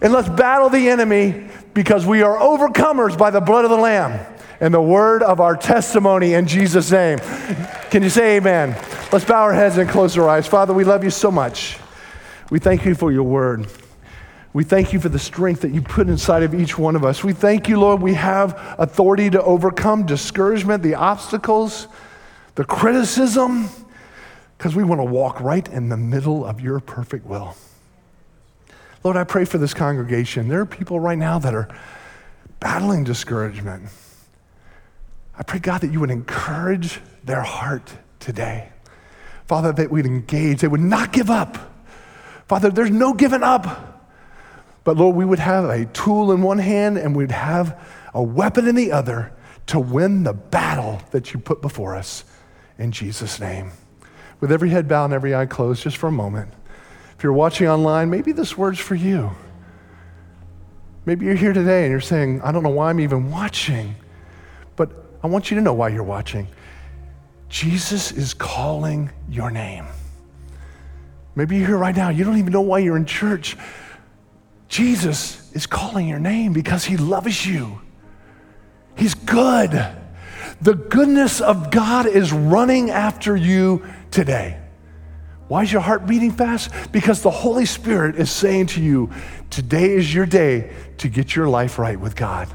and 0.00 0.12
let's 0.12 0.28
battle 0.28 0.68
the 0.68 0.88
enemy 0.88 1.48
because 1.74 2.04
we 2.04 2.22
are 2.22 2.36
overcomers 2.36 3.16
by 3.16 3.30
the 3.30 3.40
blood 3.40 3.64
of 3.64 3.70
the 3.70 3.76
Lamb 3.76 4.26
and 4.62 4.72
the 4.72 4.80
word 4.80 5.24
of 5.24 5.40
our 5.40 5.56
testimony 5.56 6.34
in 6.34 6.46
Jesus' 6.46 6.92
name. 6.92 7.18
Can 7.90 8.04
you 8.04 8.08
say 8.08 8.36
amen? 8.36 8.76
Let's 9.10 9.24
bow 9.24 9.42
our 9.42 9.52
heads 9.52 9.76
and 9.76 9.90
close 9.90 10.16
our 10.16 10.28
eyes. 10.28 10.46
Father, 10.46 10.72
we 10.72 10.84
love 10.84 11.02
you 11.02 11.10
so 11.10 11.32
much. 11.32 11.78
We 12.48 12.60
thank 12.60 12.84
you 12.84 12.94
for 12.94 13.10
your 13.10 13.24
word. 13.24 13.66
We 14.52 14.62
thank 14.62 14.92
you 14.92 15.00
for 15.00 15.08
the 15.08 15.18
strength 15.18 15.62
that 15.62 15.72
you 15.72 15.82
put 15.82 16.08
inside 16.08 16.44
of 16.44 16.54
each 16.54 16.78
one 16.78 16.94
of 16.94 17.04
us. 17.04 17.24
We 17.24 17.32
thank 17.32 17.68
you, 17.68 17.80
Lord, 17.80 18.00
we 18.00 18.14
have 18.14 18.76
authority 18.78 19.30
to 19.30 19.42
overcome 19.42 20.06
discouragement, 20.06 20.84
the 20.84 20.94
obstacles, 20.94 21.88
the 22.54 22.64
criticism, 22.64 23.68
because 24.56 24.76
we 24.76 24.84
want 24.84 25.00
to 25.00 25.04
walk 25.04 25.40
right 25.40 25.66
in 25.72 25.88
the 25.88 25.96
middle 25.96 26.44
of 26.44 26.60
your 26.60 26.78
perfect 26.78 27.26
will. 27.26 27.56
Lord, 29.02 29.16
I 29.16 29.24
pray 29.24 29.44
for 29.44 29.58
this 29.58 29.74
congregation. 29.74 30.46
There 30.46 30.60
are 30.60 30.66
people 30.66 31.00
right 31.00 31.18
now 31.18 31.40
that 31.40 31.52
are 31.52 31.68
battling 32.60 33.02
discouragement. 33.02 33.88
I 35.38 35.42
pray, 35.42 35.58
God, 35.58 35.80
that 35.80 35.92
you 35.92 36.00
would 36.00 36.10
encourage 36.10 37.00
their 37.24 37.42
heart 37.42 37.92
today. 38.20 38.68
Father, 39.46 39.72
that 39.72 39.90
we'd 39.90 40.06
engage, 40.06 40.60
they 40.60 40.68
would 40.68 40.80
not 40.80 41.12
give 41.12 41.30
up. 41.30 41.58
Father, 42.48 42.70
there's 42.70 42.90
no 42.90 43.12
giving 43.12 43.42
up. 43.42 43.92
But 44.84 44.96
Lord, 44.96 45.16
we 45.16 45.24
would 45.24 45.38
have 45.38 45.64
a 45.64 45.86
tool 45.86 46.32
in 46.32 46.42
one 46.42 46.58
hand 46.58 46.98
and 46.98 47.14
we'd 47.14 47.30
have 47.30 47.80
a 48.14 48.22
weapon 48.22 48.66
in 48.66 48.74
the 48.74 48.92
other 48.92 49.32
to 49.66 49.78
win 49.78 50.24
the 50.24 50.32
battle 50.32 51.00
that 51.12 51.32
you 51.32 51.40
put 51.40 51.62
before 51.62 51.94
us 51.94 52.24
in 52.78 52.90
Jesus' 52.92 53.38
name. 53.38 53.70
With 54.40 54.50
every 54.50 54.70
head 54.70 54.88
bowed 54.88 55.06
and 55.06 55.14
every 55.14 55.34
eye 55.34 55.46
closed, 55.46 55.82
just 55.82 55.96
for 55.96 56.08
a 56.08 56.12
moment. 56.12 56.52
If 57.16 57.22
you're 57.22 57.32
watching 57.32 57.68
online, 57.68 58.10
maybe 58.10 58.32
this 58.32 58.58
word's 58.58 58.80
for 58.80 58.96
you. 58.96 59.30
Maybe 61.06 61.26
you're 61.26 61.36
here 61.36 61.52
today 61.52 61.84
and 61.84 61.90
you're 61.90 62.00
saying, 62.00 62.42
I 62.42 62.50
don't 62.50 62.64
know 62.64 62.70
why 62.70 62.90
I'm 62.90 63.00
even 63.00 63.30
watching, 63.30 63.94
I 65.22 65.26
want 65.28 65.50
you 65.50 65.56
to 65.56 65.62
know 65.62 65.74
why 65.74 65.88
you're 65.88 66.02
watching. 66.02 66.48
Jesus 67.48 68.12
is 68.12 68.34
calling 68.34 69.10
your 69.28 69.50
name. 69.50 69.86
Maybe 71.34 71.56
you're 71.56 71.68
here 71.68 71.76
right 71.78 71.94
now, 71.96 72.08
you 72.08 72.24
don't 72.24 72.38
even 72.38 72.52
know 72.52 72.60
why 72.60 72.80
you're 72.80 72.96
in 72.96 73.06
church. 73.06 73.56
Jesus 74.68 75.52
is 75.52 75.66
calling 75.66 76.08
your 76.08 76.18
name 76.18 76.52
because 76.52 76.84
he 76.84 76.96
loves 76.96 77.46
you. 77.46 77.80
He's 78.96 79.14
good. 79.14 79.70
The 80.60 80.74
goodness 80.74 81.40
of 81.40 81.70
God 81.70 82.06
is 82.06 82.32
running 82.32 82.90
after 82.90 83.36
you 83.36 83.84
today. 84.10 84.58
Why 85.48 85.62
is 85.62 85.72
your 85.72 85.82
heart 85.82 86.06
beating 86.06 86.30
fast? 86.30 86.70
Because 86.92 87.20
the 87.20 87.30
Holy 87.30 87.66
Spirit 87.66 88.16
is 88.16 88.30
saying 88.30 88.68
to 88.68 88.80
you, 88.80 89.10
today 89.50 89.90
is 89.92 90.14
your 90.14 90.24
day 90.24 90.72
to 90.98 91.08
get 91.08 91.36
your 91.36 91.48
life 91.48 91.78
right 91.78 91.98
with 91.98 92.16
God. 92.16 92.48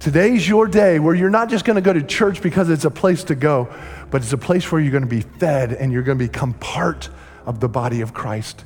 Today's 0.00 0.48
your 0.48 0.66
day 0.66 0.98
where 0.98 1.14
you're 1.14 1.28
not 1.28 1.50
just 1.50 1.66
going 1.66 1.74
to 1.74 1.82
go 1.82 1.92
to 1.92 2.02
church 2.02 2.40
because 2.40 2.70
it's 2.70 2.86
a 2.86 2.90
place 2.90 3.22
to 3.24 3.34
go, 3.34 3.68
but 4.10 4.22
it's 4.22 4.32
a 4.32 4.38
place 4.38 4.72
where 4.72 4.80
you're 4.80 4.90
going 4.90 5.02
to 5.02 5.06
be 5.06 5.20
fed 5.20 5.74
and 5.74 5.92
you're 5.92 6.02
going 6.02 6.18
to 6.18 6.24
become 6.24 6.54
part 6.54 7.10
of 7.44 7.60
the 7.60 7.68
body 7.68 8.00
of 8.00 8.14
Christ. 8.14 8.64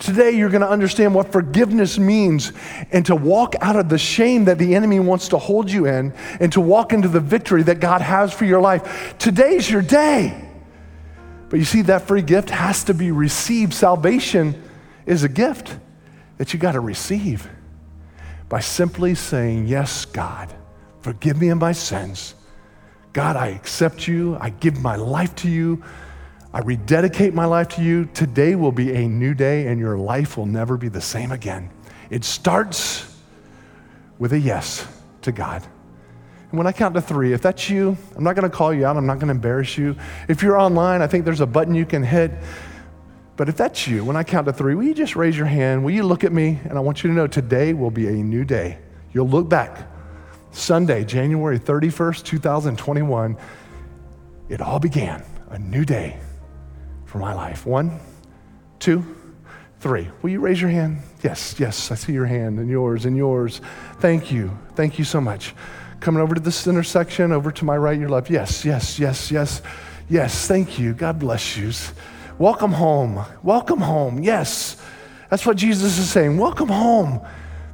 Today, 0.00 0.32
you're 0.32 0.48
going 0.48 0.62
to 0.62 0.68
understand 0.68 1.14
what 1.14 1.30
forgiveness 1.30 2.00
means 2.00 2.52
and 2.90 3.06
to 3.06 3.14
walk 3.14 3.54
out 3.60 3.76
of 3.76 3.88
the 3.88 3.98
shame 3.98 4.46
that 4.46 4.58
the 4.58 4.74
enemy 4.74 4.98
wants 4.98 5.28
to 5.28 5.38
hold 5.38 5.70
you 5.70 5.86
in 5.86 6.12
and 6.40 6.52
to 6.52 6.60
walk 6.60 6.92
into 6.92 7.06
the 7.06 7.20
victory 7.20 7.62
that 7.62 7.78
God 7.78 8.00
has 8.00 8.32
for 8.32 8.44
your 8.44 8.60
life. 8.60 9.16
Today's 9.18 9.70
your 9.70 9.82
day. 9.82 10.48
But 11.48 11.60
you 11.60 11.64
see, 11.64 11.82
that 11.82 12.08
free 12.08 12.22
gift 12.22 12.50
has 12.50 12.82
to 12.84 12.94
be 12.94 13.12
received. 13.12 13.72
Salvation 13.72 14.60
is 15.06 15.22
a 15.22 15.28
gift 15.28 15.76
that 16.38 16.52
you 16.52 16.58
got 16.58 16.72
to 16.72 16.80
receive 16.80 17.48
by 18.48 18.58
simply 18.58 19.14
saying, 19.14 19.68
Yes, 19.68 20.04
God, 20.06 20.52
forgive 21.02 21.40
me 21.40 21.48
of 21.48 21.58
my 21.58 21.72
sins. 21.72 22.34
God, 23.12 23.36
I 23.36 23.48
accept 23.48 24.08
you. 24.08 24.38
I 24.40 24.50
give 24.50 24.80
my 24.80 24.96
life 24.96 25.34
to 25.36 25.50
you. 25.50 25.82
I 26.54 26.60
rededicate 26.60 27.34
my 27.34 27.44
life 27.44 27.68
to 27.70 27.82
you. 27.82 28.06
Today 28.06 28.54
will 28.54 28.72
be 28.72 28.94
a 28.94 29.08
new 29.08 29.34
day, 29.34 29.66
and 29.66 29.78
your 29.78 29.98
life 29.98 30.36
will 30.36 30.46
never 30.46 30.76
be 30.76 30.88
the 30.88 31.00
same 31.00 31.32
again. 31.32 31.70
It 32.10 32.24
starts 32.24 33.16
with 34.18 34.32
a 34.32 34.38
yes 34.38 34.86
to 35.22 35.32
God. 35.32 35.62
And 36.50 36.58
when 36.58 36.66
I 36.66 36.72
count 36.72 36.94
to 36.94 37.00
three, 37.00 37.32
if 37.32 37.40
that's 37.40 37.70
you, 37.70 37.96
I'm 38.14 38.22
not 38.22 38.36
going 38.36 38.50
to 38.50 38.54
call 38.54 38.74
you 38.74 38.84
out. 38.84 38.98
I'm 38.98 39.06
not 39.06 39.14
going 39.14 39.28
to 39.28 39.34
embarrass 39.34 39.78
you. 39.78 39.96
If 40.28 40.42
you're 40.42 40.58
online, 40.58 41.00
I 41.00 41.06
think 41.06 41.24
there's 41.24 41.40
a 41.40 41.46
button 41.46 41.74
you 41.74 41.86
can 41.86 42.02
hit. 42.02 42.30
But 43.36 43.48
if 43.48 43.56
that's 43.56 43.88
you, 43.88 44.04
when 44.04 44.16
I 44.16 44.22
count 44.22 44.46
to 44.46 44.52
three, 44.52 44.74
will 44.74 44.84
you 44.84 44.92
just 44.92 45.16
raise 45.16 45.36
your 45.36 45.46
hand? 45.46 45.82
Will 45.82 45.92
you 45.92 46.02
look 46.02 46.24
at 46.24 46.32
me? 46.32 46.60
And 46.64 46.76
I 46.76 46.80
want 46.80 47.02
you 47.02 47.08
to 47.08 47.16
know 47.16 47.26
today 47.26 47.72
will 47.72 47.90
be 47.90 48.06
a 48.08 48.12
new 48.12 48.44
day. 48.44 48.78
You'll 49.14 49.28
look 49.28 49.48
back. 49.48 49.88
Sunday, 50.52 51.04
January 51.04 51.58
31st, 51.58 52.24
2021, 52.24 53.36
it 54.48 54.60
all 54.60 54.78
began. 54.78 55.24
A 55.50 55.58
new 55.58 55.84
day 55.84 56.18
for 57.04 57.18
my 57.18 57.34
life. 57.34 57.66
One, 57.66 58.00
two, 58.78 59.04
three. 59.80 60.08
Will 60.22 60.30
you 60.30 60.40
raise 60.40 60.60
your 60.60 60.70
hand? 60.70 60.98
Yes, 61.22 61.58
yes, 61.58 61.90
I 61.90 61.94
see 61.94 62.12
your 62.12 62.24
hand 62.24 62.58
and 62.58 62.70
yours 62.70 63.04
and 63.04 63.16
yours. 63.16 63.60
Thank 63.98 64.32
you. 64.32 64.56
Thank 64.76 64.98
you 64.98 65.04
so 65.04 65.20
much. 65.20 65.54
Coming 66.00 66.22
over 66.22 66.34
to 66.34 66.40
this 66.40 66.66
intersection, 66.66 67.32
over 67.32 67.52
to 67.52 67.64
my 67.64 67.76
right, 67.76 67.98
your 67.98 68.08
left. 68.08 68.30
Yes, 68.30 68.64
yes, 68.64 68.98
yes, 68.98 69.30
yes, 69.30 69.60
yes. 70.08 70.46
Thank 70.48 70.78
you. 70.78 70.94
God 70.94 71.18
bless 71.18 71.56
you. 71.56 71.70
Welcome 72.38 72.72
home. 72.72 73.24
Welcome 73.42 73.80
home. 73.80 74.22
Yes. 74.22 74.82
That's 75.28 75.44
what 75.44 75.56
Jesus 75.56 75.98
is 75.98 76.10
saying. 76.10 76.38
Welcome 76.38 76.68
home. 76.68 77.20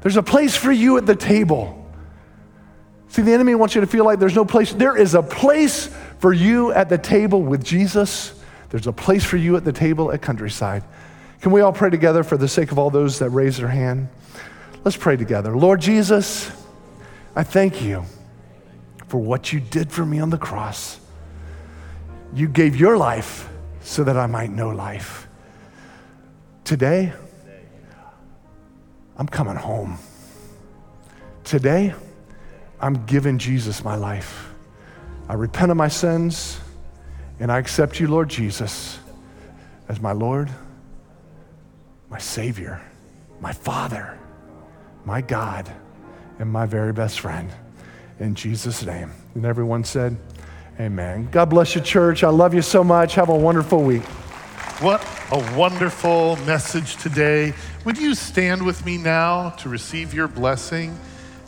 There's 0.00 0.16
a 0.16 0.22
place 0.22 0.56
for 0.56 0.72
you 0.72 0.96
at 0.96 1.06
the 1.06 1.16
table. 1.16 1.77
See, 3.09 3.22
the 3.22 3.32
enemy 3.32 3.54
wants 3.54 3.74
you 3.74 3.80
to 3.80 3.86
feel 3.86 4.04
like 4.04 4.18
there's 4.18 4.34
no 4.34 4.44
place. 4.44 4.72
There 4.72 4.96
is 4.96 5.14
a 5.14 5.22
place 5.22 5.94
for 6.18 6.32
you 6.32 6.72
at 6.72 6.88
the 6.88 6.98
table 6.98 7.42
with 7.42 7.64
Jesus. 7.64 8.34
There's 8.70 8.86
a 8.86 8.92
place 8.92 9.24
for 9.24 9.36
you 9.36 9.56
at 9.56 9.64
the 9.64 9.72
table 9.72 10.12
at 10.12 10.20
Countryside. 10.20 10.82
Can 11.40 11.52
we 11.52 11.61
all 11.61 11.72
pray 11.72 11.90
together 11.90 12.22
for 12.22 12.36
the 12.36 12.48
sake 12.48 12.72
of 12.72 12.78
all 12.78 12.90
those 12.90 13.18
that 13.20 13.30
raise 13.30 13.56
their 13.56 13.68
hand? 13.68 14.09
Let's 14.84 14.96
pray 14.96 15.16
together. 15.16 15.56
Lord 15.56 15.80
Jesus, 15.80 16.50
I 17.34 17.44
thank 17.44 17.82
you 17.82 18.04
for 19.06 19.18
what 19.18 19.52
you 19.52 19.61
did 19.61 19.90
for 19.90 20.04
me 20.04 20.20
on 20.20 20.30
the 20.30 20.38
cross. 20.38 21.00
You 22.34 22.48
gave 22.48 22.76
your 22.76 22.96
life 22.96 23.48
so 23.80 24.04
that 24.04 24.16
I 24.16 24.26
might 24.26 24.50
know 24.50 24.68
life. 24.68 25.28
Today, 26.64 27.12
I'm 29.16 29.26
coming 29.26 29.56
home. 29.56 29.98
Today, 31.44 31.94
I'm 32.80 33.06
giving 33.06 33.38
Jesus 33.38 33.82
my 33.84 33.96
life. 33.96 34.48
I 35.28 35.34
repent 35.34 35.70
of 35.70 35.76
my 35.76 35.88
sins. 35.88 36.60
And 37.40 37.52
I 37.52 37.58
accept 37.58 38.00
you, 38.00 38.08
Lord 38.08 38.28
Jesus, 38.28 38.98
as 39.88 40.00
my 40.00 40.12
Lord, 40.12 40.50
my 42.10 42.18
Savior, 42.18 42.80
my 43.40 43.52
Father, 43.52 44.18
my 45.04 45.20
God, 45.20 45.70
and 46.40 46.50
my 46.50 46.66
very 46.66 46.92
best 46.92 47.20
friend. 47.20 47.50
In 48.18 48.34
Jesus' 48.34 48.84
name. 48.84 49.12
And 49.34 49.44
everyone 49.44 49.84
said, 49.84 50.16
Amen. 50.80 51.28
God 51.30 51.50
bless 51.50 51.74
you, 51.74 51.80
church. 51.80 52.24
I 52.24 52.28
love 52.28 52.54
you 52.54 52.62
so 52.62 52.82
much. 52.82 53.14
Have 53.14 53.28
a 53.28 53.34
wonderful 53.34 53.82
week. 53.82 54.04
What 54.80 55.04
a 55.32 55.56
wonderful 55.56 56.36
message 56.38 56.96
today. 56.96 57.52
Would 57.84 57.98
you 57.98 58.14
stand 58.14 58.64
with 58.64 58.84
me 58.84 58.96
now 58.96 59.50
to 59.50 59.68
receive 59.68 60.14
your 60.14 60.28
blessing? 60.28 60.96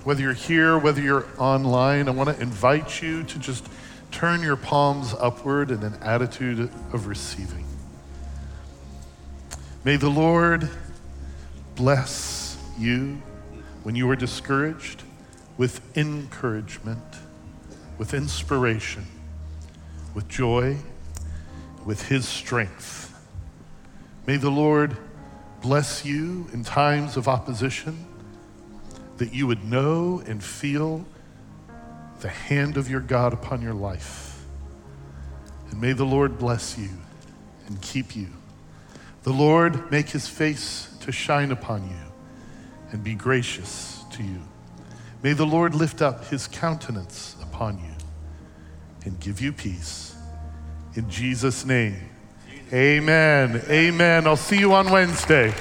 Whether 0.02 0.22
you're 0.22 0.32
here, 0.32 0.78
whether 0.78 1.02
you're 1.02 1.26
online, 1.36 2.08
I 2.08 2.12
want 2.12 2.34
to 2.34 2.42
invite 2.42 3.02
you 3.02 3.22
to 3.22 3.38
just 3.38 3.66
turn 4.10 4.42
your 4.42 4.56
palms 4.56 5.14
upward 5.18 5.70
in 5.70 5.82
an 5.82 5.94
attitude 6.00 6.70
of 6.92 7.06
receiving. 7.06 7.66
May 9.84 9.96
the 9.96 10.08
Lord 10.08 10.70
bless 11.74 12.56
you 12.78 13.20
when 13.82 13.94
you 13.94 14.08
are 14.08 14.16
discouraged 14.16 15.02
with 15.58 15.82
encouragement, 15.96 17.16
with 17.98 18.14
inspiration, 18.14 19.06
with 20.14 20.28
joy, 20.28 20.78
with 21.84 22.08
His 22.08 22.26
strength. 22.26 23.14
May 24.26 24.38
the 24.38 24.50
Lord 24.50 24.96
bless 25.60 26.06
you 26.06 26.46
in 26.54 26.64
times 26.64 27.18
of 27.18 27.28
opposition 27.28 28.06
that 29.20 29.34
you 29.34 29.46
would 29.46 29.62
know 29.62 30.22
and 30.26 30.42
feel 30.42 31.04
the 32.22 32.28
hand 32.28 32.78
of 32.78 32.88
your 32.88 33.02
God 33.02 33.34
upon 33.34 33.60
your 33.60 33.74
life. 33.74 34.42
And 35.70 35.78
may 35.78 35.92
the 35.92 36.06
Lord 36.06 36.38
bless 36.38 36.78
you 36.78 36.88
and 37.66 37.78
keep 37.82 38.16
you. 38.16 38.28
The 39.24 39.32
Lord 39.32 39.90
make 39.90 40.08
his 40.08 40.26
face 40.26 40.88
to 41.00 41.12
shine 41.12 41.52
upon 41.52 41.82
you 41.86 42.12
and 42.92 43.04
be 43.04 43.14
gracious 43.14 44.02
to 44.12 44.22
you. 44.22 44.40
May 45.22 45.34
the 45.34 45.44
Lord 45.44 45.74
lift 45.74 46.00
up 46.00 46.24
his 46.28 46.46
countenance 46.46 47.36
upon 47.42 47.76
you 47.76 47.92
and 49.04 49.20
give 49.20 49.38
you 49.38 49.52
peace. 49.52 50.16
In 50.94 51.10
Jesus' 51.10 51.66
name, 51.66 52.08
amen. 52.72 53.62
Amen. 53.68 54.26
I'll 54.26 54.36
see 54.36 54.58
you 54.58 54.72
on 54.72 54.90
Wednesday. 54.90 55.52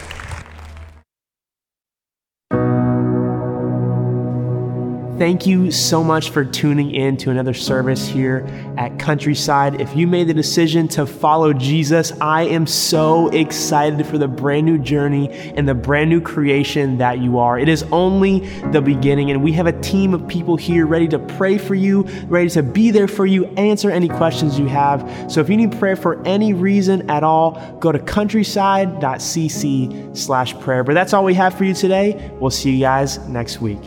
Thank 5.19 5.45
you 5.45 5.69
so 5.69 6.01
much 6.01 6.29
for 6.29 6.45
tuning 6.45 6.95
in 6.95 7.17
to 7.17 7.29
another 7.29 7.53
service 7.53 8.07
here 8.07 8.47
at 8.77 8.97
Countryside. 8.97 9.81
If 9.81 9.93
you 9.93 10.07
made 10.07 10.27
the 10.27 10.33
decision 10.33 10.87
to 10.87 11.05
follow 11.05 11.51
Jesus, 11.51 12.13
I 12.21 12.43
am 12.43 12.65
so 12.65 13.27
excited 13.27 14.05
for 14.05 14.17
the 14.17 14.29
brand 14.29 14.65
new 14.65 14.77
journey 14.77 15.29
and 15.29 15.67
the 15.67 15.75
brand 15.75 16.09
new 16.09 16.21
creation 16.21 16.99
that 16.99 17.19
you 17.19 17.37
are. 17.37 17.59
It 17.59 17.67
is 17.67 17.83
only 17.91 18.47
the 18.71 18.81
beginning, 18.81 19.29
and 19.29 19.43
we 19.43 19.51
have 19.51 19.67
a 19.67 19.77
team 19.81 20.13
of 20.13 20.25
people 20.25 20.55
here 20.55 20.87
ready 20.87 21.09
to 21.09 21.19
pray 21.19 21.57
for 21.57 21.75
you, 21.75 22.03
ready 22.27 22.49
to 22.51 22.63
be 22.63 22.89
there 22.89 23.09
for 23.09 23.25
you, 23.25 23.47
answer 23.57 23.91
any 23.91 24.07
questions 24.07 24.57
you 24.57 24.67
have. 24.67 25.01
So 25.29 25.41
if 25.41 25.49
you 25.49 25.57
need 25.57 25.77
prayer 25.77 25.97
for 25.97 26.25
any 26.25 26.53
reason 26.53 27.09
at 27.09 27.25
all, 27.25 27.77
go 27.81 27.91
to 27.91 27.99
countryside.cc 27.99 30.17
slash 30.17 30.57
prayer. 30.61 30.85
But 30.85 30.93
that's 30.93 31.11
all 31.11 31.25
we 31.25 31.33
have 31.33 31.55
for 31.55 31.65
you 31.65 31.73
today. 31.73 32.31
We'll 32.39 32.51
see 32.51 32.71
you 32.71 32.79
guys 32.79 33.17
next 33.27 33.59
week. 33.59 33.81